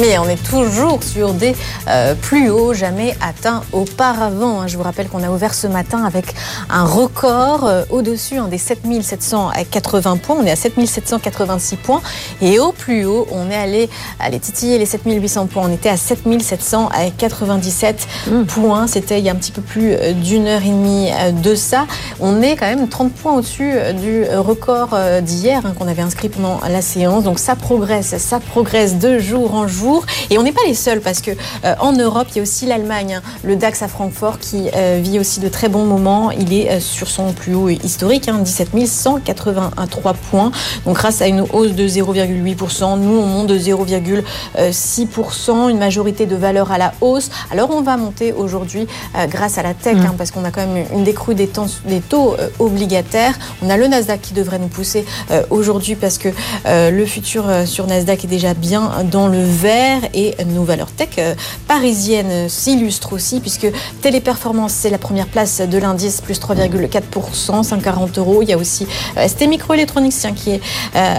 [0.00, 1.54] Mais on est toujours sur des
[1.86, 4.62] euh, plus hauts jamais atteints auparavant.
[4.62, 4.66] Hein.
[4.66, 6.34] Je vous rappelle qu'on a ouvert ce matin avec
[6.70, 10.36] un record euh, au-dessus hein, des 7780 points.
[10.40, 12.00] On est à 7786 points.
[12.40, 15.64] Et au plus haut, on est allé, aller titiller les 7800 points.
[15.66, 18.42] On était à 7797 mmh.
[18.44, 18.86] points.
[18.86, 21.10] C'était il y a un petit peu plus euh, d'une heure et demie
[21.42, 21.86] de ça.
[22.18, 26.60] On est quand même 30 points au-dessus du record d'hier hein, qu'on avait inscrit pendant
[26.66, 27.24] la séance.
[27.24, 29.81] Donc ça progresse, ça progresse de jour en jour.
[30.30, 31.32] Et on n'est pas les seuls parce que
[31.80, 34.68] en Europe, il y a aussi l'Allemagne, hein, le DAX à Francfort qui
[35.00, 36.30] vit aussi de très bons moments.
[36.30, 40.50] Il est sur son plus haut historique, hein, 17 183 points.
[40.84, 46.36] Donc grâce à une hausse de 0,8%, nous on monte de 0,6%, une majorité de
[46.36, 47.30] valeurs à la hausse.
[47.50, 50.00] Alors on va monter aujourd'hui euh, grâce à la tech, mm.
[50.00, 51.50] hein, parce qu'on a quand même une décrue des,
[51.86, 53.34] des taux euh, obligataires.
[53.62, 56.28] On a le Nasdaq qui devrait nous pousser euh, aujourd'hui parce que
[56.64, 59.71] le futur sur Nasdaq est déjà bien dans le vert
[60.14, 63.66] et nos valeurs tech parisiennes s'illustrent aussi puisque
[64.00, 68.42] Téléperformance c'est la première place de l'indice plus 3,4%, 140 euros.
[68.42, 68.86] Il y a aussi
[69.26, 70.60] ST Microelectronics qui est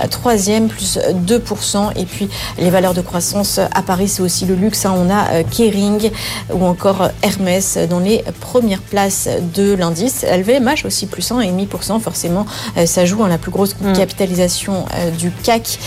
[0.10, 4.86] troisième plus 2% et puis les valeurs de croissance à Paris c'est aussi le luxe.
[4.86, 4.95] Hein.
[4.97, 6.12] On a Kering
[6.54, 10.24] ou encore Hermès dans les premières places de l'indice.
[10.24, 11.99] LVMH aussi plus 1,5%.
[11.99, 12.45] Forcément,
[12.78, 13.93] euh, ça joue en la plus grosse mm.
[13.93, 15.80] capitalisation euh, du CAC.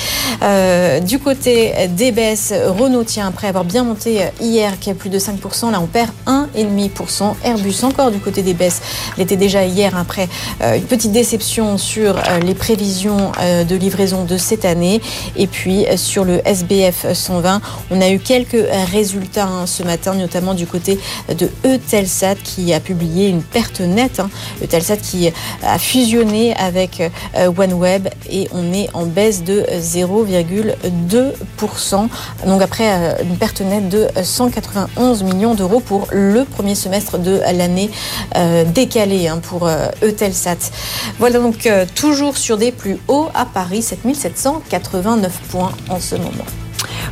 [0.42, 5.10] Euh, du côté des baisses, Renault tient après avoir bien monté hier, qui a plus
[5.10, 5.70] de 5%.
[5.70, 7.34] Là, on perd 1,5%.
[7.44, 8.80] Airbus encore du côté des baisses.
[9.18, 10.28] L'était déjà hier après
[10.60, 15.00] une petite déception sur les prévisions de livraison de cette année.
[15.36, 20.54] Et puis sur le SBF 120, on a eu quelques résultats hein, ce matin, notamment
[20.54, 20.98] du côté
[21.28, 24.20] de Eutelsat qui a publié une perte nette.
[24.20, 24.30] Hein.
[24.62, 25.30] Eutelsat qui
[25.62, 27.02] a fusionné avec
[27.36, 32.08] euh, OneWeb et on est en baisse de 0,2%.
[32.46, 37.40] Donc après euh, une perte nette de 191 millions d'euros pour le premier semestre de
[37.52, 37.90] l'année
[38.36, 39.68] euh, décalée hein, pour
[40.02, 40.70] Eutelsat.
[41.18, 46.44] Voilà donc toujours sur des plus hauts à Paris, 7789 points en ce moment.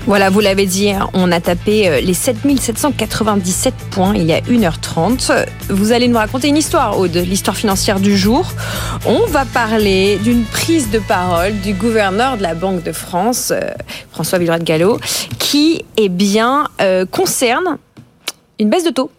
[0.06, 4.40] Voilà, vous l'avez dit, hein, on a tapé euh, les 7797 points il y a
[4.40, 5.46] 1h30.
[5.70, 8.46] Vous allez nous raconter une histoire, Aude, l'histoire financière du jour.
[9.06, 13.70] On va parler d'une prise de parole du gouverneur de la Banque de France, euh,
[14.12, 15.00] François Villeroy de Gallo,
[15.38, 17.78] qui eh bien, euh, concerne
[18.58, 19.10] une baisse de taux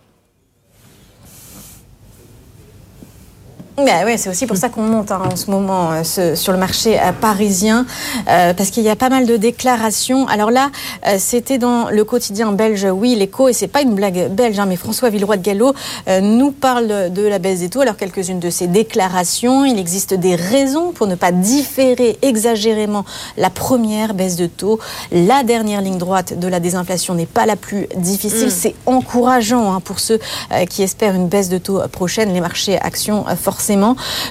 [3.78, 6.58] Bah ouais, c'est aussi pour ça qu'on monte hein, en ce moment euh, sur le
[6.58, 7.86] marché euh, parisien,
[8.30, 10.28] euh, parce qu'il y a pas mal de déclarations.
[10.30, 10.70] Alors là,
[11.18, 14.78] c'était dans le quotidien belge, oui, l'écho, et c'est pas une blague belge, hein, mais
[14.78, 15.74] François Villeroy de Gallo
[16.22, 17.82] nous parle de la baisse des taux.
[17.82, 23.04] Alors quelques-unes de ces déclarations, il existe des raisons pour ne pas différer exagérément
[23.38, 24.80] la première baisse de taux.
[25.12, 28.48] La dernière ligne droite de la désinflation n'est pas la plus difficile.
[28.48, 28.52] Mm.
[28.52, 30.20] C'est encourageant hein, pour ceux
[30.70, 32.34] qui espèrent une baisse de taux prochaine.
[32.34, 33.65] Les marchés actions forcément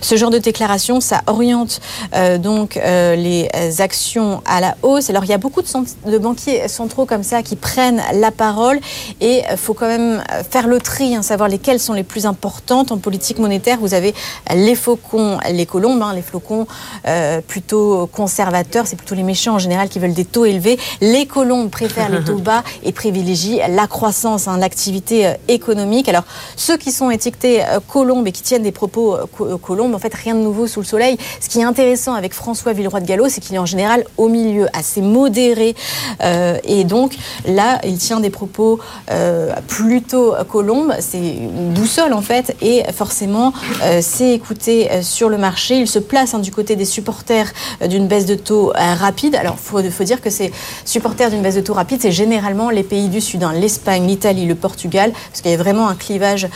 [0.01, 1.81] ce genre de déclaration, ça oriente
[2.15, 3.49] euh, donc euh, les
[3.81, 5.11] actions à la hausse.
[5.11, 8.79] Alors il y a beaucoup de, banquiers centraux comme ça qui prennent la parole
[9.21, 12.93] et il faut quand même faire le tri, hein, savoir lesquelles sont les plus importantes
[12.93, 13.79] en politique monétaire.
[13.81, 14.15] Vous avez
[14.55, 16.67] les faucons, les colombes, hein, les flocons
[17.07, 20.79] euh, plutôt conservateurs, c'est plutôt les méchants en général qui veulent des taux élevés.
[21.01, 26.09] Les colombes préfèrent les taux bas et privilégient la croissance, hein, l'activité économique.
[26.09, 26.25] Alors
[26.57, 29.95] ceux qui sont étiquetés colombes et qui tiennent des propos euh, Colombe.
[29.95, 31.17] En fait, rien de nouveau sous le soleil.
[31.41, 34.29] Ce qui est intéressant avec François Villeroy de Gallo, c'est qu'il est en général au
[34.29, 35.75] milieu, assez modéré.
[36.23, 37.17] Euh, et donc,
[37.47, 38.79] là, il tient des propos
[39.11, 40.95] euh, plutôt Colombe.
[41.01, 42.57] C'est une boussole, en fait.
[42.61, 43.53] Et forcément,
[44.01, 45.79] c'est écouté sur le marché.
[45.79, 47.53] Il se place hein, du côté des supporters
[47.87, 49.35] d'une baisse de taux rapide.
[49.35, 50.53] Alors, il faut, dire que ces
[50.85, 54.47] supporters d'une baisse de taux rapide, c'est généralement les pays du Sud, hein, l'Espagne, l'Italie,
[54.47, 56.49] le Portugal, parce qu'il y a vraiment un clivage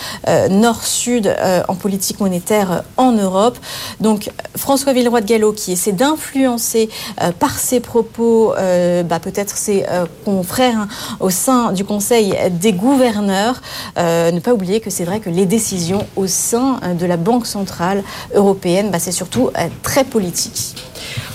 [0.50, 1.34] nord-sud
[1.68, 3.58] en politique monétaire euh, en Europe.
[4.00, 6.88] Donc François Villeroy de Gallo qui essaie d'influencer
[7.22, 9.84] euh, par ses propos euh, bah, peut-être ses
[10.24, 10.88] confrères hein,
[11.20, 13.60] au sein du Conseil des gouverneurs.
[13.96, 18.02] ne pas oublier que c'est vrai que les décisions au sein de la Banque centrale
[18.34, 19.50] européenne, bah, c'est surtout
[19.82, 20.76] très politique.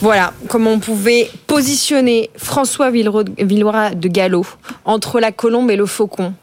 [0.02, 4.46] Voilà comment on pouvait positionner François Villeroy de Gallo
[4.86, 6.34] entre la colombe et le faucon.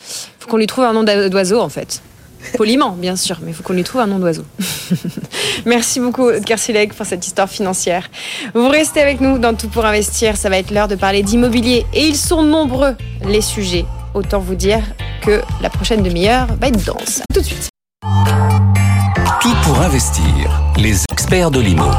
[0.00, 2.02] Il faut qu'on lui trouve un nom d'oiseau en fait.
[2.56, 4.44] Poliment, bien sûr, mais il faut qu'on lui trouve un nom d'oiseau.
[5.66, 8.08] Merci beaucoup, Kersilek, pour cette histoire financière.
[8.54, 10.36] Vous restez avec nous dans Tout pour investir.
[10.36, 11.84] Ça va être l'heure de parler d'immobilier.
[11.92, 13.84] Et ils sont nombreux, les sujets.
[14.14, 14.82] Autant vous dire
[15.22, 17.22] que la prochaine demi-heure va être dense.
[17.32, 17.68] Tout de suite.
[19.40, 20.62] Tout pour investir.
[20.78, 21.90] Les experts de l'IMO.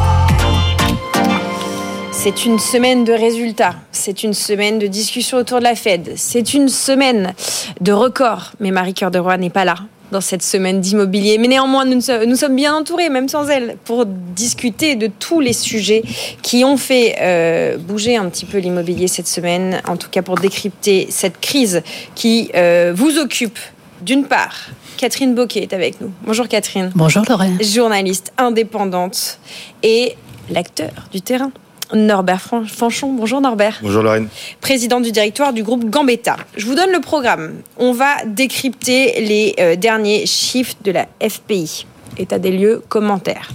[2.12, 6.54] C'est une semaine de résultats, c'est une semaine de discussions autour de la Fed, c'est
[6.54, 7.34] une semaine
[7.80, 8.52] de records.
[8.60, 9.76] Mais Marie-Cœur de Roy n'est pas là
[10.12, 11.38] dans cette semaine d'immobilier.
[11.38, 16.04] Mais néanmoins, nous, sommes bien entourés, même sans elle, pour discuter de tous les sujets
[16.42, 20.36] qui ont fait euh, bouger un petit peu l'immobilier cette semaine, en tout cas pour
[20.36, 21.82] décrypter cette crise
[22.16, 23.60] qui euh, vous occupe
[24.02, 26.12] d'une part Catherine Boquet est avec nous.
[26.24, 26.92] Bonjour Catherine.
[26.94, 27.58] Bonjour Lorraine.
[27.62, 29.40] Journaliste indépendante
[29.82, 30.16] et
[30.50, 31.52] l'acteur du terrain.
[31.94, 33.14] Norbert Fanchon.
[33.14, 33.80] Bonjour Norbert.
[33.82, 34.28] Bonjour Lorraine.
[34.62, 36.38] Président du directoire du groupe Gambetta.
[36.56, 37.56] Je vous donne le programme.
[37.78, 41.86] On va décrypter les euh, derniers chiffres de la FPI.
[42.18, 43.50] État des lieux, commentaires.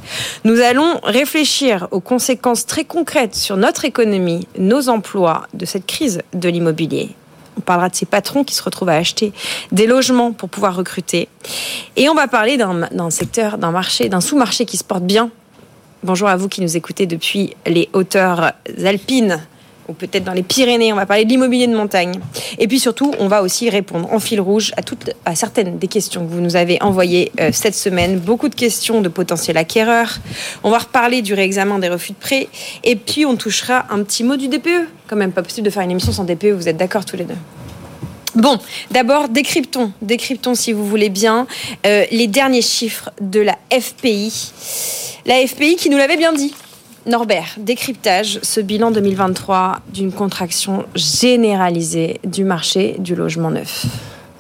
[0.45, 6.23] Nous allons réfléchir aux conséquences très concrètes sur notre économie, nos emplois de cette crise
[6.33, 7.11] de l'immobilier.
[7.57, 9.33] On parlera de ces patrons qui se retrouvent à acheter
[9.71, 11.29] des logements pour pouvoir recruter.
[11.97, 15.31] Et on va parler d'un secteur, d'un marché, d'un sous-marché qui se porte bien.
[16.05, 18.53] Bonjour à vous qui nous écoutez depuis les hauteurs
[18.85, 19.41] alpines
[19.89, 20.93] ou peut-être dans les Pyrénées.
[20.93, 22.21] On va parler de l'immobilier de montagne.
[22.59, 25.89] Et puis surtout, on va aussi répondre en fil rouge à, toutes, à certaines des
[25.89, 28.19] questions que vous nous avez envoyées euh, cette semaine.
[28.19, 30.19] Beaucoup de questions de potentiels acquéreurs.
[30.63, 32.49] On va reparler du réexamen des refus de prêt.
[32.83, 34.87] Et puis, on touchera un petit mot du DPE.
[35.07, 37.25] Quand même pas possible de faire une émission sans DPE, vous êtes d'accord tous les
[37.25, 37.37] deux?
[38.37, 38.59] Bon,
[38.91, 41.47] d'abord, décryptons, décryptons si vous voulez bien,
[41.87, 44.53] euh, les derniers chiffres de la FPI.
[45.27, 46.53] La FPI qui nous l'avait bien dit
[47.07, 53.87] Norbert, décryptage, ce bilan 2023 d'une contraction généralisée du marché du logement neuf.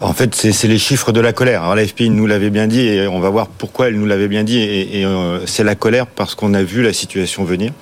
[0.01, 1.63] En fait, c'est les chiffres de la colère.
[1.63, 4.29] Alors, la FPI nous l'avait bien dit et on va voir pourquoi elle nous l'avait
[4.29, 4.59] bien dit.
[4.59, 7.73] Et, euh, c'est la colère parce qu'on a vu la situation venir.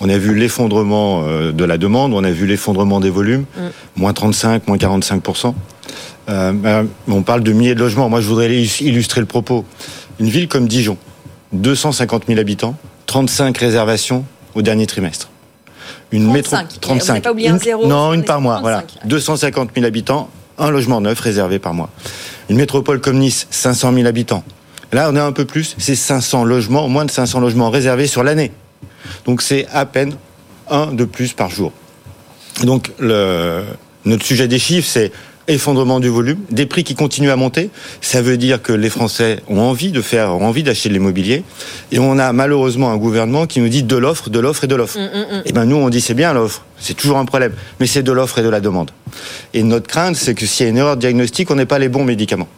[0.00, 3.60] On a vu l'effondrement euh, de la demande, on a vu l'effondrement des volumes, mm.
[3.96, 5.54] moins 35, moins 45%
[6.28, 8.08] euh, On parle de milliers de logements.
[8.08, 9.64] Moi, je voudrais illustrer le propos.
[10.18, 10.96] Une ville comme Dijon,
[11.52, 14.24] 250 000 habitants, 35 réservations
[14.54, 15.28] au dernier trimestre.
[16.12, 16.62] Une 35.
[16.62, 17.22] métro 35.
[17.22, 18.60] Pas un zéro, non, une par mois.
[18.60, 18.84] Voilà.
[19.04, 20.28] 250 000 habitants,
[20.58, 21.90] un logement neuf réservé par mois.
[22.48, 24.44] Une métropole comme Nice, 500 000 habitants.
[24.92, 28.24] Là, on est un peu plus, c'est 500 logements, moins de 500 logements réservés sur
[28.24, 28.50] l'année.
[29.24, 30.14] Donc c'est à peine
[30.68, 31.72] un de plus par jour.
[32.64, 33.64] Donc le,
[34.04, 35.12] notre sujet des chiffres, c'est
[35.48, 37.70] effondrement du volume, des prix qui continuent à monter.
[38.00, 41.42] Ça veut dire que les Français ont envie de faire, ont envie d'acheter de l'immobilier.
[41.92, 44.76] Et on a malheureusement un gouvernement qui nous dit de l'offre, de l'offre et de
[44.76, 44.98] l'offre.
[44.98, 45.38] Mm, mm, mm.
[45.38, 46.64] Et eh ben nous, on dit c'est bien l'offre.
[46.78, 47.52] C'est toujours un problème.
[47.80, 48.90] Mais c'est de l'offre et de la demande.
[49.52, 51.78] Et notre crainte, c'est que s'il y a une erreur de diagnostic, on n'ait pas
[51.78, 52.48] les bons médicaments.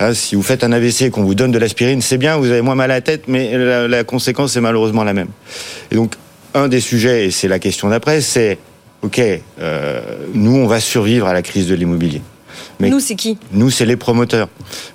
[0.00, 2.50] Hein, si vous faites un AVC et qu'on vous donne de l'aspirine, c'est bien, vous
[2.50, 5.28] avez moins mal à la tête, mais la, la conséquence est malheureusement la même.
[5.90, 6.14] Et donc,
[6.54, 8.58] un des sujets, et c'est la question d'après, c'est
[9.02, 9.20] OK,
[9.60, 10.00] euh,
[10.34, 12.22] nous, on va survivre à la crise de l'immobilier.
[12.78, 13.36] Mais nous, c'est qui?
[13.52, 14.48] Nous, c'est les promoteurs.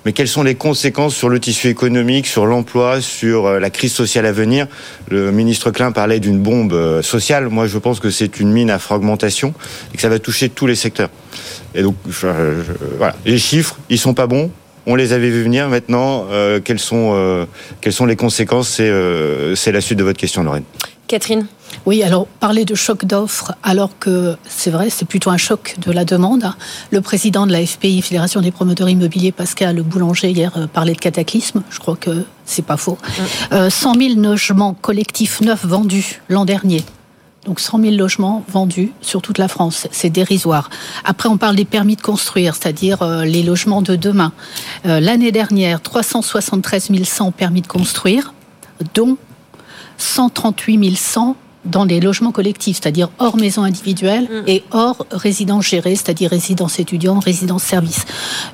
[0.04, 3.92] Mais quelles sont les conséquences sur le tissu économique, sur l'emploi, sur euh, la crise
[3.92, 4.66] sociale à venir?
[5.08, 7.48] Le ministre Klein parlait d'une bombe euh, sociale.
[7.48, 9.54] Moi, je pense que c'est une mine à fragmentation
[9.92, 11.10] et que ça va toucher tous les secteurs.
[11.76, 13.14] Et donc, voilà.
[13.24, 14.50] Les chiffres, ils sont pas bons.
[14.86, 15.68] On les avait vus venir.
[15.68, 17.44] Maintenant, euh, quelles, sont, euh,
[17.80, 18.68] quelles sont les conséquences?
[18.68, 20.64] C'est la suite de votre question, Lorraine.
[21.08, 21.46] Catherine?
[21.84, 25.92] Oui, alors parler de choc d'offres, alors que c'est vrai, c'est plutôt un choc de
[25.92, 26.50] la demande.
[26.90, 30.98] Le président de la FPI, Fédération des promoteurs immobiliers, Pascal Boulanger, hier euh, parlait de
[30.98, 31.62] cataclysme.
[31.70, 32.98] Je crois que c'est pas faux.
[33.50, 36.82] 100 000 logements collectifs neufs vendus l'an dernier.
[37.46, 40.68] Donc 100 000 logements vendus sur toute la France, c'est dérisoire.
[41.04, 44.32] Après, on parle des permis de construire, c'est-à-dire euh, les logements de demain.
[44.84, 48.34] Euh, l'année dernière, 373 100 permis de construire,
[48.94, 49.16] dont
[49.98, 51.36] 138 100
[51.66, 54.48] dans les logements collectifs, c'est-à-dire hors maison individuelle mm.
[54.48, 58.04] et hors résidence gérée, c'est-à-dire résidence étudiant, résidence service.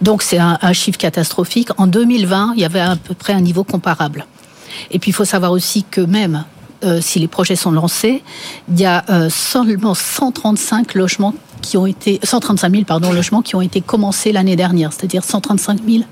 [0.01, 1.69] Donc c'est un, chiffre catastrophique.
[1.79, 4.27] En 2020, il y avait à peu près un niveau comparable.
[4.91, 6.45] Et puis il faut savoir aussi que même
[6.85, 8.23] euh, si les projets sont lancés,
[8.69, 13.55] il y a euh, seulement 135 logements qui ont été 135 000 pardon logements qui
[13.55, 16.05] ont été commencés l'année dernière, c'est-à-dire 135 000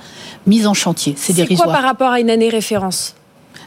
[0.47, 1.15] mises en chantier.
[1.17, 1.67] C'est dérisoire.
[1.67, 3.15] quoi par rapport à une année référence?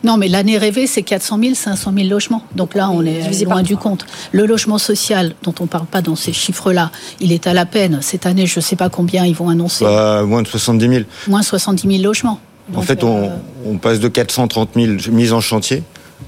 [0.04, 2.44] Non, mais l'année rêvée, c'est 400 000, 500 000 logements.
[2.56, 4.06] Donc là, on est loin du compte.
[4.34, 7.66] Le logement social, dont on ne parle pas dans ces chiffres-là, il est à la
[7.66, 8.00] peine.
[8.02, 9.86] Cette année, je ne sais pas combien ils vont annoncer.
[9.86, 11.04] Bah, moins de 70 000.
[11.28, 12.40] Moins 70 000 logements.
[12.76, 13.30] en fait, on, euh,
[13.66, 15.84] on, passe de 430 000 mises en chantier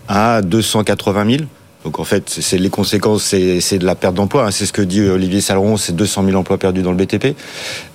[0.08, 1.44] à 280 000.
[1.86, 4.48] Donc en fait, c'est les conséquences, c'est de la perte d'emploi.
[4.48, 4.52] Hein.
[4.52, 7.36] C'est ce que dit Olivier Saleron, c'est 200 000 emplois perdus dans le BTP.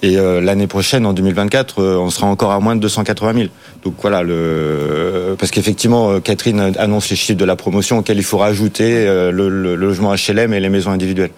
[0.02, 3.48] Et euh, l'année prochaine, en 2024, euh, on sera encore à moins de 280 000.
[3.82, 5.34] Donc voilà, le...
[5.36, 9.48] parce qu'effectivement, euh, Catherine annonce les chiffres de la promotion auxquels il faut rajouter le,
[9.74, 11.32] logement HLM et les maisons individuelles.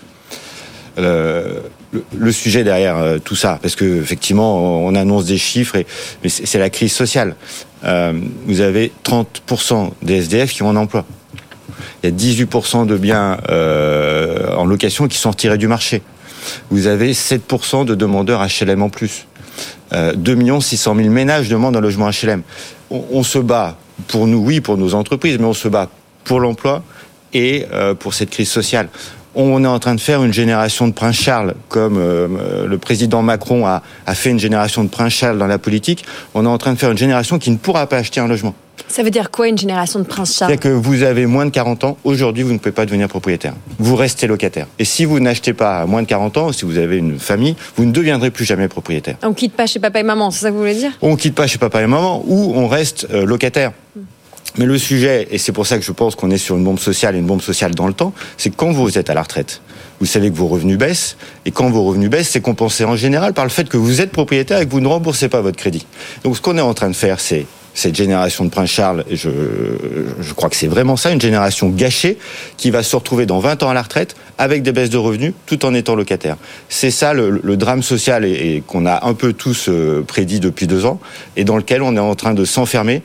[2.17, 5.87] Le, sujet derrière tout ça, parce que effectivement, on annonce des chiffres, et,
[6.23, 7.37] mais c'est la crise sociale.
[7.83, 11.05] vous avez 30% des SDF qui ont un emploi
[12.03, 16.03] il y a 18% de biens euh, en location qui sont retirés du marché.
[16.71, 19.27] Vous avez 7% de demandeurs HLM en plus.
[19.93, 22.43] Euh, 2 600 000 ménages demandent un logement HLM.
[22.91, 23.77] On, se bat
[24.09, 25.89] pour nous, oui, pour nos entreprises, mais on se bat
[26.25, 26.83] pour l'emploi
[27.33, 28.89] et euh, pour cette crise sociale.
[29.35, 33.23] On est en train de faire une génération de Prince Charles, comme euh, le président
[33.23, 36.05] Macron a, a fait une génération de Prince Charles dans la politique.
[36.35, 38.55] On est en train de faire une génération qui ne pourra pas acheter un logement.
[38.89, 40.51] Ça veut dire quoi une génération de Prince Charles?
[40.51, 43.55] C'est-à-dire que vous avez moins de 40 ans, aujourd'hui vous ne pouvez pas devenir propriétaire.
[43.79, 44.67] Vous restez locataire.
[44.79, 47.55] Et si vous n'achetez pas à moins de 40 ans, si vous avez une famille,
[47.77, 49.17] vous ne deviendrez plus jamais propriétaire.
[49.23, 50.93] On quitte pas chez papa et maman, c'est ça que vous voulez dire?
[51.01, 53.73] On quitte pas chez papa et maman ou on reste euh, locataire.
[54.59, 56.79] Mais le sujet, et c'est pour ça que je pense qu'on est sur une bombe
[56.79, 59.63] sociale et une bombe sociale dans le temps, c'est quand vous êtes à la retraite,
[59.99, 61.17] vous savez que vos revenus baissent,
[61.47, 64.11] et quand vos revenus baissent, c'est compensé en général par le fait que vous êtes
[64.11, 65.87] propriétaire et que vous ne remboursez pas votre crédit.
[66.25, 69.31] Donc ce qu'on est en train de faire, c'est cette génération de Prince Charles, je,
[70.21, 72.19] je crois que c'est vraiment ça, une génération gâchée
[72.57, 75.33] qui va se retrouver dans 20 ans à la retraite avec des baisses de revenus
[75.47, 76.37] tout en étant locataire.
[76.69, 80.41] C'est ça le, le, drame social et, et qu'on a un peu tous euh, prédit
[80.41, 81.01] depuis deux ans
[81.37, 83.03] et dans lequel on est en train de s'enfermer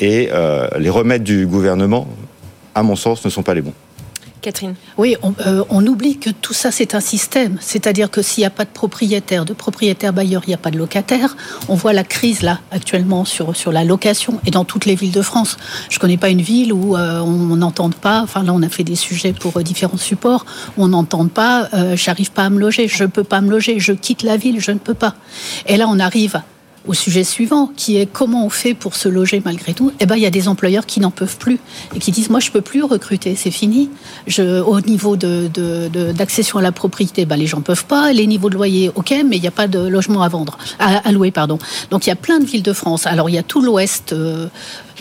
[0.00, 2.08] et euh, les remèdes du gouvernement,
[2.74, 3.74] à mon sens, ne sont pas les bons.
[4.42, 4.74] Catherine.
[4.98, 7.56] Oui, on, euh, on, oublie que tout ça, c'est un système.
[7.60, 10.72] C'est-à-dire que s'il n'y a pas de propriétaire, de propriétaire bailleur, il n'y a pas
[10.72, 11.36] de locataire.
[11.68, 15.12] On voit la crise là, actuellement, sur, sur la location et dans toutes les villes
[15.12, 15.56] de France.
[15.88, 18.68] Je ne connais pas une ville où euh, on n'entende pas, enfin là, on a
[18.68, 20.44] fait des sujets pour euh, différents supports,
[20.76, 23.50] où on n'entende pas, euh, j'arrive pas à me loger, je ne peux pas me
[23.50, 25.14] loger, je quitte la ville, je ne peux pas.
[25.66, 26.42] Et là, on arrive
[26.86, 30.16] au sujet suivant, qui est comment on fait pour se loger malgré tout, eh ben,
[30.16, 31.58] il y a des employeurs qui n'en peuvent plus
[31.94, 33.90] et qui disent moi je peux plus recruter, c'est fini.
[34.26, 35.48] Je, au niveau de,
[36.12, 38.12] d'accession de, à la propriété, ben, les gens peuvent pas.
[38.12, 41.06] Les niveaux de loyer, ok, mais il n'y a pas de logement à vendre, à,
[41.06, 41.58] à, louer, pardon.
[41.90, 43.06] Donc il y a plein de villes de France.
[43.06, 44.12] Alors il y a tout l'Ouest.
[44.12, 44.48] Euh,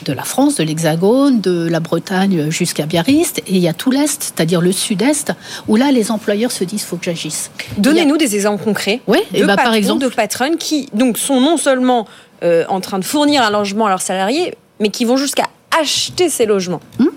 [0.06, 3.91] de la France, de l'Hexagone, de la Bretagne jusqu'à Biarritz, et il y a tout
[3.91, 5.34] l'Est, c'est-à-dire le Sud-Est,
[5.68, 7.52] où là, les employeurs se disent, faut que j'agisse.
[7.78, 8.18] Donnez-nous a...
[8.18, 11.57] des exemples concrets oui, de bah, patrons, par exemple, de patronnes qui donc sont non
[11.57, 12.07] seulement
[12.44, 15.48] euh, en train de fournir un logement à leurs salariés, mais qui vont jusqu'à
[15.80, 16.81] acheter ces logements.
[16.99, 17.11] Hum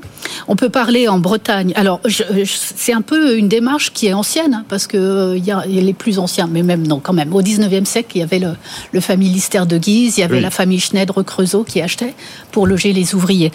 [0.49, 1.73] on peut parler en Bretagne.
[1.77, 5.51] Alors, c'est un peu une démarche qui est ancienne, hein, parce que euh, il y,
[5.51, 7.35] a, y, a, les plus anciens, mais même non, quand même.
[7.35, 8.55] Au 19e siècle, il y avait le,
[8.93, 10.43] le familistère de Guise, il y avait oui.
[10.43, 12.15] la famille Schneider-Creusot qui achetait
[12.53, 13.53] pour loger les ouvriers.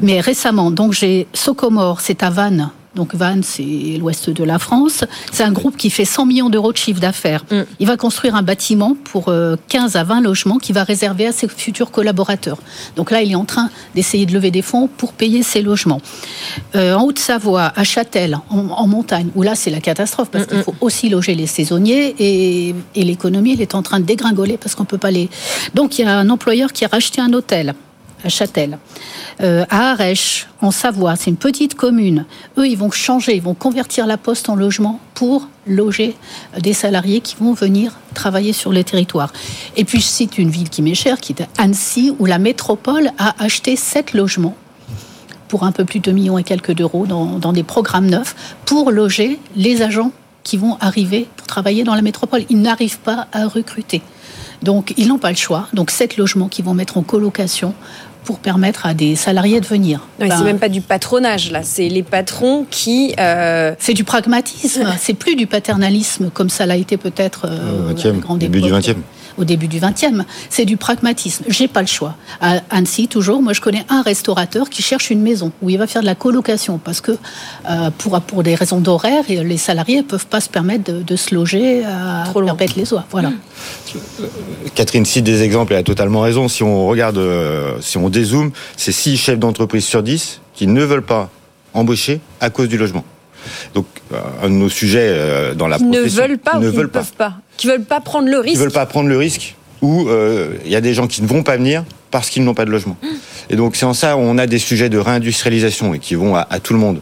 [0.00, 5.04] Mais récemment, donc j'ai Socomore, c'est à Vannes, donc Vannes, c'est l'ouest de la France.
[5.32, 7.44] C'est un groupe qui fait 100 millions d'euros de chiffre d'affaires.
[7.50, 7.62] Mm.
[7.80, 9.32] Il va construire un bâtiment pour
[9.68, 12.58] 15 à 20 logements qu'il va réserver à ses futurs collaborateurs.
[12.96, 16.00] Donc là, il est en train d'essayer de lever des fonds pour payer ces logements.
[16.74, 20.48] Euh, en Haute-Savoie, à Châtel, en, en, montagne, où là, c'est la catastrophe parce mm
[20.48, 24.56] qu'il faut aussi loger les saisonniers et, et l'économie, elle est en train de dégringoler
[24.58, 25.30] parce qu'on peut pas les.
[25.74, 27.74] Donc il y a un employeur qui a racheté un hôtel
[28.24, 28.78] à Châtel.
[29.40, 32.24] Euh, à Arèche, en Savoie, c'est une petite commune.
[32.58, 36.16] Eux, ils vont changer, ils vont convertir la poste en logement pour loger
[36.60, 39.32] des salariés qui vont venir travailler sur le territoire.
[39.76, 43.10] Et puis, je cite une ville qui m'est chère, qui est Annecy, où la métropole
[43.18, 44.56] a acheté sept logements
[45.48, 48.34] pour un peu plus de 2 millions et quelques d'euros dans, dans des programmes neufs
[48.64, 50.12] pour loger les agents
[50.42, 52.44] qui vont arriver pour travailler dans la métropole.
[52.50, 54.02] Ils n'arrivent pas à recruter.
[54.62, 55.68] Donc, ils n'ont pas le choix.
[55.72, 57.74] Donc, sept logements qui vont mettre en colocation
[58.24, 60.06] pour permettre à des salariés de venir.
[60.20, 63.14] Oui, ben, c'est même pas du patronage là, c'est les patrons qui.
[63.18, 63.74] Euh...
[63.78, 64.86] C'est du pragmatisme.
[64.98, 67.92] c'est plus du paternalisme comme ça l'a été peut-être euh,
[68.28, 68.96] au début du 20e
[69.38, 70.24] au début du 20e.
[70.50, 71.44] C'est du pragmatisme.
[71.48, 72.14] J'ai pas le choix.
[72.40, 75.86] À Annecy, toujours, moi, je connais un restaurateur qui cherche une maison où il va
[75.86, 77.12] faire de la colocation parce que
[77.68, 81.34] euh, pour, pour des raisons d'horaire, les salariés peuvent pas se permettre de, de se
[81.34, 83.04] loger à perpète les oies.
[83.10, 83.32] Voilà.
[84.74, 86.48] Catherine cite des exemples, elle a totalement raison.
[86.48, 90.82] Si on regarde, euh, si on dézoome, c'est 6 chefs d'entreprise sur 10 qui ne
[90.82, 91.30] veulent pas
[91.74, 93.04] embaucher à cause du logement.
[93.74, 96.70] Donc, euh, un de nos sujets euh, dans la qui ne veulent pas ne ou
[96.70, 97.34] qui veulent ne peuvent pas.
[97.56, 98.56] Qui veulent pas prendre le risque.
[98.56, 99.56] Ils veulent pas prendre le risque.
[99.82, 102.54] Ou il euh, y a des gens qui ne vont pas venir parce qu'ils n'ont
[102.54, 102.96] pas de logement.
[103.50, 106.46] Et donc c'est en ça on a des sujets de réindustrialisation et qui vont à,
[106.48, 107.00] à tout le monde.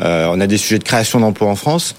[0.00, 1.94] Euh, on a des sujets de création d'emplois en France.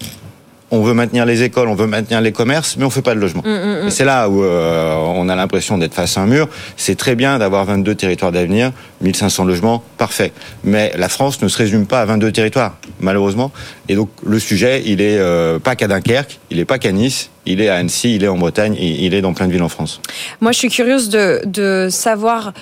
[0.70, 3.20] On veut maintenir les écoles, on veut maintenir les commerces, mais on fait pas de
[3.20, 3.42] logement.
[3.44, 3.88] Mm, mm, mm.
[3.88, 6.48] Et c'est là où euh, on a l'impression d'être face à un mur.
[6.76, 10.32] C'est très bien d'avoir 22 territoires d'avenir, 1500 logements, parfait.
[10.64, 13.50] Mais la France ne se résume pas à 22 territoires, malheureusement.
[13.88, 17.30] Et donc le sujet, il est euh, pas qu'à Dunkerque, il est pas qu'à Nice,
[17.46, 19.70] il est à Annecy, il est en Bretagne, il est dans plein de villes en
[19.70, 20.02] France.
[20.42, 22.52] Moi, je suis curieuse de, de savoir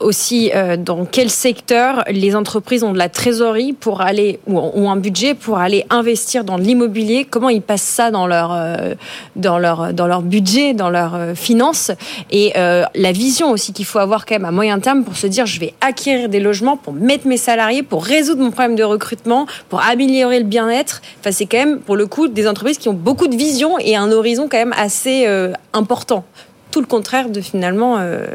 [0.00, 4.90] aussi euh, dans quel secteur les entreprises ont de la trésorerie pour aller ou ont
[4.90, 7.24] un budget pour aller investir dans l'immobilier?
[7.24, 8.94] Comment ils passent ça dans leur euh,
[9.36, 11.90] dans leur dans leur budget dans leurs euh, finances?
[12.30, 15.26] Et euh, la vision aussi qu'il faut avoir quand même à moyen terme pour se
[15.26, 18.84] dire je vais acquérir des logements pour mettre mes salariés pour résoudre mon problème de
[18.84, 21.02] recrutement pour améliorer le bien-être.
[21.20, 23.96] Enfin c'est quand même pour le coup des entreprises qui ont beaucoup de vision et
[23.96, 26.24] un horizon quand même assez euh, important
[26.70, 28.26] tout le contraire de finalement euh,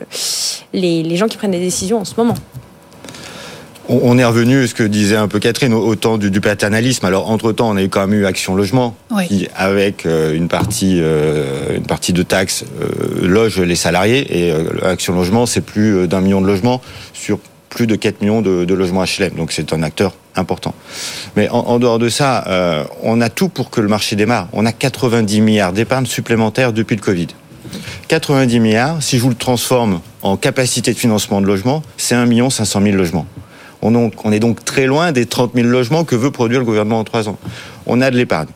[0.73, 2.35] les, les, gens qui prennent des décisions en ce moment.
[3.89, 7.05] on, est revenu, ce que disait un peu Catherine, au, temps du, du paternalisme.
[7.05, 9.27] Alors, entre-temps, on a eu quand même eu Action Logement, Oui.
[9.27, 14.47] qui, avec euh, une partie, euh, une partie de taxes, euh, loge les salariés.
[14.47, 14.53] Et
[14.83, 16.81] Action Logement, c'est plus d'un million de logements
[17.13, 17.39] sur
[17.69, 19.33] plus de 4 millions de, de logements HLM.
[19.35, 20.73] Donc, c'est un acteur important.
[21.35, 24.47] Mais en, en dehors de ça, on a tout pour que le marché démarre.
[24.53, 27.27] On a 90 milliards d'épargne supplémentaires depuis le Covid.
[28.07, 32.49] 90 milliards, si je vous le transforme en capacité de financement de logement, c'est 1
[32.49, 33.25] 500 000 logements.
[33.81, 37.03] On, est donc très loin des 30 000 logements que veut produire le gouvernement en
[37.03, 37.37] trois ans.
[37.85, 38.47] On a de l'épargne.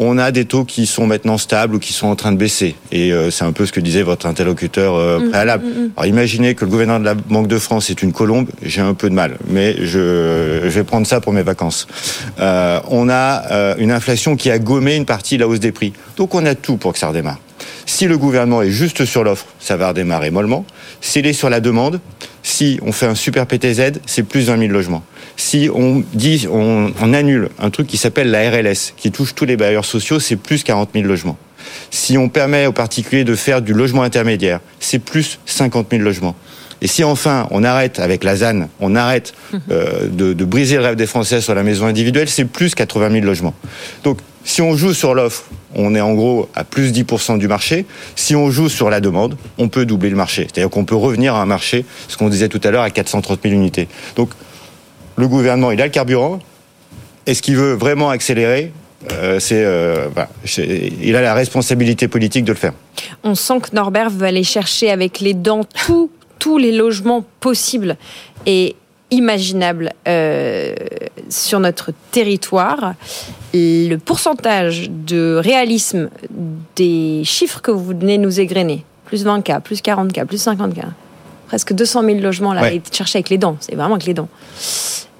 [0.00, 2.74] On a des taux qui sont maintenant stables ou qui sont en train de baisser.
[2.90, 5.64] Et euh, c'est un peu ce que disait votre interlocuteur euh, Mm, préalable.
[5.64, 5.90] mm, mm.
[5.96, 8.94] Alors imaginez que le gouverneur de la Banque de France est une colombe, j'ai un
[8.94, 11.86] peu de mal, mais je, je vais prendre ça pour mes vacances.
[12.40, 15.70] Euh, on a euh, une inflation qui a gommé une partie de la hausse des
[15.72, 15.92] prix.
[16.16, 17.38] Donc on a tout pour que ça redémarre.
[17.86, 20.64] Si le gouvernement est juste sur l'offre, ça va redémarrer mollement.
[21.04, 22.00] S'il est sur la demande,
[22.42, 25.04] si on fait un super PTZ, c'est plus d'un 000 logements.
[25.36, 29.44] Si on dit, on, on annule un truc qui s'appelle la RLS, qui touche tous
[29.44, 31.36] les bailleurs sociaux, c'est plus 40 000 logements.
[31.90, 36.36] Si on permet aux particuliers de faire du logement intermédiaire, c'est plus 50 000 logements.
[36.80, 39.34] Et si enfin on arrête avec la ZAN, on arrête
[39.70, 43.10] euh, de, de briser le rêve des Français sur la maison individuelle, c'est plus 80
[43.10, 43.54] 000 logements.
[44.04, 45.44] Donc si on joue sur l'offre,
[45.74, 47.86] on est en gros à plus 10% du marché.
[48.14, 50.42] Si on joue sur la demande, on peut doubler le marché.
[50.42, 53.40] C'est-à-dire qu'on peut revenir à un marché, ce qu'on disait tout à l'heure, à 430
[53.42, 53.88] 000 unités.
[54.16, 54.30] Donc
[55.16, 56.40] le gouvernement, il a le carburant.
[57.26, 58.72] Est-ce qu'il veut vraiment accélérer
[59.12, 60.08] Euh, c'est, euh,
[61.02, 62.72] il a la responsabilité politique de le faire.
[63.22, 67.96] On sent que Norbert veut aller chercher avec les dents tous tous les logements possibles
[68.44, 68.76] et
[69.10, 70.74] imaginables euh,
[71.30, 72.94] sur notre territoire.
[73.56, 76.10] Le pourcentage de réalisme
[76.74, 80.82] des chiffres que vous venez nous égrener, plus 20K, plus 40K, plus 50K,
[81.46, 82.76] presque 200 000 logements là, Ouais.
[82.76, 84.28] et chercher avec les dents, c'est vraiment avec les dents.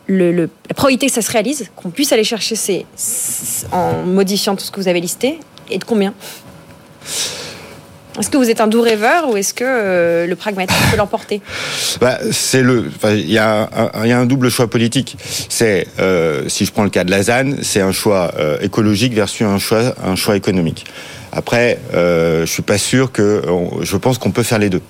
[0.09, 2.85] Le, le- la probabilité que ça se réalise, qu'on puisse aller chercher ces,
[3.73, 5.39] en modifiant tout ce que vous avez listé,
[5.71, 6.13] et de combien?
[8.19, 11.41] Est-ce que vous êtes un doux rêveur ou est-ce que euh, le pragmatisme peut l'emporter
[12.01, 15.17] Bah, c'est le, il y, a un- double choix politique.
[15.49, 19.15] C'est, euh, si je prends le cas de la ZAN, c'est un choix euh, écologique
[19.15, 20.85] versus un choix, un choix économique.
[21.33, 23.43] Après, euh, je suis pas sûr que,
[23.83, 24.83] je pense qu'on peut faire les deux.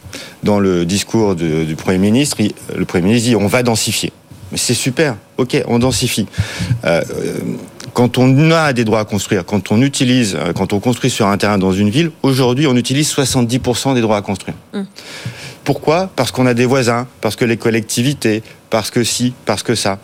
[0.42, 2.36] Dans le discours du Premier ministre,
[2.76, 4.12] le Premier ministre dit on va densifier.
[4.52, 6.26] Mais c'est super, ok, on densifie.
[7.95, 11.29] Quand on a des droits à construire, quand on utilise, euh, quand on construit sur
[11.29, 14.57] un terrain dans une ville, aujourd'hui on utilise 70% des droits à construire.
[15.62, 16.11] Pourquoi?
[16.15, 19.99] Parce qu'on a des voisins, parce que les collectivités, parce que si, parce que ça.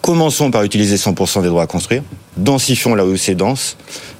[0.00, 2.02] Commençons par utiliser 100% des droits à construire,
[2.36, 3.76] densifions là où c'est dense,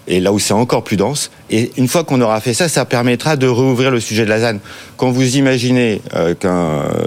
[0.09, 1.31] et là où c'est encore plus dense.
[1.49, 4.41] Et une fois qu'on aura fait ça, ça permettra de rouvrir le sujet de la
[4.41, 4.59] ZAN.
[4.97, 6.35] Quand vous imaginez euh,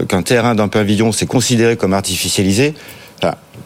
[0.08, 2.74] qu'un terrain d'un pavillon, c'est considéré comme artificialisé,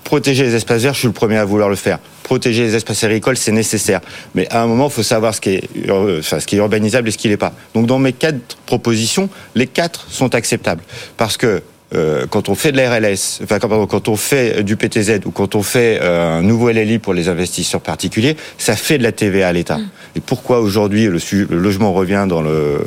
[0.08, 2.00] protéger les espaces verts, je suis le premier à vouloir le faire.
[2.24, 4.00] Protéger les espaces agricoles, c'est nécessaire.
[4.36, 6.60] Mais à un moment, il faut savoir ce qui est, ur- enfin, ce qui est
[6.60, 7.52] urbanisable et ce qui l'est pas.
[7.76, 10.82] Donc dans mes quatre propositions, les quatre sont acceptables.
[11.18, 11.62] Parce que
[11.94, 15.20] euh, quand on fait de la RLS, enfin quand, pardon, quand on fait du PTZ
[15.26, 19.04] ou quand on fait euh, un nouveau LLI pour les investisseurs particuliers, ça fait de
[19.04, 19.80] la TVA à l'État.
[20.16, 21.20] Et pourquoi aujourd'hui le,
[21.50, 22.80] le logement revient dans le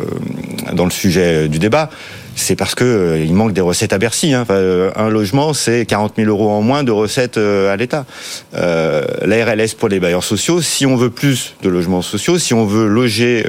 [0.72, 1.88] dans le sujet du débat?
[2.36, 4.32] C'est parce que euh, il manque des recettes à Bercy.
[4.32, 4.44] Hein.
[4.50, 8.06] Euh, un logement, c'est 40 000 euros en moins de recettes euh, à l'État.
[8.54, 12.54] Euh, la RLS pour les bailleurs sociaux, si on veut plus de logements sociaux, si
[12.54, 13.44] on veut loger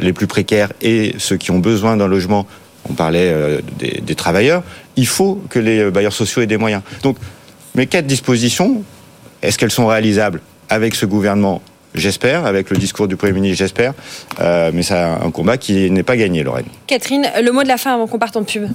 [0.00, 2.46] les plus précaires et ceux qui ont besoin d'un logement,
[2.88, 3.34] on parlait
[3.78, 4.62] des, des travailleurs,
[4.96, 6.82] il faut que les bailleurs sociaux aient des moyens.
[7.02, 7.16] Donc,
[7.74, 8.82] mes quatre dispositions,
[9.42, 11.62] est-ce qu'elles sont réalisables avec ce gouvernement?
[11.96, 13.94] J'espère, avec le discours du Premier ministre, j'espère.
[14.40, 16.66] Euh, mais c'est un combat qui n'est pas gagné, Lorraine.
[16.86, 18.68] Catherine, le mot de la fin avant qu'on parte en pub.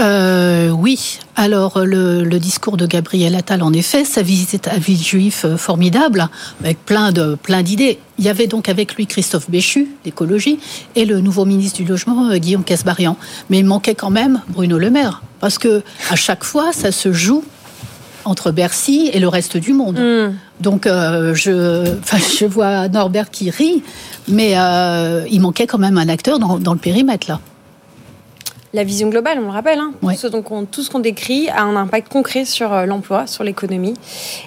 [0.00, 1.20] Euh, oui.
[1.36, 6.28] Alors, le, le discours de Gabriel Attal, en effet, sa visite à Villejuif, euh, formidable,
[6.60, 7.98] avec plein de plein d'idées.
[8.18, 10.58] Il y avait donc avec lui Christophe Béchu, d'écologie,
[10.96, 13.16] et le nouveau ministre du Logement, Guillaume Casbarian.
[13.50, 17.12] Mais il manquait quand même Bruno Le Maire, parce que à chaque fois, ça se
[17.12, 17.44] joue
[18.24, 19.98] entre Bercy et le reste du monde.
[20.60, 21.94] Donc, euh, je,
[22.38, 23.82] je vois Norbert qui rit,
[24.28, 27.40] mais euh, il manquait quand même un acteur dans, dans le périmètre, là.
[28.72, 31.48] La vision globale, on le rappelle, hein, tout, ce, donc, on- tout ce qu'on décrit
[31.48, 33.94] a un impact concret sur euh, l'emploi, sur l'économie.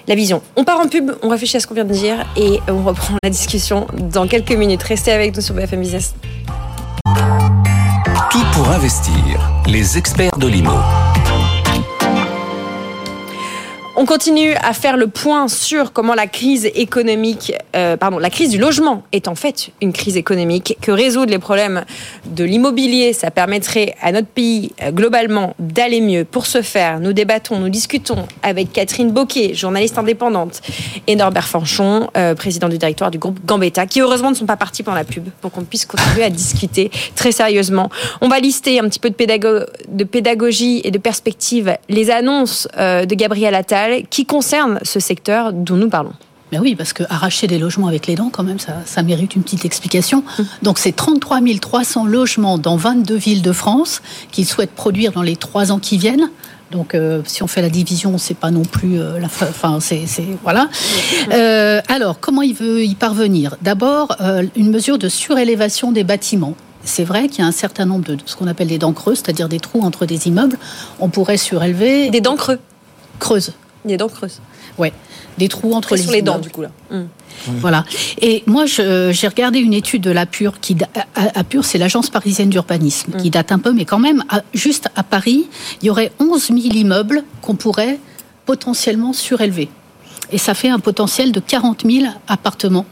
[0.06, 0.42] La vision.
[0.56, 3.14] On part en pub, on réfléchit à ce qu'on vient de dire et on reprend
[3.22, 4.82] la discussion dans quelques minutes.
[4.82, 6.14] Restez avec nous sur BFM Business.
[8.30, 9.14] Tout pour investir.
[9.66, 10.72] Les experts de l'IMO.
[14.00, 18.50] On continue à faire le point sur comment la crise économique, euh, pardon, la crise
[18.50, 20.78] du logement est en fait une crise économique.
[20.80, 21.84] Que résoudre les problèmes
[22.26, 26.24] de l'immobilier, ça permettrait à notre pays euh, globalement d'aller mieux.
[26.24, 30.60] Pour ce faire, nous débattons, nous discutons avec Catherine Boquet, journaliste indépendante,
[31.08, 34.56] et Norbert Fanchon, euh, président du directoire du groupe Gambetta, qui heureusement ne sont pas
[34.56, 37.90] partis pendant la pub pour qu'on puisse continuer à discuter très sérieusement.
[38.20, 43.14] On va lister un petit peu de, de pédagogie et de perspective les annonces de
[43.16, 46.12] Gabriel Attal qui concernent ce secteur dont nous parlons.
[46.52, 49.36] Mais oui, parce que arracher des logements avec les dents, quand même, ça, ça mérite
[49.36, 50.24] une petite explication.
[50.62, 54.00] Donc, c'est 33 300 logements dans 22 villes de France
[54.32, 56.30] qu'il souhaite produire dans les trois ans qui viennent.
[56.70, 59.46] Donc, euh, si on fait la division, c'est pas non plus euh, la fin.
[59.48, 60.04] Enfin, c'est
[60.42, 60.68] voilà.
[61.32, 63.56] Euh, alors, comment il veut y parvenir?
[63.62, 64.16] D'abord,
[64.56, 66.54] une mesure de surélévation des bâtiments.
[66.84, 68.92] C'est vrai qu'il y a un certain nombre de, de ce qu'on appelle des dents
[68.92, 70.58] creuses, c'est-à-dire des trous entre des immeubles.
[71.00, 72.08] On pourrait surélever.
[72.10, 72.58] Des dents creuses.
[73.18, 73.52] Creuses.
[73.88, 74.40] Des dents creuses.
[74.78, 74.92] Ouais.
[75.38, 76.70] Des trous entre les sur les dents, du coup là.
[77.60, 77.84] Voilà.
[78.20, 82.10] Et moi, je- j'ai regardé une étude de l'APUR, qui da- A- APUR, c'est l'agence
[82.10, 85.46] parisienne d'urbanisme, qui date un peu, mais quand même, à- juste à Paris,
[85.82, 87.98] il y aurait 11 000 immeubles qu'on pourrait
[88.46, 89.68] potentiellement surélever.
[90.32, 92.86] Et ça fait un potentiel de 40 000 appartements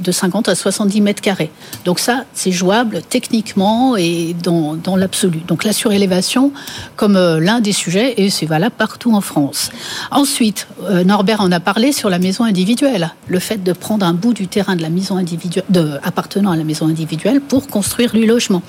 [0.00, 1.50] de 50 à 70 mètres carrés.
[1.84, 5.40] Donc ça, c'est jouable techniquement et dans, dans l'absolu.
[5.46, 6.52] Donc la surélévation
[6.96, 9.70] comme euh, l'un des sujets, et c'est valable partout en France.
[10.10, 13.10] Ensuite, euh, Norbert en a parlé sur la maison individuelle.
[13.26, 16.56] Le fait de prendre un bout du terrain de la maison individuelle, de, appartenant à
[16.56, 18.62] la maison individuelle pour construire du logement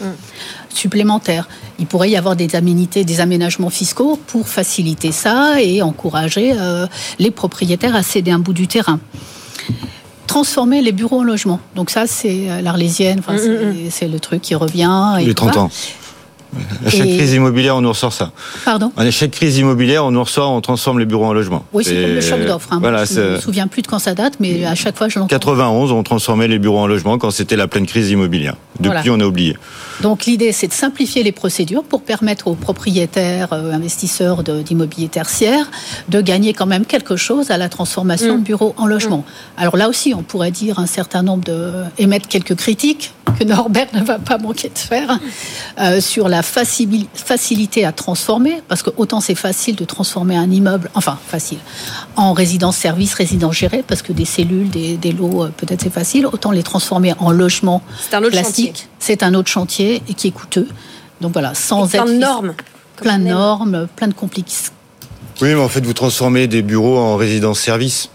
[0.70, 1.48] supplémentaire.
[1.80, 6.88] Il pourrait y avoir des aménités, des aménagements fiscaux pour faciliter ça et encourager euh,
[7.18, 9.00] les propriétaires à céder un bout du terrain
[10.30, 11.60] transformer les bureaux en logements.
[11.76, 15.16] Donc ça, c'est euh, l'Arlésienne, enfin, c'est- c'est le truc qui revient.
[15.20, 15.60] et Les tout 30 ça.
[15.62, 15.72] ans.
[16.86, 18.32] À chaque Et- crise immobilière, on nous ressort ça.
[18.66, 21.64] Pardon À chaque crise immobilière, on nous ressort, on transforme les bureaux en logements.
[21.74, 22.70] Oui, c'est comme le choc d'offres.
[22.72, 22.80] hein.
[22.82, 25.20] Voilà, je ne me souviens plus de quand ça date, mais à chaque fois, je
[25.20, 25.28] l'entends.
[25.30, 28.56] 91, on transformait les bureaux en logements quand c'était la pleine crise immobilière.
[28.80, 29.12] Depuis, Voilà.
[29.14, 29.58] on a oublié.
[30.02, 35.66] Donc l'idée, c'est de simplifier les procédures pour permettre aux propriétaires, euh, investisseurs d'immobilier tertiaire,
[36.08, 38.40] de gagner quand même quelque chose à la transformation Mm.
[38.40, 39.26] de bureaux en logement.
[39.58, 43.88] Alors là aussi, on pourrait dire un certain nombre de émettre quelques critiques que Norbert
[43.94, 45.20] ne va pas manquer de faire
[45.80, 50.50] euh, sur la facili- facilité à transformer, parce que autant c'est facile de transformer un
[50.52, 51.60] immeuble, enfin facile,
[52.16, 56.26] en résidence-service, résidence gérée, parce que des cellules, des, des lots, euh, peut-être c'est facile,
[56.26, 58.88] autant les transformer en logement C'est un autre plastique, chantier.
[59.00, 60.68] c'est un autre chantier et qui est coûteux.
[61.22, 62.54] Donc voilà, sans Et plein de être- normes.
[62.98, 64.72] plein de normes, plein de complexes.
[65.42, 68.10] Oui, mais en fait, vous transformez des bureaux en résidence-service.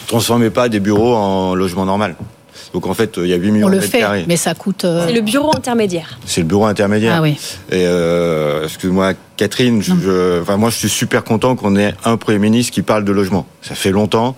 [0.00, 2.14] Vous transformez pas des bureaux en logement normal.
[2.74, 4.24] Donc en fait, il y a 8 millions On de le mètres fait, carrés.
[4.28, 4.84] mais ça coûte.
[4.84, 6.18] euh, C'est le bureau intermédiaire.
[6.26, 7.14] C'est le bureau intermédiaire.
[7.16, 7.38] Ah oui.
[7.70, 12.16] Et euh, excuse-moi, Catherine, je, je- enfin, moi je suis super content qu'on ait un
[12.16, 13.46] Premier ministre qui parle de logement.
[13.62, 14.34] Ça fait longtemps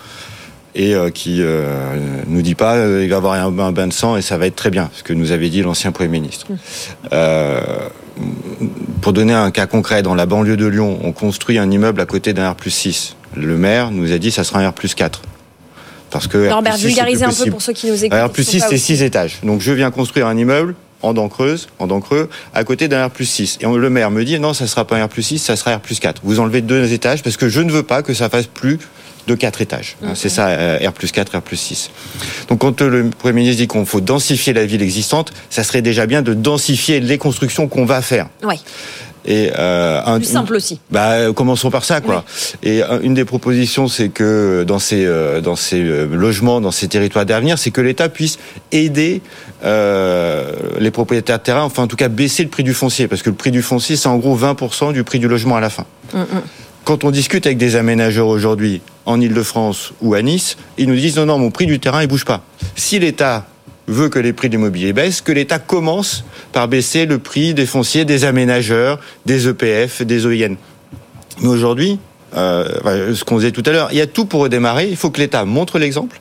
[0.74, 1.96] et euh, qui euh,
[2.26, 4.36] nous dit pas euh, il va y avoir un, un bain de sang et ça
[4.36, 6.46] va être très bien, ce que nous avait dit l'ancien Premier ministre.
[7.14, 7.60] Euh,
[9.00, 12.06] pour donner un cas concret, dans la banlieue de Lyon, on construit un immeuble à
[12.06, 13.16] côté d'un R 6.
[13.34, 15.22] Le maire nous a dit ça sera un R 4.
[16.16, 18.18] Parce que Norbert, R+6, c'est vulgarisez un peu pour ceux qui nous écoutent.
[18.18, 19.38] Un plus 6, pas c'est au- 6 étages.
[19.42, 23.06] Donc je viens construire un immeuble en dents creuses, en dents creux, à côté d'un
[23.06, 23.58] R plus 6.
[23.60, 25.76] Et le maire me dit, non, ça sera pas un R plus 6, ça sera
[25.76, 26.22] R plus 4.
[26.24, 28.78] Vous enlevez deux étages parce que je ne veux pas que ça fasse plus
[29.26, 29.96] de quatre étages.
[30.02, 31.90] Hein, C'est ça, euh, R plus 4, R plus 6.
[32.48, 36.06] Donc quand le Premier ministre dit qu'on faut densifier la ville existante, ça serait déjà
[36.06, 38.28] bien de densifier les constructions qu'on va faire.
[38.42, 38.54] Ouais.
[39.26, 40.78] Et euh, un- Plus simple aussi.
[40.90, 42.24] bah, commençons par ça, quoi.
[42.62, 46.86] Et euh, une des propositions, c'est que dans ces euh, dans ces logements, dans ces
[46.88, 48.38] territoires d'avenir, c'est que l'État puisse
[48.70, 49.22] aider
[49.64, 53.22] euh, les propriétaires de terrain, enfin en tout cas baisser le prix du foncier, parce
[53.22, 55.70] que le prix du foncier, c'est en gros 20% du prix du logement à la
[55.70, 55.84] fin.
[56.84, 61.16] Quand on discute avec des aménageurs aujourd'hui en Ile-de-France ou à Nice, ils nous disent
[61.16, 62.42] non, non, mon prix du terrain, il bouge pas.
[62.76, 63.46] Si l'État
[63.88, 67.66] veut que les prix de l'immobilier baissent, que l'État commence par baisser le prix des
[67.66, 70.56] fonciers des aménageurs, des EPF, des OIN.
[71.40, 71.98] Mais aujourd'hui,
[72.36, 74.88] euh, ce qu'on disait tout à l'heure, il y a tout pour redémarrer.
[74.88, 76.20] Il faut que l'État montre l'exemple.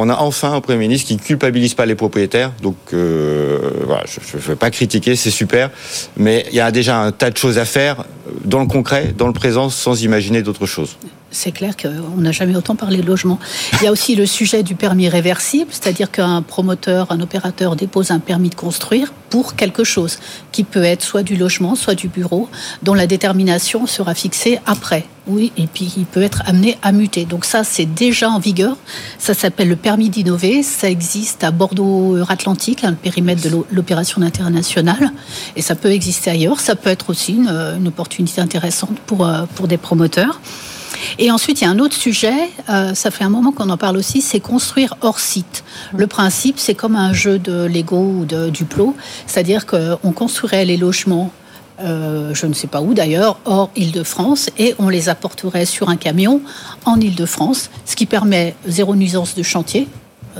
[0.00, 2.52] On a enfin un Premier ministre qui ne culpabilise pas les propriétaires.
[2.62, 5.70] Donc, euh, voilà, je ne veux pas critiquer, c'est super.
[6.16, 8.04] Mais il y a déjà un tas de choses à faire
[8.44, 10.98] dans le concret, dans le présent, sans imaginer d'autres choses.
[11.30, 13.38] C'est clair qu'on n'a jamais autant parlé de logement.
[13.74, 18.10] Il y a aussi le sujet du permis réversible, c'est-à-dire qu'un promoteur, un opérateur dépose
[18.10, 20.20] un permis de construire pour quelque chose,
[20.52, 22.48] qui peut être soit du logement, soit du bureau,
[22.82, 25.04] dont la détermination sera fixée après.
[25.26, 27.26] Oui, et puis il peut être amené à muter.
[27.26, 28.78] Donc ça, c'est déjà en vigueur.
[29.18, 30.62] Ça s'appelle le permis d'innover.
[30.62, 35.12] Ça existe à Bordeaux-Atlantique, hein, le périmètre de l'o- l'opération internationale.
[35.56, 36.60] Et ça peut exister ailleurs.
[36.60, 40.40] Ça peut être aussi une, une opportunité intéressante pour, euh, pour des promoteurs.
[41.18, 43.76] Et ensuite, il y a un autre sujet, euh, ça fait un moment qu'on en
[43.76, 45.64] parle aussi, c'est construire hors site.
[45.96, 48.94] Le principe, c'est comme un jeu de Lego ou de Duplo,
[49.26, 51.32] c'est-à-dire qu'on construirait les logements
[51.80, 55.96] euh, je ne sais pas où d'ailleurs, hors Île-de-France, et on les apporterait sur un
[55.96, 56.40] camion
[56.84, 59.86] en Île-de-France, ce qui permet zéro nuisance de chantier,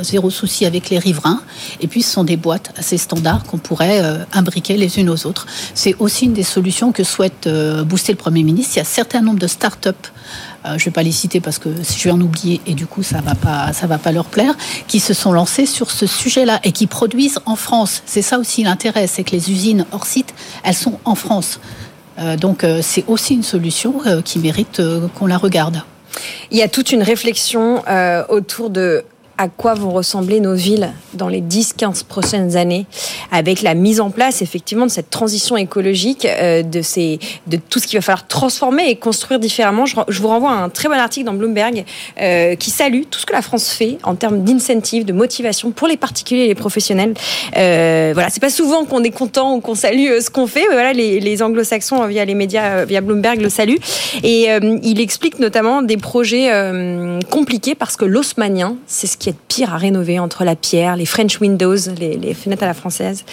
[0.03, 1.41] zéro souci avec les riverains.
[1.81, 5.27] Et puis, ce sont des boîtes assez standards qu'on pourrait euh, imbriquer les unes aux
[5.27, 5.47] autres.
[5.75, 8.75] C'est aussi une des solutions que souhaite euh, booster le Premier ministre.
[8.75, 11.41] Il y a un certain nombre de start-up euh, je ne vais pas les citer
[11.41, 14.13] parce que je vais en oublier et du coup ça va pas ça va pas
[14.13, 14.55] leur plaire,
[14.87, 18.03] qui se sont lancés sur ce sujet-là et qui produisent en France.
[18.07, 20.35] C'est ça aussi l'intérêt, c'est que les usines hors site,
[20.65, 21.61] elles sont en France.
[22.41, 24.83] donc c'est aussi une solution qui mérite
[25.19, 25.83] qu'on la regarde.
[26.51, 27.83] Il y a toute une réflexion
[28.29, 29.05] autour de
[29.39, 32.87] à quoi vont ressembler nos villes dans les 10-15 prochaines années,
[33.31, 37.79] avec la mise en place effectivement de cette transition écologique, euh, de, ces, de tout
[37.79, 39.87] ce qu'il va falloir transformer et construire différemment.
[39.87, 41.85] Je, vous renvoie à un très bon article dans Bloomberg
[42.21, 45.87] euh, qui salue tout ce que la France fait en termes d'incentives, de motivation pour
[45.87, 47.15] les particuliers et les professionnels.
[47.57, 50.67] Euh, voilà, c'est pas souvent qu'on est content ou qu'on salue euh, ce qu'on fait,
[50.69, 53.79] mais voilà, les, les anglo-saxons via les médias, via Bloomberg le saluent.
[54.25, 54.49] Et
[54.83, 56.51] il explique notamment des projets
[57.31, 61.07] compliqués parce que l'osmanien, c'est ce qui de pire à rénover entre la pierre, les
[61.07, 63.25] French windows, les, fenêtres à la française,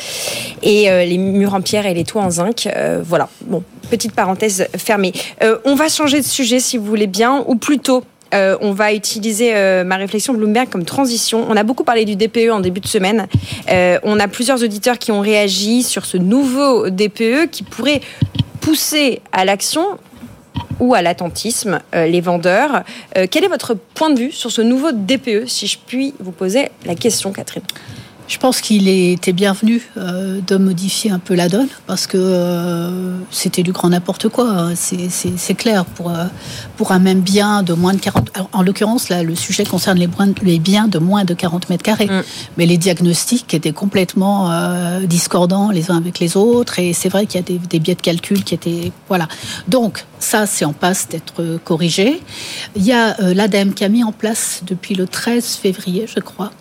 [0.62, 2.68] et euh, les murs en pierre et les toits en zinc.
[2.68, 5.14] Euh, voilà, bon, petite parenthèse fermée.
[5.44, 8.04] Euh, on va changer de sujet si vous voulez bien, ou plutôt
[8.60, 9.54] on va utiliser
[9.86, 11.46] ma réflexion Bloomberg comme transition.
[11.48, 13.28] On a beaucoup parlé du DPE en début de semaine.
[14.04, 18.02] on a plusieurs auditeurs qui ont réagi sur ce nouveau DPE qui pourrait
[18.60, 19.86] pousser à l'action
[20.80, 22.84] ou à l'attentisme, euh, les vendeurs.
[23.18, 26.32] Euh, quel est votre point de vue sur ce nouveau DPE, si je puis vous
[26.32, 27.64] poser la question, Catherine?
[28.28, 33.18] Je pense qu'il était bienvenu euh, de modifier un peu la donne parce que euh,
[33.30, 34.50] c'était du grand n'importe quoi.
[34.50, 34.74] Hein.
[34.76, 36.26] C'est clair pour euh,
[36.78, 38.32] pour un même bien de moins de 40.
[38.52, 40.10] en l'occurrence, là, le sujet concerne les,
[40.44, 42.24] les, biens de moins de 40 mètres carrés, mm.
[42.58, 44.50] mais les diagnostics étaient complètement
[45.04, 47.96] discordants les uns avec les autres et c'est vrai qu'il y a des, des, biais
[47.96, 49.28] de calcul qui étaient voilà.
[49.68, 52.22] Donc ça, c'est en passe d'être corrigé.
[52.76, 56.52] Il y a l'ADEME qui a mis en place depuis le 13 février, je crois,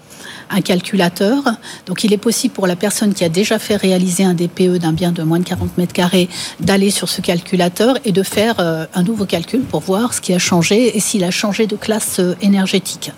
[0.51, 1.43] un calculateur.
[1.87, 4.93] Donc il est possible pour la personne qui a déjà fait réaliser un DPE d'un
[4.93, 6.29] bien de moins de 40 mètres carrés
[6.61, 10.33] d'aller sur ce calculateur et de faire euh, un nouveau calcul pour voir ce qui
[10.33, 13.13] a changé et s'il a changé de classe euh, énergétique.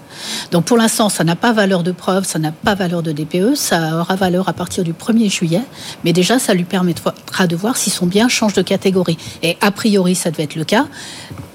[0.51, 3.55] Donc pour l'instant, ça n'a pas valeur de preuve, ça n'a pas valeur de DPE,
[3.55, 5.63] ça aura valeur à partir du 1er juillet,
[6.05, 9.19] mais déjà ça lui permettra de voir si son bien change de catégorie.
[9.43, 10.87] Et a priori, ça devait être le cas.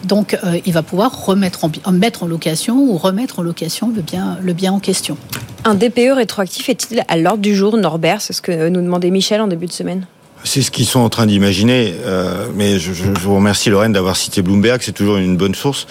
[0.03, 4.02] Donc euh, il va pouvoir remettre en, mettre en location ou remettre en location le
[4.02, 5.18] bien, le bien en question.
[5.64, 8.22] Un DPE rétroactif est-il à l'ordre du jour, Norbert?
[8.22, 10.07] C'est ce que nous demandait Michel en début de semaine.
[10.44, 14.18] C'est ce qu'ils sont en train d'imaginer, euh, mais je, je, vous remercie Lorraine d'avoir
[14.18, 15.86] cité Bloomberg, c'est toujours une bonne source.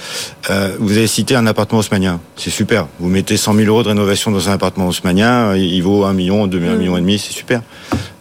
[0.50, 2.88] Euh, vous avez cité un appartement haussmanien, c'est super.
[2.98, 6.48] Vous mettez 100 000 euros de rénovation dans un appartement haussmanien, il vaut 1 million,
[6.48, 7.62] 2 millions, 1 million et demi, c'est super.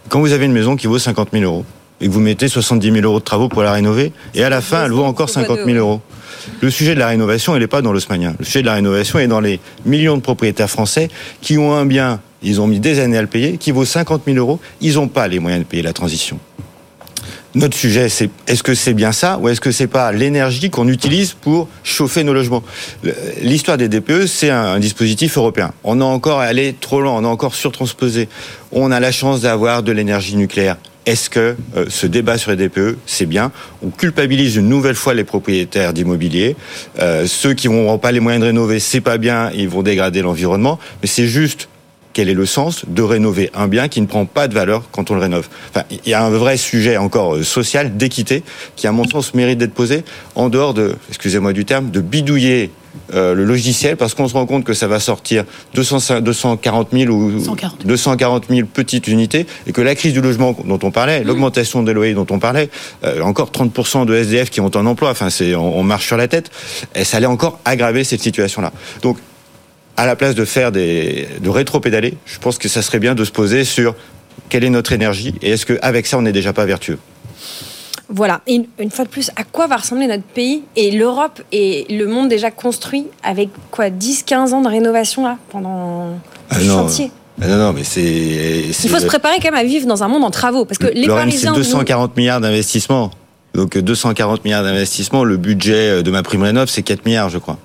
[0.08, 1.64] Quand vous avez une maison qui vaut 50 000 euros
[2.00, 4.60] et que vous mettez 70 000 euros de travaux pour la rénover, et à la
[4.60, 6.00] fin elle vaut encore 50 000 euros.
[6.60, 8.34] Le sujet de la rénovation, il n'est pas dans l'haussmanien.
[8.38, 11.08] Le sujet de la rénovation est dans les millions de propriétaires français
[11.40, 14.22] qui ont un bien, ils ont mis des années à le payer, qui vaut 50
[14.26, 14.60] 000 euros.
[14.80, 16.38] Ils n'ont pas les moyens de payer la transition.
[17.54, 20.86] Notre sujet, c'est est-ce que c'est bien ça ou est-ce que c'est pas l'énergie qu'on
[20.86, 22.62] utilise pour chauffer nos logements?
[23.42, 25.72] L'histoire des DPE, c'est un, dispositif européen.
[25.82, 28.28] On a encore allé trop loin, on a encore surtransposé.
[28.70, 32.56] On a la chance d'avoir de l'énergie nucléaire est-ce que euh, ce débat sur les
[32.56, 33.52] DPE, c'est bien?
[33.82, 36.56] On culpabilise une nouvelle fois les propriétaires d'immobilier.
[36.98, 40.22] Euh, ceux qui n'auront pas les moyens de rénover, c'est pas bien, ils vont dégrader
[40.22, 40.78] l'environnement.
[41.02, 41.68] Mais c'est juste
[42.12, 45.10] quel est le sens de rénover un bien qui ne prend pas de valeur quand
[45.10, 45.48] on le rénove?
[45.90, 48.42] Il y a un vrai sujet encore euh, social, d'équité,
[48.76, 50.04] qui à mon sens mérite d'être posé,
[50.34, 52.70] en dehors de, excusez-moi du terme, de bidouiller
[53.14, 55.44] euh, le logiciel parce qu'on se rend compte que ça va sortir
[55.74, 57.42] 200, 240 000 ou
[57.84, 61.26] 240 000 petites unités et que la crise du logement dont on parlait, mmh.
[61.26, 62.70] l'augmentation des loyers dont on parlait,
[63.04, 66.28] euh, encore 30% de SDF qui ont un emploi, enfin c'est on, marche sur la
[66.28, 66.50] tête,
[66.94, 68.72] et ça allait encore aggraver cette situation-là.
[69.02, 69.18] Donc
[69.96, 73.24] à la place de faire des de rétro-pédaler, je pense que ça serait bien de
[73.24, 73.94] se poser sur
[74.48, 76.98] quelle est notre énergie et est-ce qu'avec ça on n'est déjà pas vertueux.
[78.12, 81.86] Voilà, et une, fois de plus, à quoi va ressembler notre pays et l'Europe et
[81.90, 86.18] le monde déjà construit avec quoi 10-15 ans de rénovation là pendant
[86.50, 87.12] ah le chantier?
[87.40, 88.02] Ah non, non, mais c'est.
[88.02, 90.64] Il faut se préparer quand même à vivre dans un monde en travaux.
[90.64, 91.52] Parce que les Parisiens.
[91.54, 93.12] C'est 240 milliards d'investissements.
[93.54, 97.58] Donc 240 milliards d'investissements, le budget de ma prime rénov, c'est 4 milliards, je crois.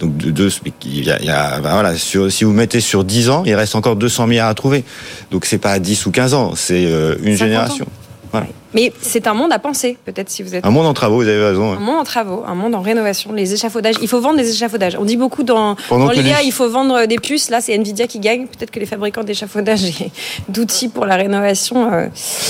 [0.00, 0.50] Donc de, de
[0.84, 3.42] il y a, il y a ben voilà, sur, si vous mettez sur 10 ans,
[3.44, 4.84] il reste encore 200 milliards à trouver.
[5.30, 7.86] Donc c'est pas 10 ou 15 ans, c'est euh, une génération.
[8.32, 8.46] Voilà.
[8.72, 10.64] Mais c'est un monde à penser, peut-être si vous êtes.
[10.64, 11.72] Un monde en travaux, vous avez raison.
[11.72, 13.96] Un monde en travaux, un monde en rénovation, les échafaudages.
[14.00, 14.96] Il faut vendre des échafaudages.
[14.98, 17.50] On dit beaucoup dans, Pendant dans l'IA, les- il faut vendre des puces.
[17.50, 18.46] Là, c'est Nvidia qui gagne.
[18.46, 20.10] Peut-être que les fabricants d'échafaudages et
[20.48, 21.92] d'outils pour la rénovation.
[21.92, 22.06] euh,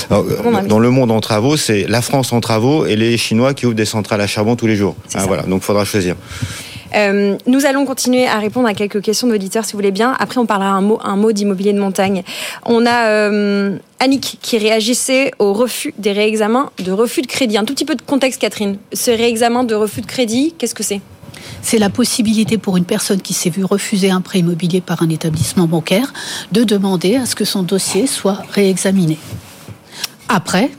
[0.09, 0.23] Alors,
[0.67, 3.75] dans le monde en travaux, c'est la France en travaux et les Chinois qui ouvrent
[3.75, 4.95] des centrales à charbon tous les jours.
[5.15, 6.15] Ah, voilà, donc il faudra choisir.
[6.95, 10.15] Euh, nous allons continuer à répondre à quelques questions d'auditeurs, si vous voulez bien.
[10.19, 12.23] Après, on parlera un mot, d'immobilier de montagne.
[12.65, 17.57] On a euh, Annick qui réagissait au refus des réexamens de refus de crédit.
[17.57, 18.77] Un tout petit peu de contexte, Catherine.
[18.93, 21.01] Ce réexamen de refus de crédit, qu'est-ce que c'est?
[21.61, 25.09] C'est la possibilité pour une personne qui s'est vue refuser un prêt immobilier par un
[25.09, 26.13] établissement bancaire
[26.51, 29.17] de demander à ce que son dossier soit réexaminé.
[30.27, 30.71] Après,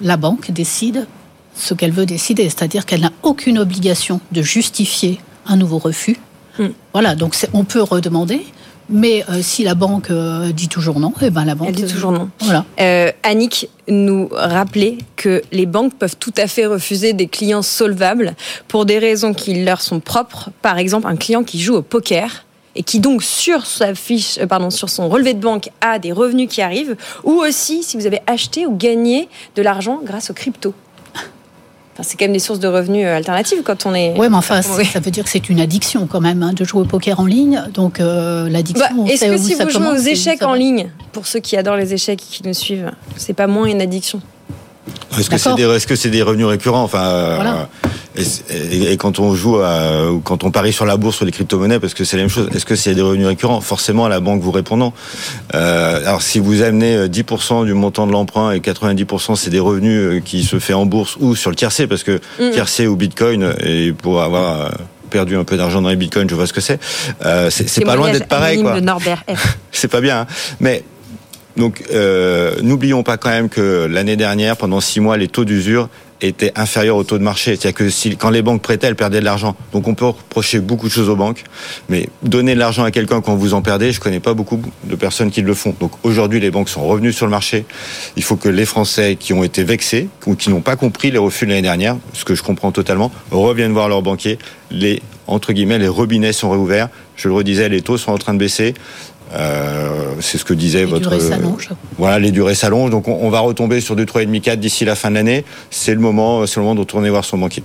[0.00, 1.06] la banque décide
[1.54, 6.16] ce qu'elle veut décider, c'est-à-dire qu'elle n'a aucune obligation de justifier un nouveau refus.
[6.58, 6.68] Hmm.
[6.92, 8.44] Voilà, donc on peut redemander,
[8.88, 11.86] mais euh, si la banque euh, dit toujours non, eh ben la banque Elle dit
[11.86, 12.30] toujours non.
[12.40, 12.64] Voilà.
[12.80, 18.34] Euh, Annick nous rappelait que les banques peuvent tout à fait refuser des clients solvables
[18.68, 20.50] pour des raisons qui leur sont propres.
[20.62, 22.44] Par exemple, un client qui joue au poker
[22.76, 26.12] et qui donc sur sa fiche, euh, pardon, sur son relevé de banque a des
[26.12, 30.34] revenus qui arrivent, ou aussi si vous avez acheté ou gagné de l'argent grâce aux
[30.34, 30.74] cryptos.
[31.94, 34.14] Enfin, c'est quand même des sources de revenus euh, alternatives quand on est.
[34.18, 34.84] Oui, mais enfin, Oui.
[34.84, 37.26] ça veut dire que c'est une addiction quand même hein, de jouer au poker en
[37.26, 37.62] ligne.
[37.72, 39.04] Donc euh, l'addiction.
[39.04, 41.94] Bah, Est-ce que si vous jouez aux échecs en ligne, pour ceux qui adorent les
[41.94, 44.20] échecs et qui nous suivent, c'est pas moins une addiction?
[45.18, 45.30] Est-ce
[45.86, 47.68] que c'est des, revenus récurrents Enfin, euh, Voilà.
[48.16, 51.24] et, et- et quand on joue, à, ou quand on parie sur la bourse sur
[51.24, 52.48] les crypto-monnaies, parce que c'est la même chose.
[52.54, 54.92] Est-ce que c'est des revenus récurrents Forcément, la banque vous répondant.
[55.54, 59.60] Euh, alors, si vous amenez euh, 10% du montant de l'emprunt et 90% c'est des
[59.60, 62.50] revenus euh, qui se fait en bourse ou sur le tiercé, parce que Mhm.
[62.50, 64.68] tiercé ou Bitcoin, et pour avoir euh,
[65.10, 66.80] perdu un peu d'argent dans les Bitcoins, je vois ce que c'est.
[67.24, 68.72] Euh, c'est pas loin d'être pareil, quoi
[69.72, 70.20] c'est pas bien.
[70.22, 70.26] hein.
[70.60, 70.82] Mais
[71.56, 75.88] donc, euh, n'oublions pas quand même que l'année dernière, pendant six mois, les taux d'usure
[76.20, 77.56] étaient inférieurs au taux de marché.
[77.56, 79.54] C'est-à-dire que quand les banques prêtaient, elles perdaient de l'argent.
[79.72, 81.44] Donc, on peut reprocher beaucoup de choses aux banques,
[81.88, 84.96] mais donner de l'argent à quelqu'un quand vous en perdez, je connais pas beaucoup de
[84.96, 85.74] personnes qui le font.
[85.78, 87.66] Donc, aujourd'hui, les banques sont revenues sur le marché.
[88.16, 91.18] Il faut que les Français qui ont été vexés ou qui n'ont pas compris les
[91.18, 94.38] refus de l'année dernière, ce que je comprends totalement, reviennent voir leurs banquiers.
[94.70, 96.88] Les entre guillemets, les robinets sont réouverts.
[97.16, 98.74] Je le redisais, les taux sont en train de baisser.
[99.32, 101.08] Euh, c'est ce que disait Les votre.
[101.10, 101.70] durées s'allongent.
[101.98, 102.90] Voilà, les durées s'allongent.
[102.90, 105.44] Donc on, on va retomber sur du 3,5 4 d'ici la fin de l'année.
[105.70, 107.62] C'est le moment, c'est le moment de retourner voir son banquier.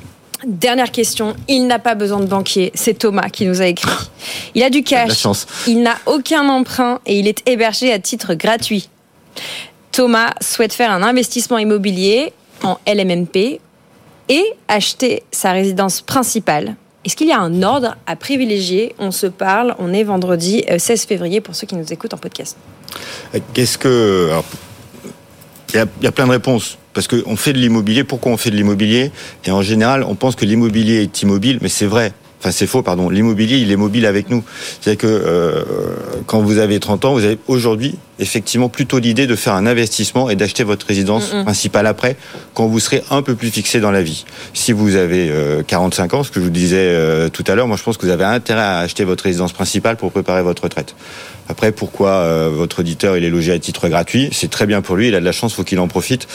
[0.47, 1.35] Dernière question.
[1.47, 2.71] Il n'a pas besoin de banquier.
[2.73, 3.89] C'est Thomas qui nous a écrit.
[4.55, 5.17] Il a du de la cash.
[5.19, 5.45] chance.
[5.67, 8.89] Il n'a aucun emprunt et il est hébergé à titre gratuit.
[9.91, 12.31] Thomas souhaite faire un investissement immobilier
[12.63, 13.59] en LMNP
[14.29, 16.75] et acheter sa résidence principale.
[17.09, 20.77] Est-ce qu'il y a un ordre à privilégier On se parle, on est vendredi euh,
[20.77, 22.55] 16 février pour ceux qui nous écoutent en podcast.
[23.55, 24.29] Qu'est-ce que.
[25.73, 26.77] il y a plein de réponses.
[26.93, 28.03] Parce qu'on fait de l'immobilier.
[28.03, 29.11] Pourquoi on fait de l'immobilier?
[29.43, 32.13] Et en général, on pense que l'immobilier est immobile, mais c'est vrai.
[32.39, 33.09] Enfin, c'est faux, pardon.
[33.09, 34.43] L'immobilier, il est mobile avec nous.
[34.79, 35.63] C'est-à-dire que euh,
[36.25, 40.29] quand vous avez 30 ans, vous avez aujourd'hui effectivement plutôt l'idée de faire un investissement
[40.29, 42.15] et d'acheter votre résidence principale après,
[42.53, 44.25] quand vous serez un peu plus fixé dans la vie.
[44.53, 47.67] Si vous avez euh, 45 ans, ce que je vous disais euh, tout à l'heure,
[47.67, 50.63] moi je pense que vous avez intérêt à acheter votre résidence principale pour préparer votre
[50.63, 50.95] retraite.
[51.49, 54.29] Après, pourquoi euh, votre auditeur il est logé à titre gratuit?
[54.31, 56.27] C'est très bien pour lui, il a de la chance, faut qu'il en profite.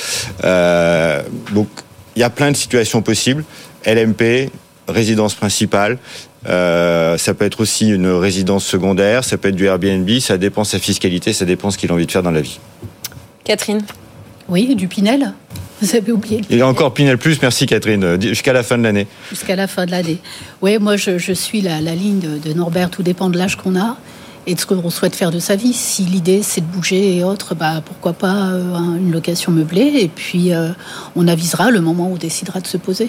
[0.43, 1.23] Euh,
[1.53, 1.69] donc,
[2.17, 3.45] il y a plein de situations possibles.
[3.87, 4.51] LMP,
[4.89, 5.99] résidence principale.
[6.47, 10.63] Euh, ça peut être aussi une résidence secondaire, ça peut être du Airbnb, ça dépend
[10.63, 12.59] de sa fiscalité, ça dépend ce qu'il a envie de faire dans la vie.
[13.45, 13.81] Catherine
[14.49, 15.33] Oui, du Pinel.
[15.83, 16.41] Vous avez oublié.
[16.51, 19.07] Il y a encore Pinel Plus, merci Catherine, euh, jusqu'à la fin de l'année.
[19.31, 20.19] Jusqu'à la fin de l'année.
[20.63, 22.91] Oui, moi, je, je suis la, la ligne de, de Norbert.
[22.91, 23.97] Tout dépend de l'âge qu'on a
[24.47, 25.73] et de ce qu'on souhaite faire de sa vie.
[25.73, 29.93] Si l'idée, c'est de bouger et autres, bah, pourquoi pas euh, un- une location meublée.
[30.01, 30.69] Et puis, euh,
[31.17, 33.09] on avisera le moment où on décidera de se poser.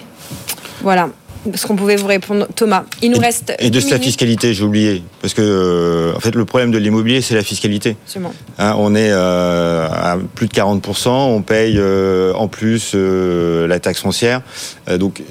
[0.82, 1.08] Voilà
[1.54, 2.46] ce qu'on pouvait vous répondre.
[2.54, 3.54] Thomas, il nous reste.
[3.58, 5.02] Et de sa fiscalité, j'ai oublié.
[5.20, 7.96] Parce que, euh, en fait, le problème de l'immobilier, c'est la fiscalité.
[8.04, 8.34] Absolument.
[8.58, 14.00] Hein, on est euh, à plus de 40%, on paye euh, en plus la taxe
[14.00, 14.42] foncière.
[14.98, 15.22] Donc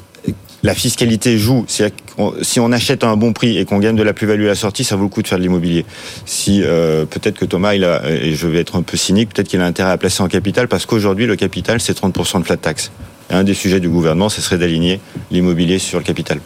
[0.66, 1.64] la fiscalité joue.
[1.68, 1.98] C'est-à-dire
[2.42, 4.56] si on achète à un bon prix et qu'on gagne de la plus-value à la
[4.56, 5.86] sortie, ça vaut le coup de faire de l'immobilier.
[6.26, 9.48] Si euh, peut-être que Thomas, il a, et je vais être un peu cynique, peut-être
[9.48, 12.58] qu'il a intérêt à placer en capital parce qu'aujourd'hui le capital c'est 30% de flat
[12.58, 12.92] tax.
[13.30, 15.00] Et un des sujets du gouvernement, ce serait d'aligner
[15.32, 16.40] l'immobilier sur le capital.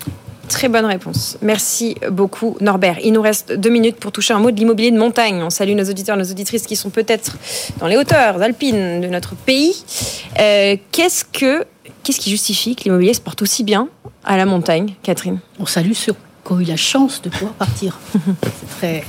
[0.47, 1.37] Très bonne réponse.
[1.43, 2.97] Merci beaucoup, Norbert.
[3.03, 5.43] Il nous reste deux minutes pour toucher un mot de l'immobilier de montagne.
[5.43, 7.37] On salue nos auditeurs, nos auditrices qui sont peut-être
[7.79, 9.83] dans les hauteurs alpines de notre pays.
[10.39, 11.65] Euh, qu'est-ce que,
[12.03, 13.89] qu'est-ce qui justifie que l'immobilier se porte aussi bien
[14.23, 15.37] à la montagne, Catherine?
[15.59, 17.99] On salue ceux qui ont eu la chance de pouvoir partir.
[18.41, 19.03] C'est très.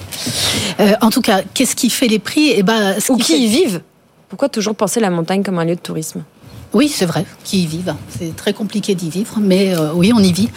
[0.80, 2.52] Euh, en tout cas, qu'est-ce qui fait les prix?
[2.55, 3.80] Eh ben, ce Ou qui qui fait- y vivent?
[4.28, 6.22] Pourquoi toujours penser la montagne comme un lieu de tourisme?
[6.72, 7.94] Oui, c'est vrai, qui y vivent.
[8.16, 10.48] C'est très compliqué d'y vivre, mais euh, oui, on y vit.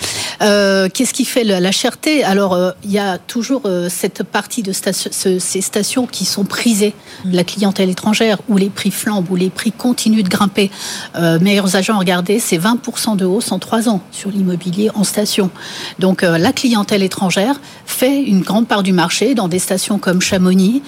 [0.41, 2.23] Euh, Qu'est-ce qui fait la, la cherté?
[2.23, 6.43] Alors, euh, il y a toujours euh, cette partie de ce, ces stations qui sont
[6.43, 6.93] prisées
[7.25, 10.69] la clientèle étrangère, où les prix flambent, où les prix continuent de grimper.
[11.15, 15.49] Euh, meilleurs agents, regardez, c'est 20% de hausse en trois ans sur l'immobilier en station.
[15.99, 20.81] Donc, la clientèle étrangère fait une grande part du marché dans des stations comme Chamonix,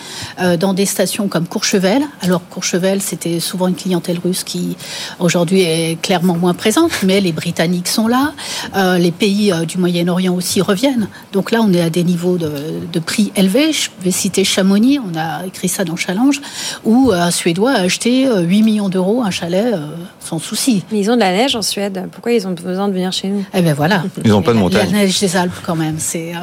[0.60, 2.03] dans des stations comme Courchevel.
[2.22, 4.76] Alors, Courchevel, c'était souvent une clientèle russe qui
[5.20, 8.34] aujourd'hui est clairement moins présente, mais les Britanniques sont là,
[8.76, 11.08] euh, les pays euh, du Moyen-Orient aussi reviennent.
[11.34, 12.52] Donc là, on est à des niveaux de,
[12.92, 13.72] de, prix élevés.
[13.72, 16.42] Je vais citer Chamonix, on a écrit ça dans Challenge,
[16.84, 19.88] où un Suédois a acheté 8 millions d'euros un chalet euh,
[20.20, 20.84] sans souci.
[20.92, 22.08] Mais ils ont de la neige en Suède.
[22.12, 23.46] Pourquoi ils ont besoin de venir chez nous?
[23.54, 24.04] Eh bien voilà.
[24.24, 24.92] Ils n'ont pas de montagne.
[24.92, 26.34] La neige des Alpes quand même, c'est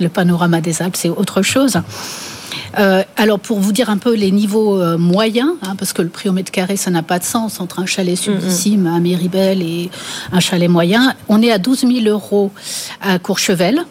[0.00, 1.80] le panorama des Alpes, c'est autre chose.
[2.78, 6.08] Euh, alors pour vous dire un peu les niveaux euh, moyens, hein, parce que le
[6.08, 9.62] prix au mètre carré, ça n'a pas de sens entre un chalet subissime à Méribel
[9.62, 9.90] et
[10.32, 11.14] un chalet moyen.
[11.28, 12.52] On est à 12 000 euros
[13.00, 13.84] à Courchevel.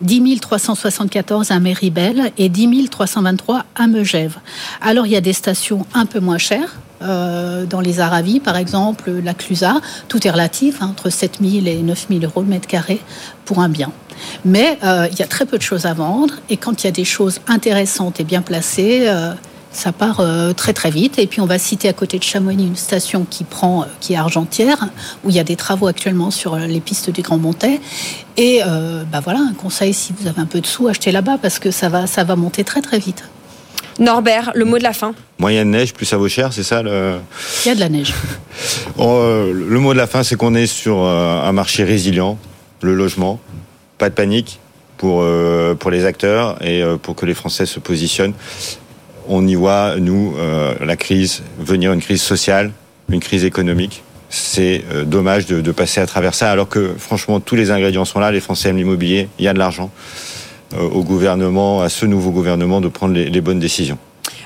[0.00, 4.38] 10 374 à Méribel et 10 323 à Megève.
[4.80, 8.56] Alors il y a des stations un peu moins chères, euh, dans les Aravis, par
[8.56, 12.48] exemple, la Clusa, tout est relatif, hein, entre 7 000 et 9 000 euros le
[12.48, 13.00] mètre carré
[13.44, 13.90] pour un bien.
[14.44, 16.88] Mais euh, il y a très peu de choses à vendre, et quand il y
[16.88, 19.32] a des choses intéressantes et bien placées, euh,
[19.72, 20.20] ça part
[20.56, 21.20] très très vite.
[21.20, 24.16] Et puis on va citer à côté de Chamonix une station qui prend, qui est
[24.16, 24.88] Argentière,
[25.22, 27.80] où il y a des travaux actuellement sur les pistes du Grand Montais.
[28.36, 28.62] Et
[29.12, 31.70] bah voilà, un conseil si vous avez un peu de sous, achetez là-bas parce que
[31.70, 33.22] ça va, ça va monter très très vite.
[34.00, 35.14] Norbert, le mot de la fin.
[35.38, 37.18] Moyenne neige, plus ça vaut cher, c'est ça le...
[37.64, 38.12] Il y a de la neige.
[38.98, 42.38] Euh, le mot de la fin, c'est qu'on est sur euh, un marché résilient,
[42.80, 43.38] le logement.
[43.98, 44.58] Pas de panique
[44.96, 48.34] pour, euh, pour les acteurs et euh, pour que les Français se positionnent.
[49.28, 50.34] On y voit, nous,
[50.80, 52.72] la crise venir, une crise sociale,
[53.10, 54.02] une crise économique.
[54.28, 58.04] C'est euh, dommage de, de passer à travers ça, alors que franchement, tous les ingrédients
[58.04, 58.30] sont là.
[58.30, 59.90] Les Français aiment l'immobilier, il y a de l'argent.
[60.74, 63.98] Euh, au gouvernement, à ce nouveau gouvernement, de prendre les, bonnes décisions.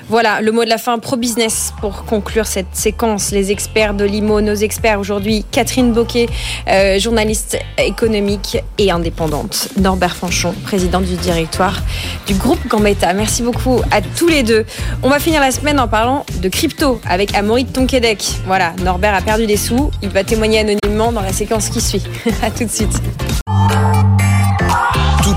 [0.09, 3.31] Voilà, le mot de la fin pro-business pour conclure cette séquence.
[3.31, 6.29] Les experts de l'IMO, nos experts aujourd'hui, Catherine Boquet,
[6.69, 11.83] euh, journaliste économique et indépendante, Norbert Fanchon, président du directoire
[12.27, 13.13] du groupe Gambetta.
[13.13, 14.65] Merci beaucoup à tous les deux.
[15.03, 18.25] On va finir la semaine en parlant de crypto avec Amaury de Tonquédec.
[18.47, 22.03] Voilà, Norbert a perdu des sous, il va témoigner anonymement dans la séquence qui suit.
[22.43, 23.01] à tout de suite.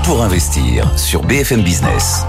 [0.08, 2.22] Pour investir sur BFM Business.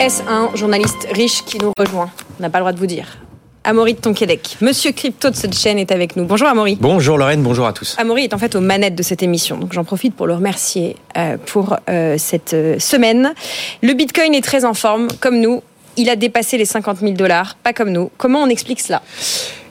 [0.00, 3.18] Est-ce un journaliste riche qui nous rejoint On n'a pas le droit de vous dire.
[3.64, 6.24] Amaury de Tonquédec, monsieur crypto de cette chaîne est avec nous.
[6.24, 6.78] Bonjour Amaury.
[6.80, 7.96] Bonjour Lorraine, bonjour à tous.
[7.98, 10.96] Amaury est en fait aux manettes de cette émission, donc j'en profite pour le remercier
[11.18, 13.34] euh, pour euh, cette euh, semaine.
[13.82, 15.62] Le Bitcoin est très en forme, comme nous.
[15.98, 18.10] Il a dépassé les 50 000 dollars, pas comme nous.
[18.16, 19.02] Comment on explique cela?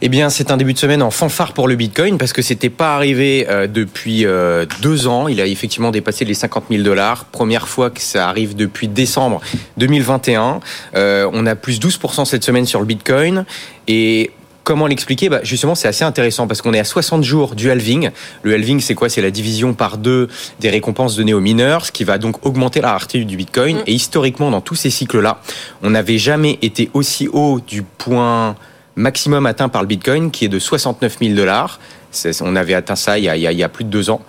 [0.03, 2.71] Eh bien, c'est un début de semaine en fanfare pour le Bitcoin parce que c'était
[2.71, 5.27] pas arrivé euh, depuis euh, deux ans.
[5.27, 7.25] Il a effectivement dépassé les 50 000 dollars.
[7.25, 9.41] Première fois que ça arrive depuis décembre
[9.77, 10.59] 2021.
[10.95, 13.45] Euh, on a plus 12% cette semaine sur le Bitcoin
[13.87, 14.31] et
[14.63, 15.27] Comment l'expliquer?
[15.27, 18.11] Bah Justement, c'est assez intéressant parce qu'on est à 60 jours du halving.
[18.43, 19.09] Le halving, c'est quoi?
[19.09, 20.27] C'est la division par deux
[20.59, 23.81] des récompenses données aux mineurs, ce qui va donc augmenter la rareté du Bitcoin.
[23.87, 25.41] Et historiquement, dans tous ces cycles-là,
[25.81, 28.55] on n'avait jamais été aussi haut du point
[28.95, 31.79] maximum atteint par le Bitcoin, qui est de 69 000 dollars.
[32.41, 34.21] On avait atteint ça il y a, il y a, plus de deux ans.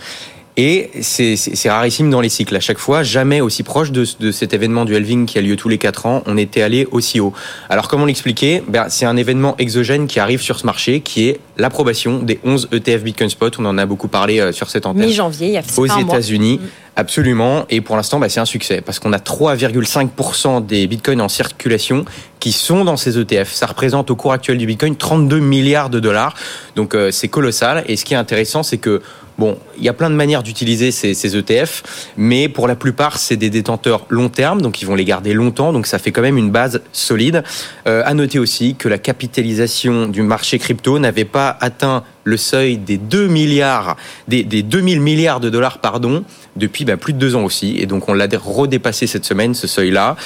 [0.58, 2.54] Et c'est rarissime dans les cycles.
[2.54, 5.56] À chaque fois, jamais aussi proche de, de, cet événement du halving qui a lieu
[5.56, 7.32] tous les quatre ans, on était allé aussi haut.
[7.70, 8.62] Alors comment l'expliquer?
[8.68, 12.68] Ben, C'est un événement exogène qui arrive sur ce marché, qui est l'approbation des 11
[12.70, 13.54] ETF Bitcoin Spot.
[13.58, 15.06] On en a beaucoup parlé euh, sur cette antenne.
[15.06, 16.60] Mi-janvier, il y a Aux États-Unis.
[16.94, 17.64] Absolument.
[17.70, 22.04] Et pour l'instant, bah, c'est un succès parce qu'on a 3,5% des bitcoins en circulation
[22.40, 23.50] qui sont dans ces ETF.
[23.50, 26.34] Ça représente au cours actuel du bitcoin 32 milliards de dollars.
[26.76, 27.84] Donc euh, c'est colossal.
[27.86, 29.00] Et ce qui est intéressant, c'est que
[29.38, 33.36] Bon, il y a plein de manières d'utiliser ces, ETF, mais pour la plupart, c'est
[33.36, 36.36] des détenteurs long terme, donc ils vont les garder longtemps, donc ça fait quand même
[36.36, 37.42] une base solide.
[37.86, 42.76] Euh, à noter aussi que la capitalisation du marché crypto n'avait pas atteint le seuil
[42.76, 43.96] des 2 milliards,
[44.28, 46.24] des, des 2000 milliards de dollars, pardon,
[46.56, 49.66] depuis ben, plus de deux ans aussi, et donc on l'a redépassé cette semaine, ce
[49.66, 50.16] seuil-là.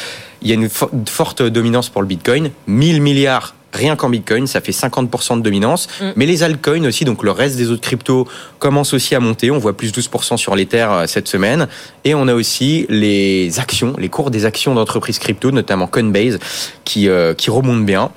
[0.42, 4.60] Il y a une forte dominance pour le Bitcoin, 1000 milliards rien qu'en Bitcoin, ça
[4.60, 5.88] fait 50% de dominance.
[6.00, 6.04] Mm.
[6.16, 8.26] Mais les altcoins aussi, donc le reste des autres cryptos,
[8.58, 9.50] commencent aussi à monter.
[9.50, 11.68] On voit plus 12% sur l'Ether cette semaine.
[12.04, 16.38] Et on a aussi les actions, les cours des actions d'entreprises crypto, notamment Coinbase,
[16.84, 18.10] qui, euh, qui remontent bien.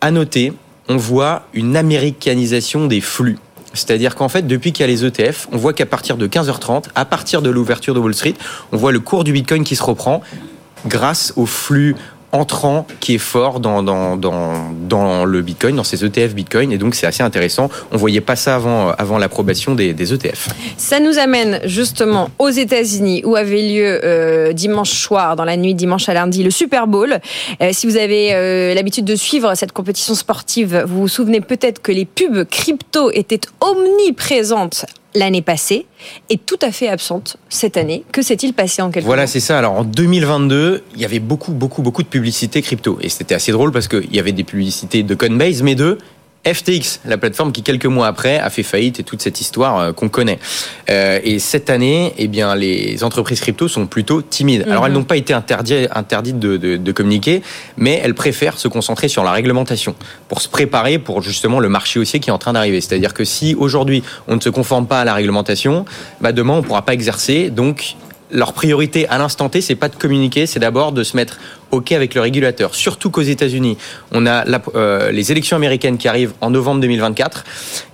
[0.00, 0.52] À noter,
[0.88, 3.38] on voit une américanisation des flux.
[3.74, 6.84] C'est-à-dire qu'en fait, depuis qu'il y a les ETF, on voit qu'à partir de 15h30,
[6.94, 8.34] à partir de l'ouverture de Wall Street,
[8.72, 10.22] on voit le cours du Bitcoin qui se reprend
[10.86, 11.96] grâce aux flux
[12.36, 16.78] entrant qui est fort dans, dans, dans, dans le Bitcoin, dans ces ETF Bitcoin, et
[16.78, 17.68] donc c'est assez intéressant.
[17.92, 20.48] On voyait pas ça avant, avant l'approbation des, ETF.
[20.76, 25.74] Ça nous amène justement aux États-Unis où avait lieu euh, dimanche soir, dans la nuit
[25.74, 27.18] dimanche à lundi, le Super Bowl.
[27.60, 31.80] Euh, si vous avez euh, l'habitude de suivre cette compétition sportive, vous vous souvenez peut-être
[31.80, 34.86] que les pubs crypto étaient omniprésentes
[35.16, 35.86] l'année passée
[36.30, 38.04] et tout à fait absentes cette année.
[38.12, 39.58] Que s'est-il passé en quelques Voilà, c'est ça.
[39.58, 42.98] Alors en 2022, il y avait beaucoup, beaucoup, beaucoup de publicité crypto.
[43.00, 45.98] Et c'était assez drôle parce qu'il y avait des publicités de Coinbase, mais de
[46.46, 49.92] FTX, la plateforme qui quelques mois après a fait faillite et toute cette histoire euh,
[49.92, 50.38] qu'on connaît.
[50.90, 54.62] Euh, et cette année, eh bien, les entreprises crypto sont plutôt timides.
[54.68, 54.86] Alors Mhm.
[54.86, 57.42] elles n'ont pas été interdites, interdites de, de- de communiquer,
[57.76, 59.94] mais elles préfèrent se concentrer sur la réglementation
[60.28, 62.80] pour se préparer pour justement le marché haussier qui est en train d'arriver.
[62.80, 65.84] C'est-à-dire que si aujourd'hui on ne se conforme pas à la réglementation,
[66.20, 67.50] bah demain on ne pourra pas exercer.
[67.50, 67.96] Donc
[68.30, 71.38] leur priorité à l'instant T, c'est pas de communiquer, c'est d'abord de se mettre
[71.70, 72.74] OK avec le régulateur.
[72.74, 73.76] Surtout qu'aux États-Unis,
[74.12, 74.44] on a
[74.74, 77.44] euh, les élections américaines qui arrivent en novembre 2024.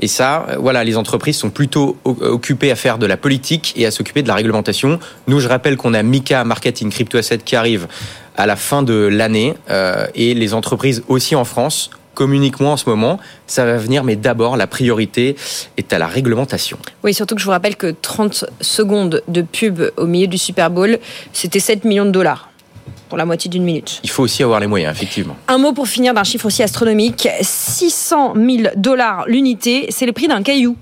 [0.01, 3.73] Et ça, euh, voilà, les entreprises sont plutôt o- occupées à faire de la politique
[3.77, 4.99] et à s'occuper de la réglementation.
[5.27, 7.87] Nous, je rappelle qu'on a Mika Marketing Crypto Asset qui arrive
[8.37, 12.77] à la fin de l'année euh, et les entreprises aussi en France communiquent moins en
[12.77, 13.19] ce moment.
[13.47, 15.37] Ça va venir, mais d'abord, la priorité
[15.77, 16.79] est à la réglementation.
[17.05, 20.71] Oui, surtout que je vous rappelle que 30 secondes de pub au milieu du Super
[20.71, 20.99] Bowl,
[21.33, 22.49] c'était 7 millions de dollars
[23.09, 24.01] pour la moitié d'une minute.
[24.05, 25.37] Il faut aussi avoir les moyens, effectivement.
[25.49, 30.29] Un mot pour finir d'un chiffre aussi astronomique 600 000 dollars l'unité, c'est le prix
[30.29, 30.77] d'un caillou.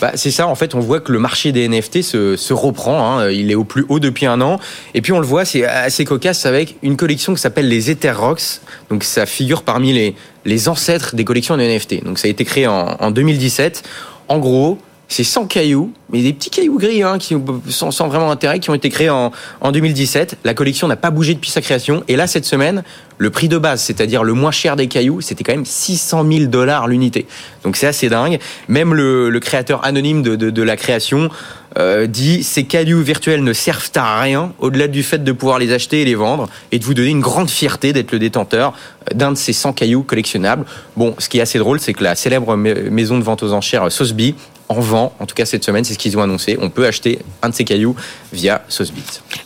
[0.00, 3.18] Bah, c'est ça, en fait, on voit que le marché des NFT se, se reprend.
[3.20, 3.30] hein.
[3.30, 4.58] Il est au plus haut depuis un an.
[4.94, 8.10] Et puis on le voit, c'est assez cocasse avec une collection qui s'appelle les Ether
[8.10, 8.60] Rocks.
[8.90, 12.04] Donc ça figure parmi les, les ancêtres des collections de NFT.
[12.04, 13.82] Donc ça a été créé en, en 2017.
[14.28, 14.78] En gros,
[15.12, 17.36] c'est 100 cailloux, mais des petits cailloux gris, hein, qui,
[17.68, 19.30] sans, sans vraiment intérêt, qui ont été créés en,
[19.60, 20.38] en 2017.
[20.44, 22.02] La collection n'a pas bougé depuis sa création.
[22.08, 22.82] Et là, cette semaine,
[23.18, 26.44] le prix de base, c'est-à-dire le moins cher des cailloux, c'était quand même 600 000
[26.46, 27.26] dollars l'unité.
[27.64, 28.38] Donc c'est assez dingue.
[28.68, 31.28] Même le, le créateur anonyme de, de, de la création
[31.78, 35.72] euh, dit ces cailloux virtuels ne servent à rien au-delà du fait de pouvoir les
[35.72, 38.74] acheter et les vendre et de vous donner une grande fierté d'être le détenteur
[39.14, 40.66] d'un de ces 100 cailloux collectionnables.
[40.96, 43.52] Bon, ce qui est assez drôle, c'est que la célèbre ma- maison de vente aux
[43.52, 44.34] enchères Sotheby
[44.72, 46.58] en vend, en tout cas cette semaine, c'est ce qu'ils ont annoncé.
[46.60, 47.94] On peut acheter un de ces cailloux
[48.32, 49.02] via Sotheby.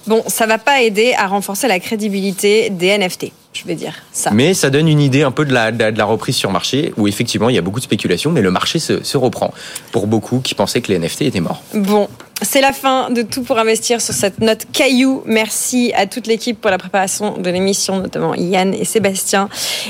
[0.06, 4.30] Bon, ça va pas aider à renforcer la crédibilité des NFT, je vais dire ça.
[4.32, 6.50] Mais ça donne une idée un peu de la, de la- de la reprise sur
[6.50, 9.52] marché où effectivement il y a beaucoup de spéculation, mais le marché se, se reprend
[9.92, 11.62] pour beaucoup qui pensaient que les NFT étaient morts.
[11.74, 12.08] Bon,
[12.42, 15.22] c'est la fin de tout pour investir sur cette note caillou.
[15.26, 19.48] Merci à toute l'équipe pour la préparation de l'émission, notamment Yann et Sébastien.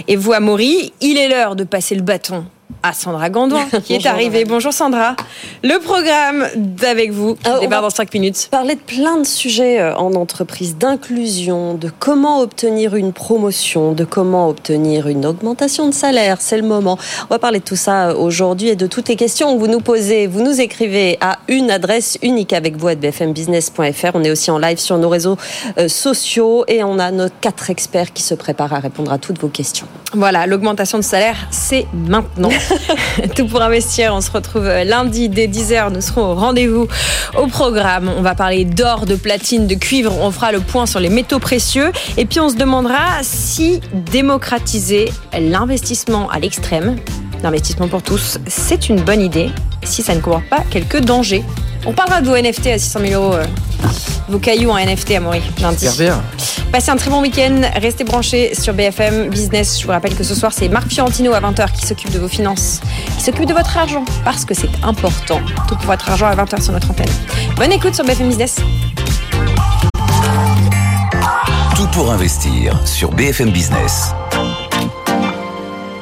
[0.09, 2.45] Et vous, Amaury, il est l'heure de passer le bâton
[2.83, 4.45] à Sandra Gandouin, qui est Bonjour, arrivée.
[4.45, 5.17] Bonjour Sandra.
[5.63, 8.49] Le programme d'avec vous, qui Euh, démarre va dans 5 minutes.
[8.51, 14.05] Parler de plein de sujets euh, en entreprise, d'inclusion, de comment obtenir une promotion, de
[14.05, 16.37] comment obtenir une augmentation de salaire.
[16.41, 16.99] C'est le moment.
[17.31, 19.69] On va parler de tout ça euh, aujourd'hui et de toutes les questions que vous
[19.69, 20.27] nous posez.
[20.27, 24.11] Vous nous écrivez à une adresse unique avec vous à bfmbusiness.fr.
[24.15, 25.37] On est aussi en live sur nos réseaux
[25.79, 29.41] euh, sociaux et on a nos quatre experts qui se préparent à répondre à toutes
[29.41, 29.87] vos questions.
[30.13, 32.51] Voilà, l'augmentation de salaire, c'est maintenant.
[33.37, 35.93] Tout pour investir, on se retrouve lundi dès 10h.
[35.93, 36.89] Nous serons au rendez-vous
[37.37, 38.11] au programme.
[38.17, 40.13] On va parler d'or, de platine, de cuivre.
[40.21, 41.93] On fera le point sur les métaux précieux.
[42.17, 46.97] Et puis on se demandera si démocratiser l'investissement à l'extrême,
[47.43, 49.51] l'investissement pour tous, c'est une bonne idée.
[49.83, 51.45] Si ça ne comporte pas quelques dangers.
[51.87, 53.35] On parlera de vos NFT à 600 000 euros.
[53.35, 53.47] euh,
[54.29, 55.87] vos cailloux en NFT à Maury, lundi.
[55.89, 56.21] Super.
[56.73, 57.61] Passez un très bon week-end.
[57.81, 59.79] Restez branchés sur BFM Business.
[59.81, 62.27] Je vous rappelle que ce soir, c'est Marc Fiorentino à 20h qui s'occupe de vos
[62.29, 62.81] finances,
[63.17, 65.41] qui s'occupe de votre argent, parce que c'est important.
[65.69, 67.07] Tout pour votre argent à 20h sur notre antenne.
[67.57, 68.57] Bonne écoute sur BFM Business.
[71.77, 74.11] Tout pour investir sur BFM Business.